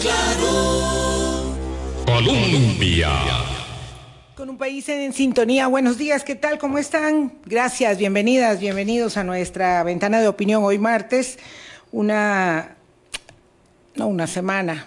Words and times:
claro. 0.00 1.54
Colombia. 2.06 3.10
Con 4.34 4.50
un 4.50 4.58
país 4.58 4.88
en 4.88 5.12
sintonía. 5.12 5.66
Buenos 5.66 5.98
días, 5.98 6.24
¿qué 6.24 6.34
tal? 6.34 6.58
¿Cómo 6.58 6.78
están? 6.78 7.32
Gracias, 7.44 7.98
bienvenidas, 7.98 8.60
bienvenidos 8.60 9.16
a 9.16 9.24
nuestra 9.24 9.82
ventana 9.82 10.20
de 10.20 10.28
opinión 10.28 10.64
hoy 10.64 10.78
martes. 10.78 11.38
Una, 11.90 12.76
no, 13.96 14.06
una 14.06 14.26
semana, 14.26 14.86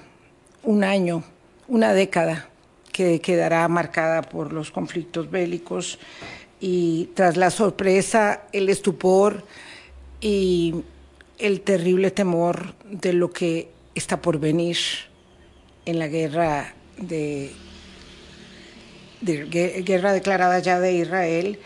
un 0.64 0.84
año, 0.84 1.24
una 1.68 1.94
década 1.94 2.50
que 2.92 3.20
quedará 3.20 3.68
marcada 3.68 4.22
por 4.22 4.54
los 4.54 4.72
conflictos 4.72 5.30
bélicos 5.30 6.00
y 6.60 7.10
tras 7.16 7.38
la 7.38 7.50
sorpresa, 7.50 8.44
el 8.52 8.70
estupor 8.70 9.44
y 10.22 10.76
el 11.40 11.62
terrible 11.62 12.12
temor 12.12 12.76
de 12.86 13.14
lo 13.14 13.32
que 13.32 13.70
está 13.96 14.22
por 14.22 14.40
venir 14.40 14.78
en 15.86 16.00
la 16.00 16.08
guerra 16.08 16.74
de, 16.98 17.52
guerra 19.22 20.14
declarada 20.14 20.60
ya 20.60 20.80
de 20.80 20.94
Israel 20.94 21.60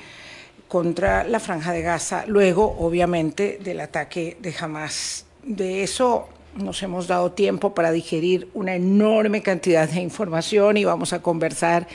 contra 0.68 1.24
la 1.24 1.40
franja 1.40 1.72
de 1.72 1.82
Gaza, 1.82 2.26
luego 2.28 2.76
obviamente 2.80 3.60
del 3.64 3.80
ataque 3.82 4.38
de 4.40 4.54
Hamas. 4.60 5.26
De 5.44 5.84
eso 5.84 6.28
nos 6.56 6.82
hemos 6.84 7.08
dado 7.08 7.32
tiempo 7.34 7.74
para 7.74 7.92
digerir 7.92 8.50
una 8.54 8.76
enorme 8.76 9.42
cantidad 9.42 9.88
de 9.88 10.02
información 10.02 10.78
y 10.78 10.86
vamos 10.86 11.14
a 11.14 11.22
conversar 11.22 11.88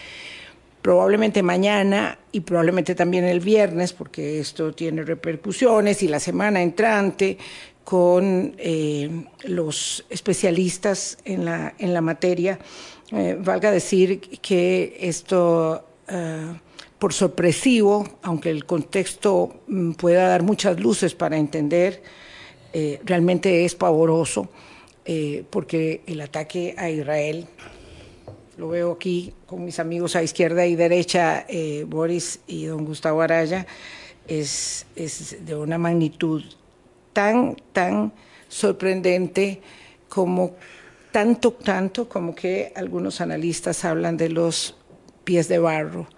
probablemente 0.82 1.42
mañana 1.42 2.18
y 2.32 2.40
probablemente 2.40 2.94
también 2.94 3.24
el 3.24 3.40
viernes, 3.40 3.92
porque 3.92 4.40
esto 4.40 4.72
tiene 4.72 5.02
repercusiones, 5.02 6.02
y 6.02 6.08
la 6.08 6.20
semana 6.20 6.62
entrante 6.62 7.36
con 7.90 8.54
eh, 8.56 9.24
los 9.42 10.04
especialistas 10.10 11.18
en 11.24 11.44
la, 11.44 11.74
en 11.76 11.92
la 11.92 12.00
materia. 12.00 12.56
Eh, 13.10 13.36
valga 13.36 13.72
decir 13.72 14.20
que 14.20 14.96
esto, 15.00 15.84
eh, 16.06 16.54
por 17.00 17.12
sorpresivo, 17.12 18.06
aunque 18.22 18.50
el 18.50 18.64
contexto 18.64 19.62
mm, 19.66 19.94
pueda 19.94 20.28
dar 20.28 20.44
muchas 20.44 20.78
luces 20.78 21.16
para 21.16 21.36
entender, 21.36 22.00
realmente 23.04 23.64
es 23.64 23.74
pavoroso, 23.74 24.48
porque 25.50 26.02
el 26.06 26.20
ataque 26.20 26.76
a 26.78 26.88
Israel, 26.88 27.48
lo 28.56 28.68
veo 28.68 28.92
aquí 28.92 29.34
con 29.46 29.64
mis 29.64 29.80
amigos 29.80 30.14
a 30.14 30.22
izquierda 30.22 30.64
y 30.64 30.76
derecha, 30.76 31.44
Boris 31.88 32.38
y 32.46 32.66
don 32.66 32.84
Gustavo 32.84 33.22
Araya, 33.22 33.66
es, 34.28 34.86
es 34.94 35.44
de 35.44 35.56
una 35.56 35.78
magnitud 35.78 36.44
tan, 37.12 37.56
tan 37.72 38.12
sorprendente 38.48 39.60
como 40.08 40.54
tanto, 41.12 41.52
tanto 41.52 42.08
como 42.08 42.34
que 42.34 42.72
algunos 42.74 43.20
analistas 43.20 43.84
hablan 43.84 44.16
de 44.16 44.28
los 44.28 44.76
pies 45.24 45.48
de 45.48 45.58
barro 45.58 46.08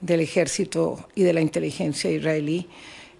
del 0.00 0.20
ejército 0.20 1.08
y 1.14 1.22
de 1.22 1.32
la 1.32 1.40
inteligencia 1.40 2.10
israelí, 2.10 2.68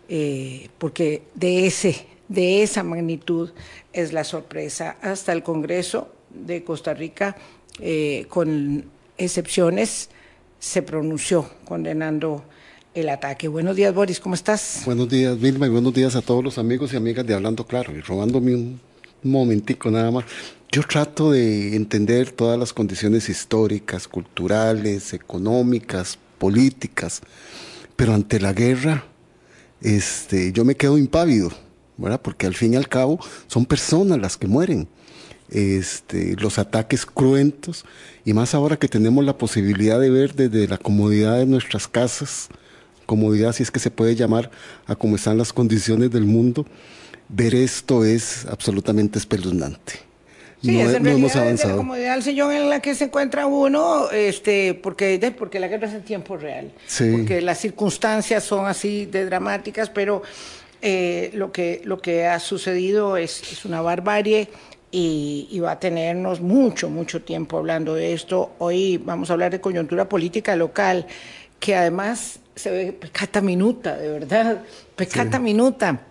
eh, 0.09 0.69
porque 0.79 1.23
de, 1.35 1.67
ese, 1.67 2.07
de 2.29 2.63
esa 2.63 2.83
magnitud 2.83 3.51
es 3.93 4.13
la 4.13 4.25
sorpresa. 4.25 4.97
Hasta 5.01 5.33
el 5.33 5.43
Congreso 5.43 6.13
de 6.31 6.63
Costa 6.65 6.95
Rica, 6.95 7.37
eh, 7.81 8.27
con 8.29 8.91
excepciones, 9.17 10.11
se 10.59 10.83
pronunció 10.83 11.49
condenando 11.65 12.45
el 12.97 13.11
ataque. 13.11 13.47
Buenos 13.49 13.77
días, 13.77 13.95
Boris, 13.95 14.21
¿cómo 14.21 14.35
estás? 14.35 14.83
Buenos 14.87 15.09
días, 15.11 15.39
Vilma, 15.39 15.67
y 15.67 15.69
buenos 15.69 15.93
días 15.93 16.17
a 16.17 16.23
todos 16.23 16.43
los 16.43 16.57
amigos 16.57 16.93
y 16.93 16.97
amigas 16.97 17.27
de 17.27 17.35
Hablando 17.35 17.67
Claro. 17.67 17.95
Y 17.95 18.01
robándome 18.01 18.55
un 18.55 18.81
momentico 19.23 19.91
nada 19.91 20.11
más. 20.11 20.25
Yo 20.73 20.83
trato 20.83 21.31
de 21.31 21.77
entender 21.77 22.31
todas 22.31 22.59
las 22.59 22.73
condiciones 22.73 23.29
históricas, 23.29 24.09
culturales, 24.09 25.13
económicas, 25.13 26.19
políticas, 26.39 27.21
pero 27.97 28.15
ante 28.15 28.41
la 28.41 28.55
guerra, 28.55 29.05
este, 29.83 30.53
yo 30.53 30.65
me 30.65 30.75
quedo 30.75 30.97
impávido, 30.97 31.51
¿verdad? 31.99 32.23
Porque 32.23 32.47
al 32.47 32.55
fin 32.55 32.73
y 32.73 32.77
al 32.77 32.89
cabo 32.89 33.21
son 33.47 33.67
personas 33.67 34.19
las 34.19 34.39
que 34.39 34.47
mueren. 34.47 34.89
Este, 35.51 36.35
los 36.37 36.59
ataques 36.59 37.05
cruentos, 37.05 37.85
y 38.25 38.33
más 38.33 38.55
ahora 38.55 38.79
que 38.79 38.89
tenemos 38.89 39.23
la 39.23 39.37
posibilidad 39.37 40.01
de 40.01 40.09
ver 40.11 40.35
desde 40.35 40.67
la 40.67 40.79
comodidad 40.79 41.37
de 41.37 41.47
nuestras 41.47 41.87
casas, 41.87 42.49
comodidad, 43.07 43.53
si 43.53 43.63
es 43.63 43.71
que 43.71 43.79
se 43.79 43.91
puede 43.91 44.15
llamar, 44.15 44.51
a 44.87 44.97
cómo 44.97 45.17
están 45.17 45.39
las 45.39 45.53
condiciones 45.53 46.11
del 46.11 46.25
mundo, 46.25 46.67
ver 47.29 47.55
esto 47.55 48.05
es 48.05 48.47
absolutamente 48.47 49.19
espeluznante. 49.19 50.07
Sí, 50.63 50.73
no, 50.73 50.89
es 50.89 50.97
en 50.97 51.03
no 51.03 51.11
hemos 51.11 51.37
avanzado. 51.37 51.71
la 51.71 51.77
comodidad 51.77 52.15
del 52.15 52.23
sillón 52.23 52.53
en 52.53 52.71
la 52.71 52.81
que 52.81 52.95
se 52.95 53.05
encuentra 53.05 53.47
uno, 53.47 54.11
este, 54.11 54.75
porque, 54.75 55.35
porque 55.37 55.61
la 55.61 55.69
guerra 55.69 55.87
es 55.87 55.95
en 55.95 56.03
tiempo 56.03 56.37
real, 56.37 56.73
sí. 56.87 57.11
porque 57.13 57.41
las 57.41 57.59
circunstancias 57.59 58.43
son 58.43 58.67
así 58.67 59.07
de 59.07 59.27
dramáticas, 59.27 59.91
pero 59.91 60.23
eh, 60.83 61.31
lo, 61.35 61.53
que, 61.53 61.83
lo 61.85 61.99
que 61.99 62.27
ha 62.27 62.41
sucedido 62.41 63.17
es, 63.17 63.43
es 63.53 63.65
una 63.65 63.83
barbarie 63.83 64.49
y, 64.91 65.49
y, 65.51 65.61
va 65.61 65.73
a 65.73 65.81
tenernos 65.81 66.41
mucho, 66.41 66.89
mucho 66.89 67.21
tiempo 67.23 67.59
hablando 67.59 67.95
de 67.95 68.15
esto. 68.15 68.53
Hoy 68.59 68.97
vamos 68.97 69.29
a 69.29 69.35
hablar 69.35 69.51
de 69.51 69.61
coyuntura 69.61 70.09
política 70.09 70.57
local, 70.57 71.07
que 71.67 71.75
además 71.75 72.39
se 72.55 72.71
ve 72.71 72.93
pecata 72.93 73.41
minuta, 73.41 73.97
de 73.97 74.09
verdad, 74.09 74.63
pecata 74.95 75.39
sí. 75.39 75.43
minuta. 75.43 76.03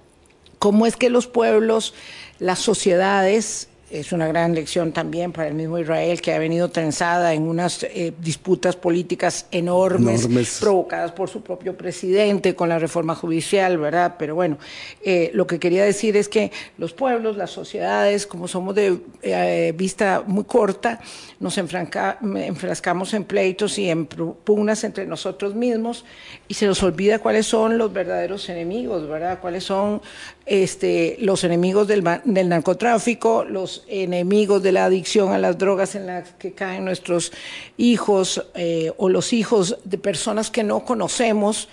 ¿Cómo 0.60 0.86
es 0.86 0.98
que 0.98 1.10
los 1.10 1.28
pueblos, 1.28 1.94
las 2.40 2.60
sociedades, 2.60 3.70
es 3.92 4.12
una 4.12 4.28
gran 4.28 4.56
lección 4.56 4.92
también 4.92 5.32
para 5.32 5.48
el 5.48 5.54
mismo 5.54 5.78
Israel, 5.78 6.20
que 6.20 6.34
ha 6.34 6.40
venido 6.40 6.70
trenzada 6.70 7.34
en 7.34 7.44
unas 7.44 7.84
eh, 7.84 8.14
disputas 8.20 8.76
políticas 8.76 9.46
enormes, 9.52 10.22
enormes, 10.22 10.58
provocadas 10.60 11.12
por 11.12 11.30
su 11.30 11.42
propio 11.42 11.78
presidente 11.78 12.56
con 12.56 12.70
la 12.70 12.80
reforma 12.80 13.14
judicial, 13.14 13.78
¿verdad? 13.78 14.16
Pero 14.18 14.34
bueno, 14.34 14.58
eh, 15.04 15.30
lo 15.34 15.46
que 15.46 15.60
quería 15.60 15.86
decir 15.86 16.18
es 16.18 16.30
que 16.30 16.52
los 16.80 16.94
pueblos, 16.94 17.38
las 17.38 17.52
sociedades, 17.52 18.26
como 18.26 18.48
somos 18.48 18.74
de 18.74 18.98
eh, 19.22 19.74
vista 19.78 20.24
muy 20.26 20.46
corta, 20.46 21.00
nos 21.40 21.58
enfrascamos 21.60 23.14
en 23.14 23.24
pleitos 23.24 23.78
y 23.78 23.90
en 23.90 24.08
pugnas 24.08 24.84
entre 24.84 25.06
nosotros 25.06 25.54
mismos 25.54 26.06
y 26.48 26.56
se 26.56 26.66
nos 26.66 26.82
olvida 26.82 27.20
cuáles 27.20 27.46
son 27.46 27.78
los 27.78 27.94
verdaderos 27.94 28.50
enemigos, 28.50 29.08
¿verdad? 29.08 29.40
Cuáles 29.40 29.64
son 29.64 30.02
este, 30.46 31.18
los 31.20 31.44
enemigos 31.44 31.88
del, 31.88 32.04
del 32.24 32.50
narcotráfico, 32.50 33.44
los 33.44 33.75
enemigos 33.88 34.64
de 34.64 34.72
la 34.72 34.86
adicción 34.86 35.32
a 35.32 35.38
las 35.38 35.58
drogas 35.58 35.96
en 35.96 36.08
las 36.08 36.34
que 36.34 36.54
caen 36.54 36.86
nuestros 36.86 37.32
hijos 37.78 38.46
eh, 38.56 38.92
o 38.98 39.10
los 39.10 39.34
hijos 39.34 39.78
de 39.84 39.98
personas 39.98 40.50
que 40.52 40.64
no 40.64 40.86
conocemos, 40.86 41.70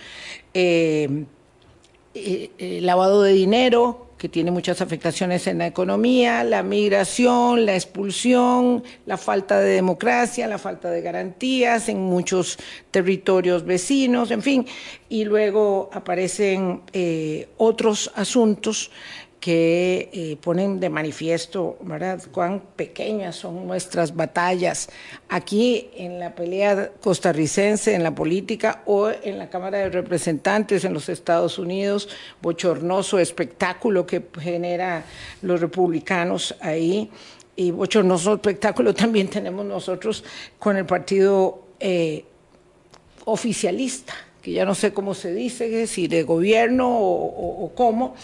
eh, 0.55 1.25
eh, 2.15 2.79
lavado 2.83 3.23
de 3.23 3.33
dinero, 3.33 4.13
que 4.23 4.29
tiene 4.29 4.53
muchas 4.53 4.81
afectaciones 4.81 5.49
en 5.49 5.59
la 5.59 5.67
economía, 5.67 6.45
la 6.45 6.63
migración, 6.63 7.67
la 7.67 7.75
expulsión, 7.75 8.85
la 9.05 9.17
falta 9.17 9.59
de 9.59 9.71
democracia, 9.73 10.47
la 10.47 10.59
falta 10.59 10.93
de 10.93 11.01
garantías 11.01 11.89
en 11.89 11.99
muchos 11.99 12.57
territorios 12.93 13.65
vecinos, 13.65 14.31
en 14.31 14.41
fin, 14.41 14.65
y 15.09 15.25
luego 15.25 15.91
aparecen 15.93 16.83
eh, 16.93 17.49
otros 17.57 18.13
asuntos 18.15 18.93
que 19.43 20.09
eh, 20.13 20.37
ponen 20.41 20.79
de 20.79 20.89
manifiesto, 20.89 21.77
¿verdad?, 21.81 22.23
cuán 22.31 22.63
pequeñas 22.77 23.35
son 23.35 23.67
nuestras 23.67 24.15
batallas 24.15 24.89
aquí 25.29 25.91
en 25.97 26.21
la 26.21 26.37
pelea 26.37 26.93
costarricense, 27.01 27.93
en 27.93 28.05
la 28.05 28.15
política 28.15 28.83
o 28.87 29.11
en 29.11 29.39
la 29.39 29.51
Cámara 29.51 29.79
de 29.79 29.89
Representantes 29.89 30.85
en 30.85 30.95
los 30.95 31.09
Estados 31.09 31.59
Unidos, 31.59 32.09
bochornoso 32.41 33.19
espectáculo 33.19 34.07
que 34.07 34.23
genera 34.39 35.05
los 35.43 35.61
republicanos 35.61 36.55
ahí 36.61 37.11
y 37.57 37.73
bochornoso 37.73 38.35
espectáculo 38.35 38.95
también 39.05 39.27
tenemos 39.27 39.67
nosotros 39.67 40.23
con 40.61 40.77
el 40.77 40.87
partido 40.87 41.65
eh, 41.81 42.25
oficialista, 43.25 44.15
que 44.43 44.53
ya 44.53 44.65
no 44.65 44.75
sé 44.75 44.93
cómo 44.93 45.15
se 45.15 45.33
dice, 45.33 45.87
si 45.87 46.09
de 46.09 46.25
gobierno 46.25 46.89
o, 46.91 47.73
cómo, 47.75 48.15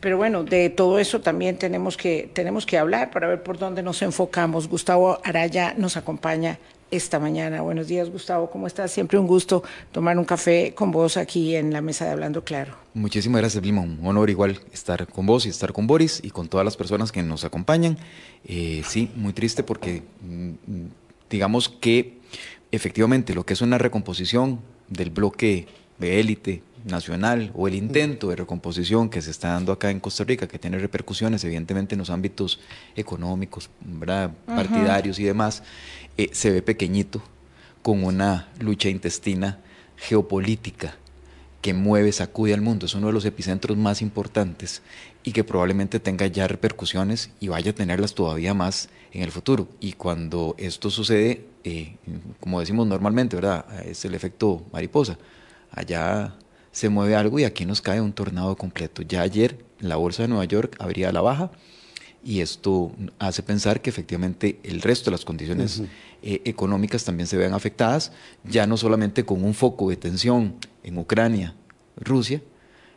pero 0.00 0.16
bueno, 0.16 0.42
de 0.42 0.70
todo 0.70 0.98
eso 0.98 1.20
también 1.20 1.58
tenemos 1.58 1.96
que, 1.96 2.30
tenemos 2.32 2.66
que 2.66 2.78
hablar 2.78 3.10
para 3.10 3.28
ver 3.28 3.42
por 3.42 3.58
dónde 3.58 3.82
nos 3.82 4.02
enfocamos. 4.02 4.68
Gustavo 4.68 5.20
Araya 5.22 5.74
nos 5.76 5.96
acompaña 5.96 6.58
esta 6.90 7.18
mañana. 7.18 7.60
Buenos 7.62 7.88
días, 7.88 8.10
Gustavo, 8.10 8.50
¿cómo 8.50 8.66
estás? 8.66 8.90
Siempre 8.90 9.18
un 9.18 9.26
gusto 9.26 9.62
tomar 9.92 10.18
un 10.18 10.24
café 10.24 10.72
con 10.74 10.92
vos 10.92 11.16
aquí 11.16 11.56
en 11.56 11.72
la 11.72 11.80
mesa 11.80 12.04
de 12.04 12.12
Hablando 12.12 12.44
Claro. 12.44 12.74
Muchísimas 12.94 13.40
gracias, 13.40 13.62
Vilma. 13.62 13.82
Un 13.82 13.98
honor 14.02 14.30
igual 14.30 14.60
estar 14.72 15.06
con 15.08 15.26
vos 15.26 15.46
y 15.46 15.50
estar 15.50 15.72
con 15.72 15.86
Boris 15.86 16.20
y 16.22 16.30
con 16.30 16.48
todas 16.48 16.64
las 16.64 16.76
personas 16.76 17.12
que 17.12 17.22
nos 17.22 17.44
acompañan. 17.44 17.98
Eh, 18.44 18.82
sí, 18.86 19.10
muy 19.16 19.32
triste 19.32 19.62
porque 19.62 20.02
digamos 21.28 21.68
que 21.68 22.18
efectivamente 22.70 23.34
lo 23.34 23.44
que 23.44 23.54
es 23.54 23.60
una 23.60 23.78
recomposición 23.78 24.60
del 24.88 25.10
bloque 25.10 25.66
de 25.98 26.20
élite 26.20 26.62
nacional 26.84 27.50
o 27.54 27.66
el 27.68 27.74
intento 27.74 28.28
de 28.28 28.36
recomposición 28.36 29.08
que 29.10 29.20
se 29.20 29.30
está 29.30 29.48
dando 29.48 29.72
acá 29.72 29.90
en 29.90 30.00
Costa 30.00 30.24
Rica, 30.24 30.46
que 30.46 30.58
tiene 30.58 30.78
repercusiones 30.78 31.42
evidentemente 31.44 31.94
en 31.94 31.98
los 31.98 32.10
ámbitos 32.10 32.60
económicos, 32.94 33.70
partidarios 34.46 35.18
y 35.18 35.24
demás, 35.24 35.62
eh, 36.16 36.30
se 36.32 36.50
ve 36.50 36.62
pequeñito 36.62 37.22
con 37.82 38.04
una 38.04 38.48
lucha 38.60 38.88
intestina 38.88 39.58
geopolítica 39.96 40.96
que 41.66 41.74
mueve, 41.74 42.12
sacude 42.12 42.54
al 42.54 42.60
mundo. 42.60 42.86
Es 42.86 42.94
uno 42.94 43.08
de 43.08 43.12
los 43.12 43.24
epicentros 43.24 43.76
más 43.76 44.00
importantes 44.00 44.82
y 45.24 45.32
que 45.32 45.42
probablemente 45.42 45.98
tenga 45.98 46.28
ya 46.28 46.46
repercusiones 46.46 47.30
y 47.40 47.48
vaya 47.48 47.72
a 47.72 47.74
tenerlas 47.74 48.14
todavía 48.14 48.54
más 48.54 48.88
en 49.10 49.24
el 49.24 49.32
futuro. 49.32 49.66
Y 49.80 49.94
cuando 49.94 50.54
esto 50.58 50.90
sucede, 50.90 51.44
eh, 51.64 51.96
como 52.38 52.60
decimos 52.60 52.86
normalmente, 52.86 53.34
¿verdad? 53.34 53.66
Es 53.84 54.04
el 54.04 54.14
efecto 54.14 54.62
mariposa. 54.72 55.18
Allá 55.72 56.36
se 56.70 56.88
mueve 56.88 57.16
algo 57.16 57.40
y 57.40 57.42
aquí 57.42 57.66
nos 57.66 57.82
cae 57.82 58.00
un 58.00 58.12
tornado 58.12 58.56
completo. 58.56 59.02
Ya 59.02 59.22
ayer 59.22 59.58
la 59.80 59.96
bolsa 59.96 60.22
de 60.22 60.28
Nueva 60.28 60.44
York 60.44 60.76
abría 60.78 61.10
la 61.10 61.20
baja 61.20 61.50
y 62.26 62.42
esto 62.42 62.92
hace 63.18 63.42
pensar 63.42 63.80
que 63.80 63.90
efectivamente 63.90 64.60
el 64.62 64.82
resto 64.82 65.06
de 65.06 65.16
las 65.16 65.24
condiciones 65.24 65.82
eh, 66.22 66.42
económicas 66.44 67.04
también 67.04 67.26
se 67.26 67.36
ven 67.36 67.54
afectadas, 67.54 68.12
ya 68.44 68.68
no 68.68 68.76
solamente 68.76 69.24
con 69.24 69.44
un 69.44 69.54
foco 69.54 69.90
de 69.90 69.96
tensión 69.96 70.54
en 70.86 70.96
Ucrania, 70.96 71.54
Rusia, 71.96 72.40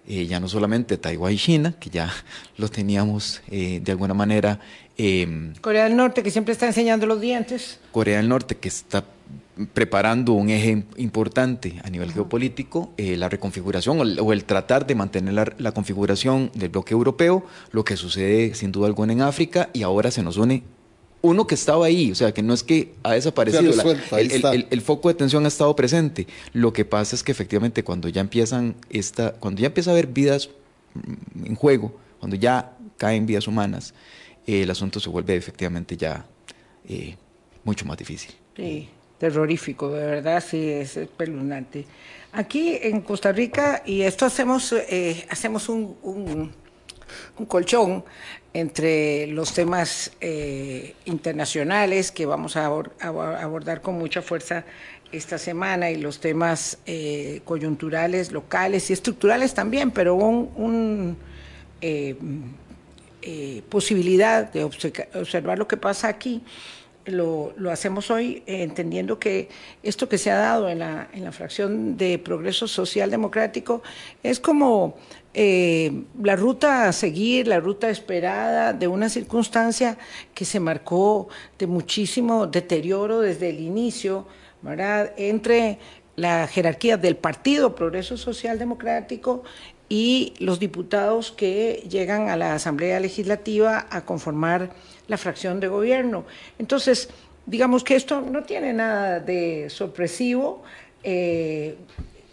eh, 0.07 0.25
ya 0.25 0.39
no 0.39 0.47
solamente 0.47 0.97
Taiwán 0.97 1.33
y 1.33 1.37
China, 1.37 1.75
que 1.79 1.89
ya 1.89 2.09
lo 2.57 2.69
teníamos 2.69 3.41
eh, 3.51 3.81
de 3.83 3.91
alguna 3.91 4.13
manera. 4.13 4.59
Em, 4.97 5.53
Corea 5.55 5.83
del 5.83 5.95
Norte, 5.95 6.23
que 6.23 6.31
siempre 6.31 6.53
está 6.53 6.65
enseñando 6.65 7.05
los 7.05 7.19
dientes. 7.19 7.79
Corea 7.91 8.17
del 8.17 8.29
Norte, 8.29 8.55
que 8.55 8.69
está 8.69 9.03
preparando 9.73 10.33
un 10.33 10.49
eje 10.49 10.83
importante 10.97 11.81
a 11.83 11.89
nivel 11.89 12.13
geopolítico, 12.13 12.91
eh, 12.97 13.17
la 13.17 13.27
reconfiguración 13.27 13.99
o 14.19 14.33
el, 14.33 14.45
tratar 14.45 14.87
de 14.87 14.95
mantener 14.95 15.53
la, 15.57 15.71
configuración 15.73 16.49
del 16.53 16.69
bloque 16.69 16.93
europeo, 16.93 17.45
lo 17.71 17.83
que 17.83 17.97
sucede 17.97 18.55
sin 18.55 18.71
duda 18.71 18.87
alguna 18.87 19.11
en 19.11 19.21
África 19.21 19.69
y 19.73 19.83
ahora 19.83 20.11
se 20.11 20.23
nos 20.23 20.37
une 20.37 20.63
uno 21.21 21.47
que 21.47 21.55
estaba 21.55 21.85
ahí, 21.85 22.11
o 22.11 22.15
sea, 22.15 22.33
que 22.33 22.41
no 22.41 22.53
es 22.53 22.63
que 22.63 22.93
ha 23.03 23.13
desaparecido, 23.13 23.73
el, 24.17 24.81
foco 24.81 25.09
de 25.09 25.15
tensión 25.15 25.45
ha 25.45 25.47
estado 25.47 25.75
presente. 25.75 26.27
Lo 26.53 26.71
que 26.71 26.85
pasa 26.85 27.15
es 27.15 27.23
que 27.23 27.31
efectivamente 27.31 27.83
cuando 27.83 28.07
ya 28.07 28.21
empiezan 28.21 28.75
esta, 28.89 29.33
cuando 29.33 29.61
ya 29.61 29.67
empieza 29.67 29.91
a 29.91 29.93
haber 29.93 30.07
vidas 30.07 30.49
en 31.43 31.55
juego, 31.55 31.93
cuando 32.19 32.35
ya 32.35 32.71
caen 32.97 33.25
vidas 33.25 33.47
humanas, 33.47 33.93
eh, 34.47 34.63
el 34.63 34.71
asunto 34.71 34.99
se 34.99 35.09
vuelve 35.09 35.35
efectivamente 35.35 35.97
ya 35.97 36.25
eh, 36.87 37.15
mucho 37.63 37.85
más 37.85 37.97
difícil. 37.97 38.31
Sí 38.55 38.89
terrorífico, 39.19 39.91
de 39.91 40.05
verdad, 40.05 40.43
sí, 40.45 40.69
es 40.71 40.97
espeluznante. 40.97 41.85
Aquí 42.31 42.79
en 42.81 43.01
Costa 43.01 43.31
Rica, 43.31 43.83
y 43.85 44.01
esto 44.01 44.25
hacemos, 44.25 44.71
eh, 44.71 45.25
hacemos 45.29 45.69
un, 45.69 45.97
un, 46.01 47.45
colchón 47.45 48.03
entre 48.53 49.27
los 49.27 49.53
temas 49.53 50.11
eh, 50.21 50.95
internacionales 51.05 52.11
que 52.11 52.25
vamos 52.25 52.55
a, 52.55 52.65
abordar 52.65 53.81
con 53.81 53.95
mucha 53.95 54.21
fuerza 54.21 54.65
esta 55.11 55.37
semana 55.37 55.89
y 55.91 55.97
los 55.97 56.19
temas 56.19 56.77
eh, 56.85 57.41
coyunturales, 57.45 58.31
locales 58.31 58.89
y 58.89 58.93
estructurales 58.93 59.53
también, 59.53 59.91
pero 59.91 60.15
un, 60.15 60.49
un 60.55 61.17
posibilidad 63.69 64.51
de 64.51 64.63
observar 64.63 65.57
lo 65.57 65.67
que 65.67 65.77
pasa 65.77 66.07
aquí 66.07 66.41
lo, 67.11 67.53
hacemos 67.71 68.11
hoy 68.11 68.43
eh, 68.45 68.63
entendiendo 68.63 69.19
que 69.19 69.49
esto 69.83 70.09
que 70.09 70.17
se 70.17 70.31
ha 70.31 70.37
dado 70.37 70.69
en 70.69 70.79
la, 70.79 71.09
en 71.13 71.23
la 71.23 71.31
fracción 71.31 71.97
de 71.97 72.17
progreso 72.19 72.67
social 72.67 73.11
democrático 73.11 73.81
es 74.23 74.39
como 74.39 74.95
eh, 75.33 76.05
la 76.21 76.35
ruta 76.35 76.87
a 76.87 76.91
seguir, 76.91 77.47
la 77.47 77.59
ruta 77.59 77.89
esperada 77.89 78.73
de 78.73 78.87
una 78.87 79.09
circunstancia 79.09 79.97
que 80.33 80.43
se 80.43 80.59
marcó 80.59 81.29
de 81.57 81.67
muchísimo 81.67 82.47
deterioro 82.47 83.19
desde 83.19 83.49
el 83.49 83.59
inicio, 83.59 84.27
¿verdad? 84.61 85.13
Entre 85.17 85.77
la 86.15 86.47
jerarquía 86.47 86.97
del 86.97 87.15
Partido 87.15 87.75
Progreso 87.75 88.17
Social 88.17 88.57
Democrático 88.57 89.43
y 89.89 90.33
los 90.39 90.59
diputados 90.59 91.31
que 91.31 91.83
llegan 91.89 92.29
a 92.29 92.37
la 92.37 92.53
Asamblea 92.53 92.99
Legislativa 92.99 93.87
a 93.89 94.05
conformar 94.05 94.69
la 95.07 95.17
fracción 95.17 95.59
de 95.59 95.67
gobierno. 95.67 96.25
Entonces, 96.59 97.09
digamos 97.47 97.83
que 97.83 97.95
esto 97.95 98.21
no 98.21 98.43
tiene 98.43 98.71
nada 98.71 99.19
de 99.19 99.69
sorpresivo. 99.71 100.63
Eh, 101.03 101.75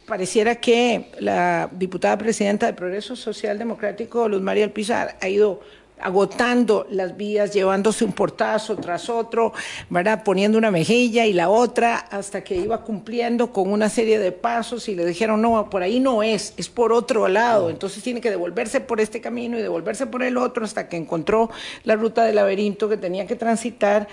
pareciera 0.07 0.57
que 0.57 1.11
la 1.19 1.71
diputada 1.73 2.19
presidenta 2.19 2.67
de 2.67 2.75
Progreso 2.75 3.17
Social 3.17 3.59
Democrático, 3.59 4.29
Luz 4.29 4.43
María 4.43 4.65
Alpizar, 4.65 5.17
ha 5.21 5.29
ido 5.29 5.61
agotando 6.01 6.87
las 6.91 7.17
vías, 7.17 7.53
llevándose 7.53 8.05
un 8.05 8.13
portazo 8.13 8.77
tras 8.77 9.09
otro, 9.09 9.53
¿verdad? 9.89 10.23
poniendo 10.25 10.59
una 10.59 10.71
mejilla 10.71 11.27
y 11.27 11.33
la 11.33 11.49
otra, 11.49 11.97
hasta 11.97 12.45
que 12.45 12.57
iba 12.57 12.83
cumpliendo 12.83 13.53
con 13.53 13.73
una 13.73 13.89
serie 13.89 14.19
de 14.19 14.33
pasos 14.33 14.89
y 14.89 14.95
le 14.95 15.07
dijeron, 15.07 15.41
no, 15.41 15.71
por 15.71 15.83
ahí 15.83 16.01
no 16.01 16.23
es, 16.23 16.53
es 16.57 16.69
por 16.69 16.93
otro 16.93 17.29
lado, 17.29 17.71
entonces 17.71 18.03
tiene 18.03 18.21
que 18.21 18.31
devolverse 18.31 18.81
por 18.81 19.01
este 19.01 19.21
camino 19.21 19.59
y 19.59 19.63
devolverse 19.63 20.07
por 20.07 20.23
el 20.23 20.37
otro 20.37 20.65
hasta 20.65 20.89
que 20.89 20.97
encontró 20.97 21.51
la 21.85 21.97
ruta 21.97 22.25
del 22.25 22.37
laberinto 22.37 22.89
que 22.89 22.97
tenía 22.97 23.27
que 23.27 23.37
transitar 23.37 24.09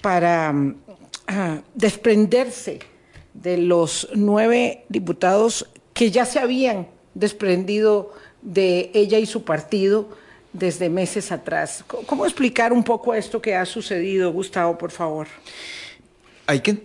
para 0.00 0.54
ah, 1.28 1.60
desprenderse 1.74 2.80
de 3.34 3.58
los 3.58 4.08
nueve 4.14 4.84
diputados 4.88 5.68
que 5.94 6.10
ya 6.10 6.24
se 6.24 6.38
habían 6.38 6.88
desprendido 7.14 8.12
de 8.42 8.90
ella 8.94 9.18
y 9.18 9.26
su 9.26 9.44
partido 9.44 10.08
desde 10.52 10.88
meses 10.88 11.32
atrás. 11.32 11.84
¿Cómo 12.06 12.24
explicar 12.24 12.72
un 12.72 12.84
poco 12.84 13.14
esto 13.14 13.40
que 13.40 13.54
ha 13.54 13.64
sucedido, 13.64 14.32
Gustavo, 14.32 14.76
por 14.76 14.90
favor? 14.90 15.26
Hay 16.48 16.60
que, 16.60 16.82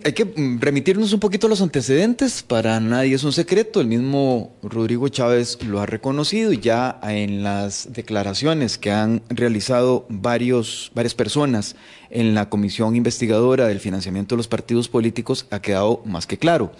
remitirnos 0.60 1.12
un 1.12 1.18
poquito 1.18 1.48
a 1.48 1.50
los 1.50 1.60
antecedentes, 1.60 2.44
para 2.44 2.78
nadie 2.78 3.16
es 3.16 3.24
un 3.24 3.32
secreto, 3.32 3.80
el 3.80 3.88
mismo 3.88 4.52
Rodrigo 4.62 5.08
Chávez 5.08 5.58
lo 5.64 5.80
ha 5.80 5.86
reconocido 5.86 6.52
y 6.52 6.60
ya 6.60 7.00
en 7.02 7.42
las 7.42 7.92
declaraciones 7.92 8.78
que 8.78 8.92
han 8.92 9.20
realizado 9.28 10.06
varios, 10.08 10.92
varias 10.94 11.14
personas 11.14 11.74
en 12.08 12.36
la 12.36 12.48
comisión 12.48 12.94
investigadora 12.94 13.66
del 13.66 13.80
financiamiento 13.80 14.36
de 14.36 14.38
los 14.38 14.48
partidos 14.48 14.88
políticos 14.88 15.46
ha 15.50 15.60
quedado 15.60 16.02
más 16.04 16.28
que 16.28 16.38
claro. 16.38 16.70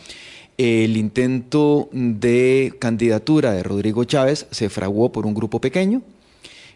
El 0.56 0.96
intento 0.96 1.88
de 1.93 2.75
candidatura 2.79 3.52
de 3.52 3.64
Rodrigo 3.64 4.05
Chávez 4.05 4.46
se 4.52 4.70
fraguó 4.70 5.11
por 5.11 5.26
un 5.26 5.35
grupo 5.35 5.61
pequeño, 5.61 6.02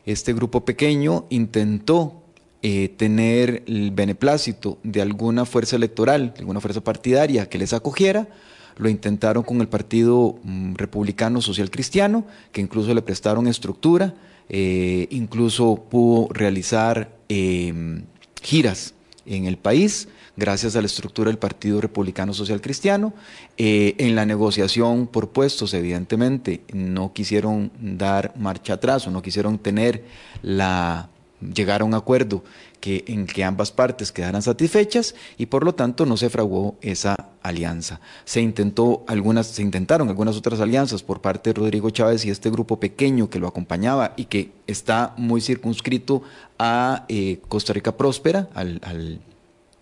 este 0.04 0.32
grupo 0.32 0.64
pequeño 0.64 1.26
intentó 1.30 2.22
eh, 2.62 2.94
tener 2.96 3.64
el 3.66 3.90
beneplácito 3.90 4.78
de 4.82 5.02
alguna 5.02 5.44
fuerza 5.44 5.76
electoral, 5.76 6.32
de 6.34 6.40
alguna 6.40 6.60
fuerza 6.60 6.80
partidaria 6.80 7.48
que 7.48 7.58
les 7.58 7.72
acogiera. 7.72 8.28
Lo 8.76 8.88
intentaron 8.88 9.42
con 9.42 9.60
el 9.60 9.68
Partido 9.68 10.38
mm, 10.44 10.74
Republicano 10.74 11.40
Social 11.40 11.70
Cristiano, 11.70 12.24
que 12.52 12.60
incluso 12.60 12.94
le 12.94 13.02
prestaron 13.02 13.46
estructura, 13.48 14.14
eh, 14.48 15.08
incluso 15.10 15.86
pudo 15.90 16.28
realizar 16.32 17.16
em, 17.28 18.04
giras 18.42 18.94
en 19.26 19.46
el 19.46 19.56
país 19.56 20.08
gracias 20.36 20.76
a 20.76 20.80
la 20.80 20.86
estructura 20.86 21.28
del 21.28 21.38
Partido 21.38 21.80
Republicano 21.80 22.32
Social 22.34 22.60
Cristiano. 22.60 23.12
Eh, 23.56 23.94
en 23.98 24.14
la 24.14 24.26
negociación 24.26 25.06
por 25.06 25.30
puestos, 25.30 25.74
evidentemente, 25.74 26.62
no 26.72 27.12
quisieron 27.12 27.70
dar 27.80 28.32
marcha 28.36 28.74
atrás 28.74 29.06
o 29.06 29.10
no 29.10 29.22
quisieron 29.22 29.58
tener 29.58 30.04
la 30.42 31.08
llegar 31.54 31.80
a 31.80 31.84
un 31.84 31.94
acuerdo 31.94 32.44
que, 32.80 33.04
en 33.08 33.26
que 33.26 33.44
ambas 33.44 33.72
partes 33.72 34.12
quedaran 34.12 34.42
satisfechas 34.42 35.14
y 35.38 35.46
por 35.46 35.64
lo 35.64 35.74
tanto 35.74 36.06
no 36.06 36.16
se 36.16 36.30
fraguó 36.30 36.76
esa 36.80 37.16
alianza. 37.42 38.00
Se 38.24 38.40
intentó 38.40 39.04
algunas, 39.08 39.48
se 39.48 39.62
intentaron 39.62 40.08
algunas 40.08 40.36
otras 40.36 40.60
alianzas 40.60 41.02
por 41.02 41.20
parte 41.20 41.50
de 41.50 41.54
Rodrigo 41.54 41.90
Chávez 41.90 42.24
y 42.24 42.30
este 42.30 42.50
grupo 42.50 42.78
pequeño 42.78 43.30
que 43.30 43.38
lo 43.38 43.48
acompañaba 43.48 44.14
y 44.16 44.26
que 44.26 44.52
está 44.66 45.14
muy 45.16 45.40
circunscrito 45.40 46.22
a 46.58 47.04
eh, 47.08 47.40
Costa 47.48 47.72
Rica 47.72 47.96
Próspera, 47.96 48.48
al 48.54 49.20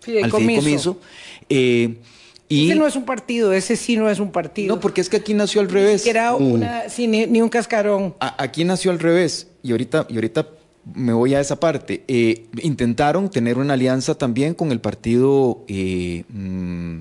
fideicomiso. 0.01 0.99
Eh, 1.49 1.95
y 2.49 2.69
ese 2.69 2.79
no 2.79 2.85
es 2.85 2.95
un 2.97 3.05
partido, 3.05 3.53
ese 3.53 3.77
sí 3.77 3.95
no 3.95 4.09
es 4.09 4.19
un 4.19 4.31
partido. 4.31 4.75
No, 4.75 4.81
porque 4.81 4.99
es 4.99 5.07
que 5.07 5.17
aquí 5.17 5.33
nació 5.33 5.61
al 5.61 5.69
revés. 5.69 6.05
Era 6.05 6.33
mm. 6.33 6.51
una, 6.51 6.83
ni, 6.97 7.41
un 7.41 7.47
cascarón. 7.47 8.13
aquí 8.19 8.65
nació 8.65 8.91
al 8.91 8.99
revés. 8.99 9.47
Y 9.63 9.71
ahorita, 9.71 10.05
y 10.09 10.15
ahorita 10.15 10.47
me 10.93 11.13
voy 11.13 11.33
a 11.33 11.39
esa 11.39 11.59
parte. 11.59 12.03
Eh, 12.07 12.47
intentaron 12.61 13.29
tener 13.29 13.57
una 13.57 13.75
alianza 13.75 14.15
también 14.15 14.53
con 14.53 14.71
el 14.71 14.81
partido 14.81 15.63
eh, 15.69 16.25
mm, 16.27 16.97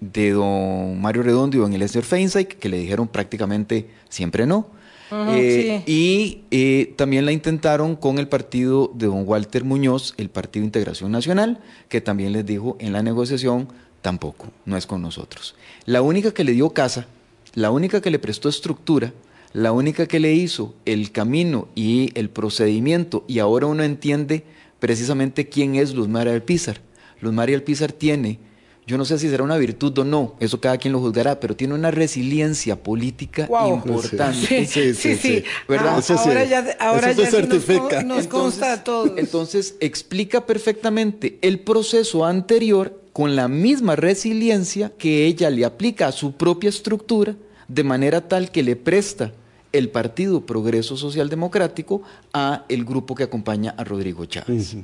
de 0.00 0.30
don 0.30 1.00
Mario 1.00 1.24
Redondo 1.24 1.56
y 1.56 1.60
don 1.60 1.72
Eliezer 1.72 2.04
Feinstein, 2.04 2.46
que 2.46 2.68
le 2.68 2.78
dijeron 2.78 3.08
prácticamente 3.08 3.88
siempre 4.08 4.46
no. 4.46 4.68
Eh, 5.12 5.82
y 5.86 6.44
eh, 6.50 6.94
también 6.96 7.26
la 7.26 7.32
intentaron 7.32 7.96
con 7.96 8.18
el 8.18 8.28
partido 8.28 8.90
de 8.94 9.06
don 9.06 9.28
Walter 9.28 9.64
Muñoz, 9.64 10.14
el 10.16 10.30
Partido 10.30 10.64
Integración 10.64 11.12
Nacional, 11.12 11.60
que 11.88 12.00
también 12.00 12.32
les 12.32 12.46
dijo 12.46 12.76
en 12.80 12.92
la 12.92 13.02
negociación, 13.02 13.68
tampoco, 14.00 14.48
no 14.64 14.76
es 14.76 14.86
con 14.86 15.02
nosotros. 15.02 15.54
La 15.84 16.02
única 16.02 16.32
que 16.32 16.44
le 16.44 16.52
dio 16.52 16.70
casa 16.70 17.06
la 17.54 17.70
única 17.70 18.00
que 18.00 18.10
le 18.10 18.18
prestó 18.18 18.48
estructura, 18.48 19.12
la 19.52 19.72
única 19.72 20.06
que 20.06 20.20
le 20.20 20.32
hizo 20.32 20.74
el 20.86 21.12
camino 21.12 21.68
y 21.74 22.10
el 22.14 22.30
procedimiento, 22.30 23.24
y 23.28 23.40
ahora 23.40 23.66
uno 23.66 23.82
entiende 23.82 24.44
precisamente 24.78 25.48
quién 25.48 25.74
es 25.74 25.94
Luz 25.94 26.08
María 26.08 26.32
Alpizar. 26.32 26.80
Luz 27.20 27.34
María 27.34 27.56
Alpizar 27.56 27.92
tiene, 27.92 28.38
yo 28.86 28.98
no 28.98 29.04
sé 29.04 29.18
si 29.18 29.28
será 29.28 29.44
una 29.44 29.56
virtud 29.56 29.96
o 29.98 30.04
no, 30.04 30.34
eso 30.40 30.60
cada 30.60 30.76
quien 30.76 30.92
lo 30.92 31.00
juzgará, 31.00 31.38
pero 31.38 31.54
tiene 31.54 31.74
una 31.74 31.90
resiliencia 31.90 32.82
política 32.82 33.48
importante. 33.66 34.66
Sí, 34.66 34.94
sí, 34.94 35.16
sí. 35.16 35.44
¿verdad? 35.68 36.02
ahora 36.10 36.44
ya, 36.44 36.76
ahora 36.80 37.12
ya 37.12 37.26
certifica. 37.30 38.02
Nos, 38.02 38.26
consta 38.26 38.72
a 38.72 38.84
todos. 38.84 39.12
Entonces 39.16 39.76
explica 39.80 40.46
perfectamente 40.46 41.38
el 41.42 41.60
proceso 41.60 42.24
anterior 42.24 43.00
con 43.12 43.36
la 43.36 43.46
misma 43.46 43.94
resiliencia 43.94 44.90
que 44.98 45.26
ella 45.26 45.50
le 45.50 45.64
aplica 45.64 46.08
a 46.08 46.12
su 46.12 46.32
propia 46.32 46.70
estructura, 46.70 47.36
de 47.68 47.84
manera 47.84 48.26
tal 48.26 48.50
que 48.50 48.62
le 48.62 48.74
presta 48.74 49.32
el 49.72 49.90
Partido 49.90 50.44
Progreso 50.44 50.96
Social 50.96 51.28
Democrático 51.28 52.02
a 52.32 52.64
el 52.68 52.84
grupo 52.84 53.14
que 53.14 53.22
acompaña 53.22 53.74
a 53.76 53.84
Rodrigo 53.84 54.24
Chávez. 54.26 54.76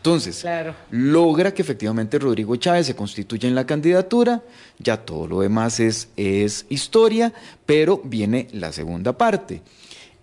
Entonces, 0.00 0.46
logra 0.90 1.52
que 1.52 1.60
efectivamente 1.60 2.18
Rodrigo 2.18 2.56
Chávez 2.56 2.86
se 2.86 2.96
constituya 2.96 3.48
en 3.48 3.54
la 3.54 3.66
candidatura, 3.66 4.42
ya 4.78 4.96
todo 4.96 5.26
lo 5.26 5.40
demás 5.42 5.78
es, 5.78 6.08
es 6.16 6.64
historia, 6.70 7.34
pero 7.66 8.00
viene 8.02 8.48
la 8.52 8.72
segunda 8.72 9.18
parte. 9.18 9.60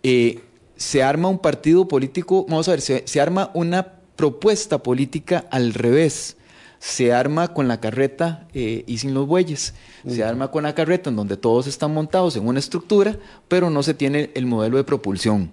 Eh, 0.02 0.40
se 0.76 1.04
arma 1.04 1.30
un 1.30 1.38
partido 1.38 1.88
político, 1.88 2.46
vamos 2.50 2.68
a 2.68 2.72
ver, 2.72 2.82
se 2.82 3.22
arma 3.22 3.52
una 3.54 3.88
propuesta 4.16 4.82
política 4.82 5.46
al 5.52 5.76
revés 5.76 6.38
se 6.80 7.12
arma 7.12 7.54
con 7.54 7.68
la 7.68 7.80
carreta 7.80 8.48
eh, 8.54 8.84
y 8.88 8.98
sin 9.00 9.14
los 9.14 9.28
bueyes. 9.28 9.74
Se 10.08 10.24
arma 10.24 10.52
con 10.52 10.64
la 10.64 10.76
carreta 10.76 11.10
en 11.10 11.16
donde 11.16 11.38
todos 11.38 11.68
están 11.68 11.94
montados 11.94 12.36
en 12.36 12.48
una 12.48 12.60
estructura, 12.60 13.18
pero 13.48 13.70
no 13.70 13.84
se 13.84 13.94
tiene 13.94 14.32
el 14.36 14.46
modelo 14.46 14.78
de 14.78 14.84
propulsión. 14.84 15.52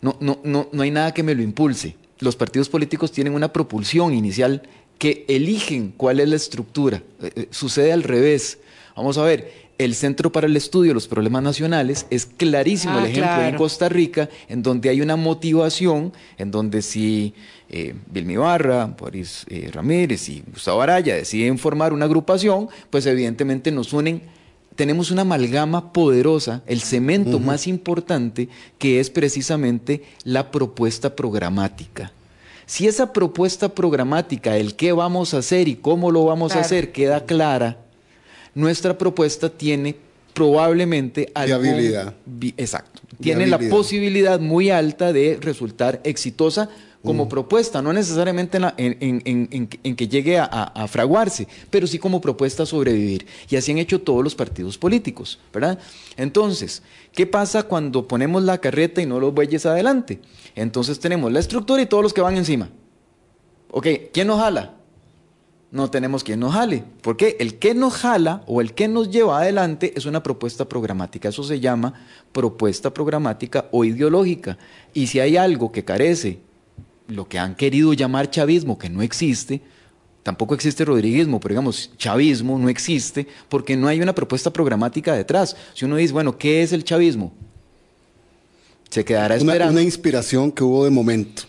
No, 0.00 0.16
no, 0.20 0.38
no, 0.44 0.68
no 0.70 0.82
hay 0.82 0.90
nada 0.90 1.12
que 1.12 1.22
me 1.22 1.34
lo 1.34 1.42
impulse. 1.42 1.96
Los 2.20 2.36
partidos 2.36 2.68
políticos 2.68 3.12
tienen 3.12 3.34
una 3.34 3.52
propulsión 3.52 4.14
inicial 4.14 4.62
que 4.98 5.24
eligen 5.28 5.92
cuál 5.96 6.20
es 6.20 6.28
la 6.28 6.36
estructura. 6.36 7.02
Eh, 7.22 7.30
eh, 7.34 7.48
sucede 7.50 7.92
al 7.92 8.02
revés. 8.02 8.58
Vamos 8.96 9.16
a 9.18 9.22
ver, 9.22 9.68
el 9.78 9.94
Centro 9.94 10.32
para 10.32 10.48
el 10.48 10.56
Estudio 10.56 10.90
de 10.90 10.94
los 10.94 11.06
Problemas 11.06 11.42
Nacionales 11.42 12.06
es 12.10 12.26
clarísimo 12.26 12.98
el 12.98 13.04
ah, 13.04 13.08
ejemplo 13.08 13.42
en 13.42 13.56
Costa 13.56 13.88
Rica, 13.88 14.28
en 14.48 14.62
donde 14.62 14.88
hay 14.88 15.00
una 15.00 15.14
motivación, 15.14 16.12
en 16.36 16.50
donde 16.50 16.82
si 16.82 17.32
eh, 17.70 17.94
Vilmi 18.10 18.36
Barra, 18.36 18.86
Boris 18.86 19.46
eh, 19.48 19.70
Ramírez 19.72 20.28
y 20.28 20.42
Gustavo 20.52 20.82
Araya 20.82 21.14
deciden 21.14 21.58
formar 21.58 21.92
una 21.92 22.06
agrupación, 22.06 22.68
pues 22.90 23.06
evidentemente 23.06 23.70
nos 23.70 23.92
unen 23.92 24.22
tenemos 24.78 25.10
una 25.10 25.22
amalgama 25.22 25.92
poderosa, 25.92 26.62
el 26.68 26.80
cemento 26.82 27.40
más 27.40 27.66
importante, 27.66 28.48
que 28.78 29.00
es 29.00 29.10
precisamente 29.10 30.04
la 30.22 30.52
propuesta 30.52 31.16
programática. 31.16 32.12
Si 32.64 32.86
esa 32.86 33.12
propuesta 33.12 33.74
programática, 33.74 34.56
el 34.56 34.76
qué 34.76 34.92
vamos 34.92 35.34
a 35.34 35.38
hacer 35.38 35.66
y 35.66 35.74
cómo 35.74 36.12
lo 36.12 36.26
vamos 36.26 36.54
a 36.54 36.60
hacer, 36.60 36.92
queda 36.92 37.26
clara, 37.26 37.78
nuestra 38.54 38.96
propuesta 38.96 39.48
tiene 39.48 39.96
probablemente 40.32 41.32
Viabilidad. 41.44 42.14
Exacto. 42.56 43.00
Tiene 43.20 43.48
la 43.48 43.58
posibilidad 43.58 44.38
muy 44.38 44.70
alta 44.70 45.12
de 45.12 45.38
resultar 45.40 46.00
exitosa 46.04 46.70
como 47.04 47.26
mm. 47.26 47.28
propuesta, 47.28 47.80
no 47.80 47.92
necesariamente 47.92 48.58
en, 48.76 49.96
que 49.96 50.08
llegue 50.08 50.38
a, 50.38 50.86
fraguarse, 50.88 51.46
pero 51.70 51.86
sí 51.86 51.98
como 51.98 52.20
propuesta 52.20 52.64
a 52.64 52.66
sobrevivir. 52.66 53.26
Y 53.48 53.56
así 53.56 53.72
han 53.72 53.78
hecho 53.78 54.00
todos 54.00 54.24
los 54.24 54.34
partidos 54.34 54.78
políticos, 54.78 55.38
¿verdad? 55.52 55.78
Entonces, 56.16 56.82
¿qué 57.12 57.26
pasa 57.26 57.62
cuando 57.62 58.08
ponemos 58.08 58.42
la 58.42 58.58
carreta 58.58 59.00
y 59.00 59.06
no 59.06 59.20
los 59.20 59.32
bueyes 59.32 59.66
adelante? 59.66 60.20
Entonces 60.54 60.98
tenemos 60.98 61.32
la 61.32 61.40
estructura 61.40 61.82
y 61.82 61.86
todos 61.86 62.02
los 62.02 62.12
que 62.12 62.20
van 62.20 62.36
encima. 62.36 62.68
Ok, 63.70 63.86
¿quién 64.12 64.26
nos 64.26 64.40
jala? 64.40 64.74
No 65.70 65.90
tenemos 65.90 66.24
quien 66.24 66.40
nos 66.40 66.54
jale, 66.54 66.82
porque 67.02 67.36
el 67.40 67.58
que 67.58 67.74
nos 67.74 67.92
jala 67.92 68.42
o 68.46 68.62
el 68.62 68.72
que 68.72 68.88
nos 68.88 69.10
lleva 69.10 69.38
adelante 69.38 69.92
es 69.94 70.06
una 70.06 70.22
propuesta 70.22 70.66
programática. 70.66 71.28
Eso 71.28 71.44
se 71.44 71.60
llama 71.60 71.92
propuesta 72.32 72.92
programática 72.92 73.66
o 73.70 73.84
ideológica. 73.84 74.56
Y 74.94 75.08
si 75.08 75.20
hay 75.20 75.36
algo 75.36 75.70
que 75.70 75.84
carece 75.84 76.40
lo 77.08 77.26
que 77.26 77.38
han 77.38 77.54
querido 77.54 77.92
llamar 77.94 78.30
chavismo, 78.30 78.78
que 78.78 78.88
no 78.88 79.02
existe, 79.02 79.62
tampoco 80.22 80.54
existe 80.54 80.84
rodriguismo, 80.84 81.40
pero 81.40 81.54
digamos, 81.54 81.90
chavismo 81.96 82.58
no 82.58 82.68
existe 82.68 83.26
porque 83.48 83.76
no 83.76 83.88
hay 83.88 84.00
una 84.00 84.14
propuesta 84.14 84.52
programática 84.52 85.14
detrás. 85.14 85.56
Si 85.74 85.84
uno 85.86 85.96
dice, 85.96 86.12
bueno, 86.12 86.36
¿qué 86.36 86.62
es 86.62 86.72
el 86.72 86.84
chavismo? 86.84 87.32
Se 88.90 89.04
quedará 89.04 89.36
esperando. 89.36 89.72
Una, 89.72 89.82
inspiración 89.82 90.52
que 90.52 90.62
hubo 90.62 90.84
de 90.84 90.90
momento. 90.90 91.42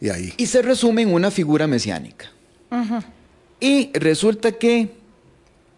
Y 0.00 0.08
ahí. 0.08 0.32
Y 0.36 0.46
se 0.46 0.62
resume 0.62 1.02
en 1.02 1.12
una 1.12 1.30
figura 1.30 1.66
mesiánica. 1.66 2.30
Y 3.58 3.90
resulta 3.92 4.52
que, 4.52 4.90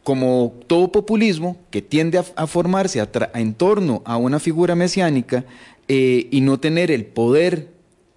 como 0.04 0.54
todo 0.66 0.92
populismo 0.92 1.56
que 1.70 1.80
tiende 1.82 2.18
a, 2.18 2.46
formarse 2.46 3.02
en 3.34 3.54
torno 3.54 4.02
a 4.04 4.16
una 4.16 4.38
figura 4.38 4.74
mesiánica 4.74 5.44
eh, 5.88 6.28
y 6.30 6.40
no 6.40 6.60
tener 6.60 6.90
el 6.90 7.04
poder 7.04 7.71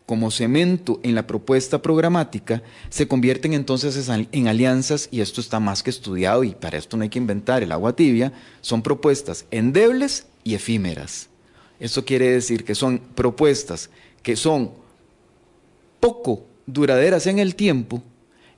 como 0.05 0.29
cemento 0.29 0.99
en 1.03 1.15
la 1.15 1.25
propuesta 1.25 1.81
programática, 1.81 2.61
se 2.89 3.07
convierten 3.07 3.53
entonces 3.53 4.09
en 4.31 4.47
alianzas, 4.47 5.07
y 5.11 5.21
esto 5.21 5.41
está 5.41 5.59
más 5.59 5.81
que 5.81 5.89
estudiado, 5.89 6.43
y 6.43 6.51
para 6.51 6.77
esto 6.77 6.95
no 6.95 7.03
hay 7.03 7.09
que 7.09 7.19
inventar 7.19 7.63
el 7.63 7.71
agua 7.71 7.95
tibia, 7.95 8.31
son 8.61 8.81
propuestas 8.81 9.45
endebles 9.51 10.27
y 10.43 10.53
efímeras. 10.53 11.29
Eso 11.79 12.05
quiere 12.05 12.29
decir 12.29 12.63
que 12.63 12.75
son 12.75 12.99
propuestas 13.15 13.89
que 14.21 14.35
son 14.35 14.71
poco 15.99 16.45
duraderas 16.65 17.27
en 17.27 17.39
el 17.39 17.55
tiempo, 17.55 18.03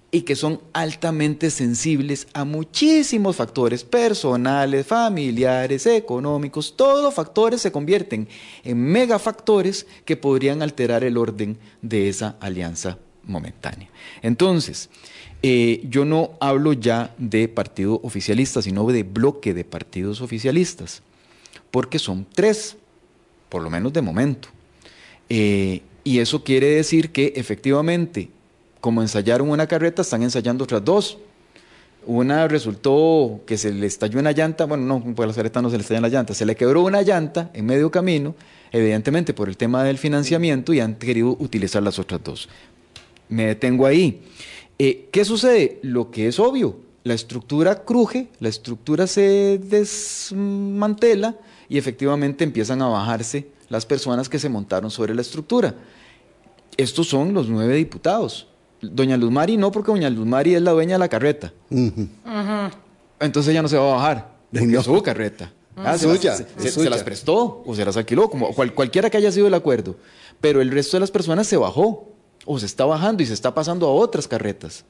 y 0.10 0.22
que 0.22 0.36
son 0.36 0.62
altamente 0.72 1.50
sensibles 1.50 2.28
a 2.34 2.46
muchísimos 2.46 3.36
factores 3.36 3.84
personales, 3.84 4.88
familiares, 4.88 5.86
económicos. 5.86 6.76
Todos 6.78 7.04
los 7.04 7.14
factores 7.14 7.62
se 7.62 7.72
convierten 7.72 8.28
en 8.64 8.82
megafactores 8.82 9.86
que 10.06 10.16
podrían 10.16 10.62
alterar 10.62 11.04
el 11.04 11.18
orden 11.18 11.58
de 11.82 12.08
esa 12.08 12.38
alianza 12.40 12.98
momentánea. 13.24 13.90
Entonces, 14.22 14.90
eh, 15.44 15.82
yo 15.90 16.06
no 16.06 16.32
hablo 16.40 16.74
ya 16.74 17.14
de 17.18 17.50
partido 17.50 18.00
oficialista, 18.02 18.62
sino 18.62 18.88
de 18.88 19.04
bloque 19.04 19.54
de 19.54 19.66
partidos 19.66 20.22
oficialistas, 20.22 21.04
porque 21.70 22.00
son 22.00 22.26
tres, 22.34 22.78
por 23.50 23.62
lo 23.62 23.70
menos 23.70 23.92
de 23.92 24.02
momento. 24.02 24.48
Eh, 25.30 25.82
y 26.06 26.20
eso 26.20 26.46
quiere 26.46 26.68
decir 26.68 27.12
que 27.12 27.34
efectivamente 27.36 28.30
como 28.81 29.01
ensayaron 29.01 29.50
una 29.50 29.67
carreta, 29.67 30.01
están 30.01 30.24
ensayando 30.24 30.63
otras 30.63 30.84
dos. 30.84 31.17
Una 32.05 32.48
resultó 32.48 33.41
que 33.46 33.57
se 33.57 33.74
le 33.74 33.86
estalló 33.86 34.19
una 34.19 34.31
llanta, 34.31 34.65
bueno, 34.65 34.86
no, 34.86 35.15
pues 35.15 35.27
la 35.27 35.34
carreta 35.36 35.62
no 35.62 35.69
se 35.69 35.77
le 35.77 35.81
estalló 35.81 36.00
la 36.00 36.10
llanta, 36.10 36.34
se 36.34 36.46
le 36.46 36.55
quebró 36.55 36.84
una 36.84 37.01
llanta 37.01 37.51
en 37.53 37.65
medio 37.65 37.91
camino, 37.91 38.34
evidentemente 38.72 39.34
por 39.34 39.50
el 39.50 39.57
tema 39.57 39.84
del 39.84 39.98
financiamiento, 39.98 40.74
y 40.74 40.79
han 40.79 40.96
querido 40.96 41.36
utilizar 41.39 41.84
las 41.84 42.00
otras 42.00 42.24
dos. 42.24 42.50
Me 43.27 43.48
detengo 43.48 43.86
ahí. 43.86 44.22
Eh, 44.79 45.10
¿Qué 45.12 45.25
sucede? 45.25 45.79
Lo 45.81 46.10
que 46.10 46.27
es 46.27 46.39
obvio, 46.39 46.77
la 47.03 47.13
estructura 47.13 47.84
cruje, 47.84 48.29
la 48.39 48.50
estructura 48.50 49.07
se 49.07 49.60
desmantela 49.63 51.36
y 51.67 51.77
efectivamente 51.77 52.43
empiezan 52.43 52.81
a 52.81 52.88
bajarse 52.88 53.48
las 53.69 53.86
personas 53.86 54.29
que 54.29 54.39
se 54.39 54.50
montaron 54.50 54.91
sobre 54.91 55.15
la 55.15 55.22
estructura. 55.22 55.75
Estos 56.77 57.07
son 57.07 57.34
los 57.34 57.50
nueve 57.50 57.75
diputados. 57.75 58.48
Doña 58.81 59.17
Luz 59.17 59.31
Mari 59.31 59.57
no, 59.57 59.72
porque 59.72 59.91
Doña 59.91 60.10
Luz 60.10 60.25
Mari 60.25 60.55
es 60.55 60.62
la 60.62 60.72
dueña 60.72 60.96
de 60.96 61.00
la 61.00 61.10
carreta. 61.10 61.53
Entonces 63.19 63.51
ella 63.51 63.62
no 63.62 63.67
se 63.67 63.77
va 63.77 63.91
a 63.91 63.96
bajar. 63.96 64.38
Porque 64.51 64.81
su 64.81 65.01
carreta. 65.01 65.51
Ah, 65.75 65.96
se, 65.96 66.07
las, 66.89 67.03
prestó 67.03 67.63
o 67.63 67.75
se 67.75 67.86
las 67.86 67.96
alquiló, 67.98 68.31
como 68.31 68.51
cualquiera 68.53 69.12
que 69.12 69.17
haya 69.17 69.31
sido 69.31 69.46
el 69.46 69.53
acuerdo. 69.53 69.96
Pero 70.41 70.60
el 70.60 70.72
resto 70.72 70.98
de 70.98 71.01
las 71.01 71.12
personas 71.12 71.46
se 71.46 71.55
bajó 71.55 72.10
o 72.46 72.57
se 72.57 72.65
está 72.65 72.86
bajando 72.86 73.22
y 73.22 73.27
se 73.27 73.34
está 73.34 73.53
pasando 73.53 73.86
a 73.88 73.91
otras 73.91 74.27
carretas. 74.27 74.86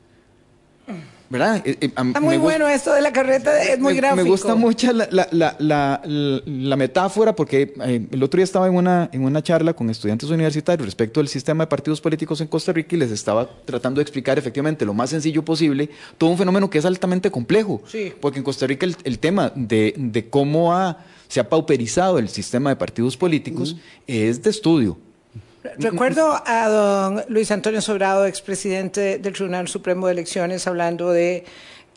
¿Verdad? 1.29 1.61
Eh, 1.65 1.77
eh, 1.81 1.91
Está 1.95 2.21
muy 2.21 2.37
bueno 2.37 2.67
esto 2.67 2.93
de 2.93 3.01
la 3.01 3.11
carreta, 3.11 3.61
es 3.61 3.79
muy 3.79 3.95
gráfico. 3.95 4.23
Me 4.23 4.29
gusta 4.29 4.55
mucho 4.55 4.91
la, 4.93 6.75
metáfora 6.77 7.35
porque 7.35 7.73
eh, 7.83 8.07
el 8.11 8.23
otro 8.23 8.37
día 8.37 8.45
estaba 8.45 8.67
en 8.67 8.75
una, 8.75 9.09
en 9.11 9.23
una 9.23 9.41
charla 9.43 9.73
con 9.73 9.89
estudiantes 9.89 10.29
universitarios 10.29 10.85
respecto 10.85 11.19
al 11.19 11.27
sistema 11.27 11.65
de 11.65 11.67
partidos 11.67 11.99
políticos 11.99 12.39
en 12.41 12.47
Costa 12.47 12.71
Rica 12.71 12.95
y 12.95 12.99
les 12.99 13.11
estaba 13.11 13.49
tratando 13.65 13.99
de 13.99 14.03
explicar 14.03 14.37
efectivamente 14.37 14.85
lo 14.85 14.93
más 14.93 15.09
sencillo 15.09 15.43
posible 15.43 15.89
todo 16.17 16.29
un 16.29 16.37
fenómeno 16.37 16.69
que 16.69 16.77
es 16.77 16.85
altamente 16.85 17.29
complejo. 17.31 17.81
Sí. 17.87 18.13
Porque 18.21 18.39
en 18.39 18.43
Costa 18.43 18.65
Rica 18.67 18.85
el, 19.03 19.19
tema 19.19 19.51
de, 19.55 20.27
cómo 20.29 20.95
se 21.27 21.39
ha 21.39 21.49
pauperizado 21.49 22.19
el 22.19 22.29
sistema 22.29 22.69
de 22.69 22.75
partidos 22.77 23.17
políticos 23.17 23.75
es 24.05 24.41
de 24.43 24.49
estudio. 24.49 24.97
Recuerdo 25.77 26.41
a 26.45 26.67
don 26.69 27.23
Luis 27.29 27.51
Antonio 27.51 27.81
Sobrado, 27.81 28.25
expresidente 28.25 29.19
del 29.19 29.33
Tribunal 29.33 29.67
Supremo 29.67 30.07
de 30.07 30.13
Elecciones, 30.13 30.67
hablando 30.67 31.11
de 31.11 31.45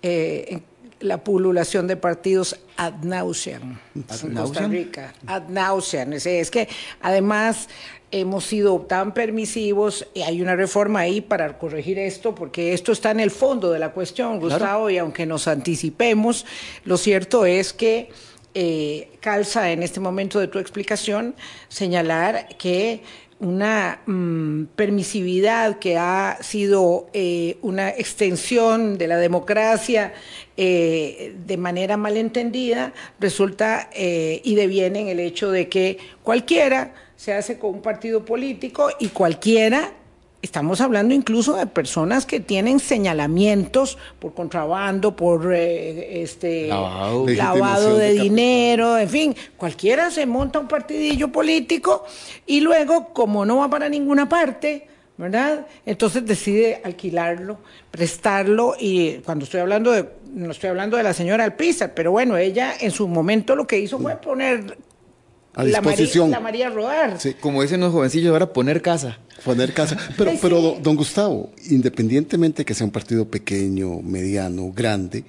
eh, 0.02 0.60
la 1.00 1.24
pululación 1.24 1.86
de 1.86 1.96
partidos 1.96 2.60
ad 2.76 3.02
nauseam 3.02 3.78
en 3.94 4.34
Costa 4.34 4.68
Rica. 4.68 5.14
Ad 5.26 5.48
nauseam. 5.48 6.12
Es 6.12 6.50
que 6.50 6.68
además 7.00 7.68
hemos 8.10 8.44
sido 8.44 8.80
tan 8.82 9.14
permisivos 9.14 10.06
y 10.14 10.22
hay 10.22 10.42
una 10.42 10.56
reforma 10.56 11.00
ahí 11.00 11.20
para 11.20 11.58
corregir 11.58 11.98
esto, 11.98 12.34
porque 12.34 12.74
esto 12.74 12.92
está 12.92 13.10
en 13.10 13.20
el 13.20 13.30
fondo 13.30 13.70
de 13.70 13.78
la 13.78 13.92
cuestión, 13.92 14.40
Gustavo, 14.40 14.90
y 14.90 14.98
aunque 14.98 15.26
nos 15.26 15.48
anticipemos, 15.48 16.44
lo 16.84 16.96
cierto 16.96 17.46
es 17.46 17.72
que 17.72 18.10
eh, 18.54 19.12
calza 19.20 19.70
en 19.70 19.82
este 19.82 20.00
momento 20.00 20.40
de 20.40 20.48
tu 20.48 20.58
explicación 20.58 21.36
señalar 21.68 22.48
que 22.58 23.02
una 23.40 24.00
mm, 24.06 24.64
permisividad 24.76 25.78
que 25.78 25.98
ha 25.98 26.38
sido 26.40 27.08
eh, 27.12 27.58
una 27.62 27.88
extensión 27.90 28.96
de 28.96 29.08
la 29.08 29.16
democracia 29.16 30.12
eh, 30.56 31.34
de 31.46 31.56
manera 31.56 31.96
malentendida, 31.96 32.92
resulta 33.18 33.90
y 33.92 34.54
deviene 34.54 35.00
en 35.00 35.08
el 35.08 35.20
hecho 35.20 35.50
de 35.50 35.68
que 35.68 35.98
cualquiera 36.22 36.94
se 37.16 37.34
hace 37.34 37.58
con 37.58 37.74
un 37.74 37.82
partido 37.82 38.24
político 38.24 38.90
y 38.98 39.08
cualquiera 39.08 39.92
Estamos 40.42 40.80
hablando 40.80 41.12
incluso 41.12 41.54
de 41.54 41.66
personas 41.66 42.24
que 42.24 42.40
tienen 42.40 42.80
señalamientos 42.80 43.98
por 44.18 44.32
contrabando, 44.32 45.14
por 45.14 45.52
eh, 45.52 46.22
este 46.22 46.68
lavado, 46.68 47.98
de, 47.98 48.14
dinero, 48.14 48.96
en 48.96 49.08
fin, 49.08 49.36
cualquiera 49.58 50.10
se 50.10 50.24
monta 50.24 50.58
un 50.58 50.66
partidillo 50.66 51.28
político 51.28 52.06
y 52.46 52.60
luego, 52.60 53.12
como 53.12 53.44
no 53.44 53.58
va 53.58 53.68
para 53.68 53.90
ninguna 53.90 54.30
parte, 54.30 54.88
¿verdad? 55.18 55.66
Entonces 55.84 56.24
decide 56.24 56.80
alquilarlo, 56.84 57.58
prestarlo 57.90 58.74
y 58.80 59.16
cuando 59.18 59.44
estoy 59.44 59.60
hablando 59.60 59.90
de, 59.90 60.08
no 60.32 60.52
estoy 60.52 60.70
hablando 60.70 60.96
de 60.96 61.02
la 61.02 61.12
señora 61.12 61.44
Alpizar, 61.44 61.92
pero 61.92 62.12
bueno, 62.12 62.38
ella 62.38 62.72
en 62.80 62.92
su 62.92 63.06
momento 63.06 63.54
lo 63.54 63.66
que 63.66 63.78
hizo 63.78 63.98
fue 63.98 64.16
poner 64.16 64.78
a 65.54 65.64
disposición. 65.64 66.30
La 66.30 66.40
María, 66.40 66.70
Rodar. 66.70 67.18
como 67.40 67.62
dicen 67.62 67.80
los 67.80 67.92
jovencillos 67.92 68.32
ahora, 68.32 68.52
poner 68.52 68.82
casa. 68.82 69.18
Poner 69.44 69.72
casa. 69.72 69.96
Pero, 70.16 70.32
pero 70.42 70.78
don 70.82 70.96
Gustavo, 70.96 71.50
independientemente 71.68 72.64
que 72.64 72.74
sea 72.74 72.84
un 72.84 72.92
partido 72.92 73.26
pequeño, 73.26 74.00
mediano, 74.02 74.72
grande, 74.72 75.24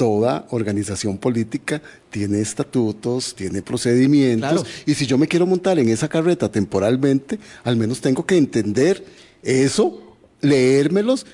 toda 0.00 0.46
organización 0.50 1.18
política 1.18 1.82
tiene 2.08 2.40
estatutos, 2.40 3.34
tiene 3.34 3.60
procedimientos, 3.60 4.66
y 4.86 4.94
si 4.94 5.06
yo 5.06 5.18
me 5.18 5.28
quiero 5.28 5.46
montar 5.46 5.78
en 5.78 5.90
esa 5.90 6.08
carreta 6.08 6.50
temporalmente, 6.50 7.38
al 7.64 7.76
menos 7.76 8.00
tengo 8.00 8.24
que 8.24 8.38
entender 8.38 9.04
eso, 9.42 10.16
leérmelos 10.40 11.26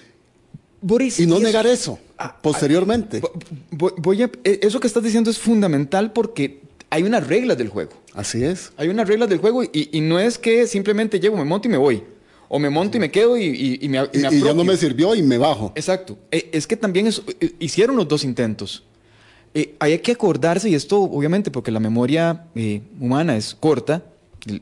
y 1.16 1.26
no 1.26 1.38
negar 1.38 1.66
eso 1.66 1.98
ah, 2.18 2.36
posteriormente. 2.42 3.22
voy 3.70 4.22
a, 4.22 4.30
e, 4.42 4.60
eso 4.62 4.80
que 4.80 4.86
estás 4.86 5.02
diciendo 5.02 5.30
es 5.30 5.38
fundamental 5.38 6.12
porque 6.12 6.65
hay 6.90 7.02
unas 7.02 7.26
reglas 7.26 7.58
del 7.58 7.68
juego. 7.68 7.92
Así 8.14 8.44
es. 8.44 8.72
Hay 8.76 8.88
unas 8.88 9.08
reglas 9.08 9.28
del 9.28 9.38
juego 9.38 9.62
y, 9.64 10.00
no 10.00 10.18
es 10.18 10.38
que 10.38 10.66
simplemente 10.66 11.20
llego, 11.20 11.36
me 11.36 11.44
monto 11.44 11.68
y 11.68 11.70
me 11.70 11.76
voy. 11.76 12.02
O 12.48 12.58
me 12.58 12.70
monto 12.70 12.96
y 12.96 13.00
me 13.00 13.10
quedo 13.10 13.36
y, 13.36 13.78
y 13.80 13.88
me, 13.88 13.98
y, 14.12 14.18
y 14.18 14.40
ya 14.40 14.54
no 14.54 14.64
me 14.64 14.76
sirvió 14.76 15.14
y 15.14 15.22
me 15.22 15.36
bajo. 15.36 15.72
Exacto. 15.74 16.16
Eh, 16.30 16.48
es 16.52 16.66
que 16.66 16.76
también 16.76 17.08
eh, 17.08 17.52
hicieron 17.58 17.96
los 17.96 18.06
dos 18.06 18.22
intentos. 18.22 18.84
Eh, 19.52 19.74
hay 19.80 19.98
que 19.98 20.12
acordarse, 20.12 20.68
y 20.68 20.74
esto 20.74 21.00
obviamente 21.00 21.50
porque 21.50 21.70
la 21.70 21.80
memoria 21.80 22.46
humana 23.00 23.36
es 23.36 23.54
corta, 23.54 24.04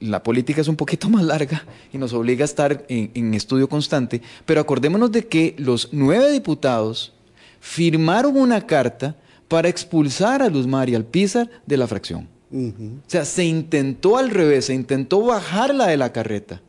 la 0.00 0.22
política 0.22 0.62
es 0.62 0.68
un 0.68 0.76
poquito 0.76 1.08
más 1.10 1.24
larga 1.24 1.66
y 1.92 1.98
nos 1.98 2.12
obliga 2.14 2.42
a 2.42 2.46
estar 2.46 2.86
en, 2.88 3.10
en 3.14 3.34
estudio 3.34 3.68
constante, 3.68 4.22
pero 4.46 4.60
acordémonos 4.60 5.12
de 5.12 5.26
que 5.26 5.54
los 5.58 5.90
nueve 5.92 6.32
diputados 6.32 7.12
firmaron 7.60 8.36
una 8.36 8.66
carta 8.66 9.16
para 9.54 9.68
expulsar 9.68 10.42
a 10.42 10.48
Luz 10.48 10.66
María 10.66 10.96
Alpizar 10.96 11.48
de 11.64 11.76
la 11.76 11.86
fracción. 11.86 12.28
O 12.52 12.72
sea, 13.06 13.24
se 13.24 13.44
intentó 13.44 14.16
al 14.16 14.30
revés, 14.30 14.64
se 14.64 14.74
intentó 14.74 15.20
bajarla 15.20 15.86
de 15.86 15.96
la 15.96 16.12
carreta, 16.12 16.60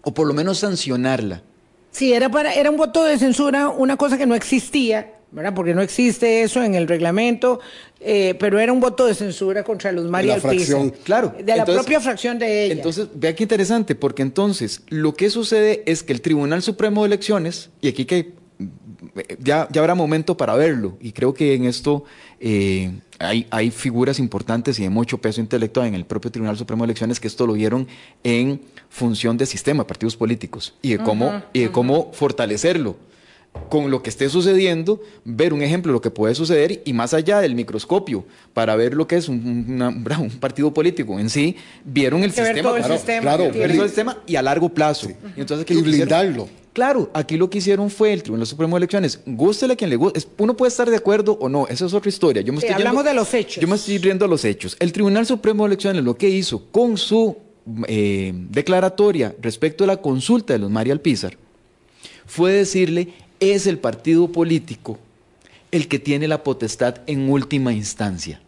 o 0.00 0.14
por 0.14 0.26
lo 0.26 0.32
menos 0.32 0.60
sancionarla. 0.60 1.42
Sí, 1.90 2.14
era, 2.14 2.30
para, 2.30 2.54
era 2.54 2.70
un 2.70 2.78
voto 2.78 3.04
de 3.04 3.18
censura, 3.18 3.68
una 3.68 3.98
cosa 3.98 4.16
que 4.16 4.24
no 4.24 4.34
existía, 4.34 5.12
¿verdad? 5.30 5.52
Porque 5.54 5.74
no 5.74 5.82
existe 5.82 6.40
eso 6.40 6.62
en 6.62 6.74
el 6.74 6.88
reglamento, 6.88 7.60
eh, 8.00 8.34
pero 8.40 8.58
era 8.58 8.72
un 8.72 8.80
voto 8.80 9.04
de 9.04 9.14
censura 9.14 9.62
contra 9.62 9.92
Luz 9.92 10.06
María 10.06 10.36
de 10.36 10.38
la 10.38 10.48
fracción, 10.48 10.88
claro. 11.04 11.34
De 11.38 11.54
la 11.54 11.66
propia 11.66 12.00
fracción 12.00 12.38
de 12.38 12.64
ella. 12.64 12.72
Entonces, 12.72 13.08
vea 13.14 13.34
qué 13.34 13.44
interesante, 13.44 13.94
porque 13.94 14.22
entonces 14.22 14.80
lo 14.88 15.14
que 15.14 15.28
sucede 15.28 15.82
es 15.84 16.02
que 16.02 16.14
el 16.14 16.22
Tribunal 16.22 16.62
Supremo 16.62 17.02
de 17.02 17.08
Elecciones, 17.08 17.68
y 17.82 17.88
aquí 17.88 18.06
que 18.06 18.37
ya, 19.38 19.68
ya 19.70 19.80
habrá 19.80 19.94
momento 19.94 20.36
para 20.36 20.54
verlo. 20.54 20.96
Y 21.00 21.12
creo 21.12 21.34
que 21.34 21.54
en 21.54 21.64
esto 21.64 22.04
eh, 22.40 22.92
hay, 23.18 23.46
hay, 23.50 23.70
figuras 23.70 24.18
importantes 24.18 24.78
y 24.78 24.84
de 24.84 24.90
mucho 24.90 25.18
peso 25.18 25.40
intelectual 25.40 25.86
en 25.86 25.94
el 25.94 26.04
propio 26.04 26.30
Tribunal 26.30 26.56
Supremo 26.56 26.84
de 26.84 26.86
Elecciones 26.86 27.20
que 27.20 27.28
esto 27.28 27.46
lo 27.46 27.54
vieron 27.54 27.86
en 28.24 28.60
función 28.88 29.36
de 29.36 29.46
sistema, 29.46 29.86
partidos 29.86 30.16
políticos, 30.16 30.74
y 30.82 30.90
de 30.90 30.98
cómo, 30.98 31.42
y 31.52 31.60
de 31.60 31.70
cómo 31.70 32.10
fortalecerlo 32.12 32.96
con 33.68 33.90
lo 33.90 34.02
que 34.02 34.10
esté 34.10 34.28
sucediendo, 34.28 35.00
ver 35.24 35.52
un 35.52 35.62
ejemplo 35.62 35.90
de 35.90 35.94
lo 35.94 36.00
que 36.00 36.10
puede 36.10 36.34
suceder 36.34 36.82
y 36.84 36.92
más 36.92 37.12
allá 37.12 37.40
del 37.40 37.54
microscopio, 37.54 38.24
para 38.54 38.76
ver 38.76 38.94
lo 38.94 39.06
que 39.06 39.16
es 39.16 39.28
un, 39.28 40.04
partido 40.40 40.72
político 40.72 41.18
en 41.18 41.28
sí, 41.28 41.56
vieron 41.84 42.22
el 42.22 42.30
sistema, 42.30 42.72
claro, 43.20 43.44
el 43.44 43.80
sistema, 43.82 44.18
y 44.26 44.36
a 44.36 44.42
largo 44.42 44.68
plazo. 44.68 45.10
Y, 45.36 45.40
entonces, 45.40 45.66
blindarlo. 45.82 46.48
Claro, 46.78 47.10
aquí 47.12 47.36
lo 47.36 47.50
que 47.50 47.58
hicieron 47.58 47.90
fue 47.90 48.12
el 48.12 48.22
Tribunal 48.22 48.46
Supremo 48.46 48.76
de 48.76 48.78
Elecciones, 48.78 49.20
gústele 49.26 49.72
a 49.72 49.76
quien 49.76 49.90
le 49.90 49.96
guste, 49.96 50.22
uno 50.38 50.56
puede 50.56 50.68
estar 50.68 50.88
de 50.88 50.94
acuerdo 50.94 51.36
o 51.40 51.48
no, 51.48 51.66
esa 51.66 51.86
es 51.86 51.92
otra 51.92 52.08
historia. 52.08 52.40
Yo 52.40 52.52
me 52.52 52.60
estoy 52.60 52.72
hablamos 52.72 53.04
de 53.04 53.14
los 53.14 53.34
hechos. 53.34 53.60
Yo 53.60 53.66
me 53.66 53.74
estoy 53.74 53.98
riendo 53.98 54.24
a 54.24 54.28
los 54.28 54.44
hechos. 54.44 54.76
El 54.78 54.92
Tribunal 54.92 55.26
Supremo 55.26 55.64
de 55.64 55.70
Elecciones 55.70 56.04
lo 56.04 56.16
que 56.16 56.28
hizo 56.28 56.66
con 56.70 56.96
su 56.96 57.36
eh, 57.88 58.32
declaratoria 58.32 59.34
respecto 59.42 59.82
a 59.82 59.88
la 59.88 59.96
consulta 59.96 60.52
de 60.52 60.60
los 60.60 60.70
María 60.70 60.92
Alpizar 60.92 61.36
fue 62.26 62.52
decirle 62.52 63.08
es 63.40 63.66
el 63.66 63.80
partido 63.80 64.30
político 64.30 65.00
el 65.72 65.88
que 65.88 65.98
tiene 65.98 66.28
la 66.28 66.44
potestad 66.44 67.00
en 67.08 67.28
última 67.28 67.72
instancia. 67.72 68.40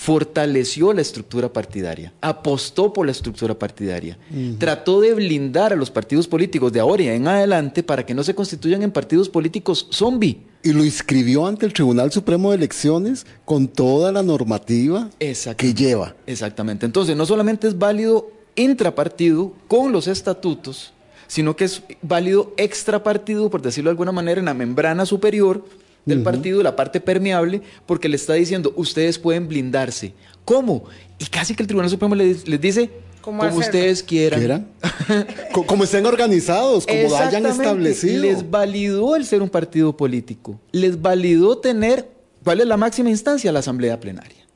Fortaleció 0.00 0.92
la 0.92 1.00
estructura 1.00 1.52
partidaria, 1.52 2.12
apostó 2.20 2.92
por 2.92 3.04
la 3.04 3.10
estructura 3.10 3.58
partidaria, 3.58 4.16
trató 4.56 5.00
de 5.00 5.12
blindar 5.12 5.72
a 5.72 5.76
los 5.76 5.90
partidos 5.90 6.28
políticos 6.28 6.72
de 6.72 6.78
ahora 6.78 7.02
y 7.02 7.08
en 7.08 7.26
adelante 7.26 7.82
para 7.82 8.06
que 8.06 8.14
no 8.14 8.22
se 8.22 8.32
constituyan 8.32 8.84
en 8.84 8.92
partidos 8.92 9.28
políticos 9.28 9.88
zombie. 9.90 10.38
Y 10.62 10.72
lo 10.72 10.84
inscribió 10.84 11.48
ante 11.48 11.66
el 11.66 11.72
Tribunal 11.72 12.12
Supremo 12.12 12.50
de 12.50 12.58
Elecciones 12.58 13.26
con 13.44 13.66
toda 13.66 14.12
la 14.12 14.22
normativa 14.22 15.10
que 15.18 15.74
lleva. 15.74 16.14
Exactamente. 16.28 16.86
Entonces, 16.86 17.16
no 17.16 17.26
solamente 17.26 17.66
es 17.66 17.76
válido 17.76 18.30
intrapartido 18.54 19.52
con 19.66 19.90
los 19.90 20.06
estatutos, 20.06 20.92
sino 21.26 21.56
que 21.56 21.64
es 21.64 21.82
válido 22.02 22.54
extra 22.56 23.02
partido, 23.02 23.50
por 23.50 23.62
decirlo 23.62 23.88
de 23.90 23.94
alguna 23.94 24.12
manera, 24.12 24.38
en 24.38 24.46
la 24.46 24.54
membrana 24.54 25.04
superior 25.06 25.64
del 26.08 26.22
partido, 26.22 26.62
la 26.62 26.74
parte 26.74 27.00
permeable, 27.00 27.62
porque 27.86 28.08
le 28.08 28.16
está 28.16 28.34
diciendo, 28.34 28.72
ustedes 28.76 29.18
pueden 29.18 29.48
blindarse. 29.48 30.14
¿Cómo? 30.44 30.84
Y 31.18 31.26
casi 31.26 31.54
que 31.54 31.62
el 31.62 31.66
Tribunal 31.66 31.90
Supremo 31.90 32.14
les, 32.14 32.44
dice, 32.60 32.90
como 33.20 33.44
ustedes 33.44 34.02
quieran. 34.02 34.68
como 35.66 35.84
estén 35.84 36.06
organizados, 36.06 36.86
como 36.86 37.14
hayan 37.16 37.46
establecido. 37.46 38.22
Les 38.22 38.48
validó 38.48 39.16
el 39.16 39.26
ser 39.26 39.42
un 39.42 39.50
partido 39.50 39.96
político. 39.96 40.58
Les 40.72 41.00
validó 41.00 41.58
tener, 41.58 42.08
¿cuál 42.42 42.60
es 42.60 42.66
la 42.66 42.76
máxima 42.76 43.10
instancia? 43.10 43.52
La 43.52 43.58
asamblea 43.58 44.00
plenaria. 44.00 44.46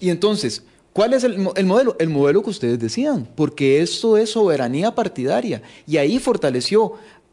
Y 0.00 0.10
entonces, 0.10 0.64
¿Cuál 0.92 1.14
es 1.14 1.24
el, 1.24 1.38
modelo? 1.38 1.96
El 1.98 2.10
modelo 2.10 2.42
que 2.42 2.50
ustedes 2.50 2.78
decían, 2.78 3.26
porque 3.34 3.80
esto 3.80 4.18
es 4.18 4.30
soberanía 4.30 4.94
partidaria 4.94 5.62
y 5.86 5.96
ahí 5.96 6.18
fortaleció. 6.18 6.92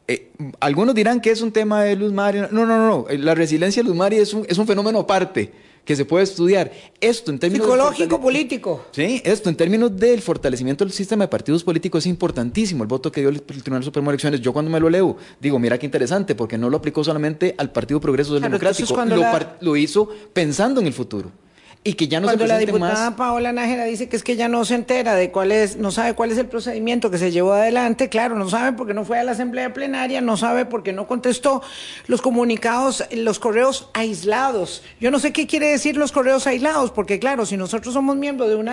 Eh, 0.10 0.32
algunos 0.60 0.96
dirán 0.96 1.22
que 1.22 1.30
es 1.30 1.40
un 1.40 1.52
tema 1.52 1.84
de 1.84 1.96
Luz 1.96 2.12
María. 2.12 2.50
No, 2.52 2.66
no, 2.66 2.80
no, 2.80 3.06
La 3.20 3.36
resiliencia 3.36 3.84
de 3.84 3.88
Luz 3.88 3.96
María 3.96 4.20
es 4.20 4.34
un, 4.34 4.44
es 4.50 4.58
un 4.58 4.66
fenómeno 4.66 4.98
aparte 4.98 5.52
que 5.86 5.96
se 5.96 6.04
puede 6.04 6.24
estudiar. 6.24 6.72
Esto 7.00 7.30
en 7.30 7.38
términos 7.38 7.68
psicológico 7.68 8.20
político. 8.20 8.88
Sí, 8.92 9.22
esto 9.24 9.50
en 9.50 9.56
términos 9.56 9.96
del 9.96 10.24
fortalecimiento 10.24 10.84
del 10.84 10.92
sistema 10.92 11.26
de 11.26 11.28
partidos 11.28 11.64
políticos 11.64 12.04
es 12.04 12.08
importantísimo. 12.08 12.82
El 12.84 12.88
voto 12.88 13.12
que 13.12 13.22
dio 13.22 13.30
el 13.30 13.44
Tribunal 13.44 13.84
Supremo 13.84 14.10
de 14.10 14.16
Elecciones, 14.16 14.42
yo 14.42 14.52
cuando 14.52 14.72
me 14.72 14.80
lo 14.80 14.90
leo, 14.90 15.16
digo, 15.40 15.60
mira 15.60 15.78
qué 15.78 15.86
interesante, 15.86 16.34
porque 16.34 16.58
no 16.58 16.72
lo 16.72 16.78
aplicó 16.78 17.04
solamente 17.04 17.54
al 17.60 17.72
Partido 17.72 18.02
Progreso 18.02 18.34
Democrático, 18.34 19.06
lo, 19.06 19.24
lo 19.62 19.76
hizo 19.76 20.10
pensando 20.34 20.82
en 20.82 20.88
el 20.88 20.94
futuro. 20.94 21.32
Y 21.82 21.94
que 21.94 22.10
ya 22.10 22.20
no 22.20 22.28
Cuando 22.28 22.44
se 22.44 22.48
la 22.50 22.58
diputada 22.58 23.16
Paola 23.16 23.54
Nájera 23.54 23.86
dice 23.86 24.10
que 24.10 24.18
es 24.18 24.24
que 24.24 24.34
ella 24.34 24.50
no 24.50 24.66
se 24.66 24.76
entera 24.76 25.16
de 25.16 25.32
cuál 25.32 25.54
es, 25.54 25.78
no 25.78 25.92
sabe 25.92 26.14
cuál 26.14 26.30
es 26.30 26.38
el 26.38 26.48
procedimiento 26.48 27.10
que 27.10 27.18
se 27.18 27.32
llevó 27.32 27.54
adelante, 27.54 28.10
claro, 28.10 28.36
no 28.36 28.50
sabe 28.50 28.74
porque 28.74 28.94
no 28.94 29.06
fue 29.06 29.18
a 29.18 29.24
la 29.24 29.32
asamblea 29.32 29.74
plenaria, 29.74 30.20
no 30.20 30.36
sabe 30.36 30.66
porque 30.66 30.92
no 30.92 31.08
contestó 31.08 31.62
los 32.08 32.22
comunicados, 32.22 33.06
los 33.12 33.40
correos 33.40 33.90
aislados. 33.94 34.84
Yo 35.00 35.10
no 35.10 35.20
sé 35.20 35.32
qué 35.32 35.48
quiere 35.48 35.68
decir 35.68 35.96
los 35.96 36.12
correos 36.12 36.48
aislados, 36.48 36.92
porque 36.92 37.18
claro, 37.18 37.46
si 37.46 37.56
nosotros 37.56 37.94
somos 37.94 38.18
miembros 38.18 38.50
de 38.50 38.56
un 38.56 38.70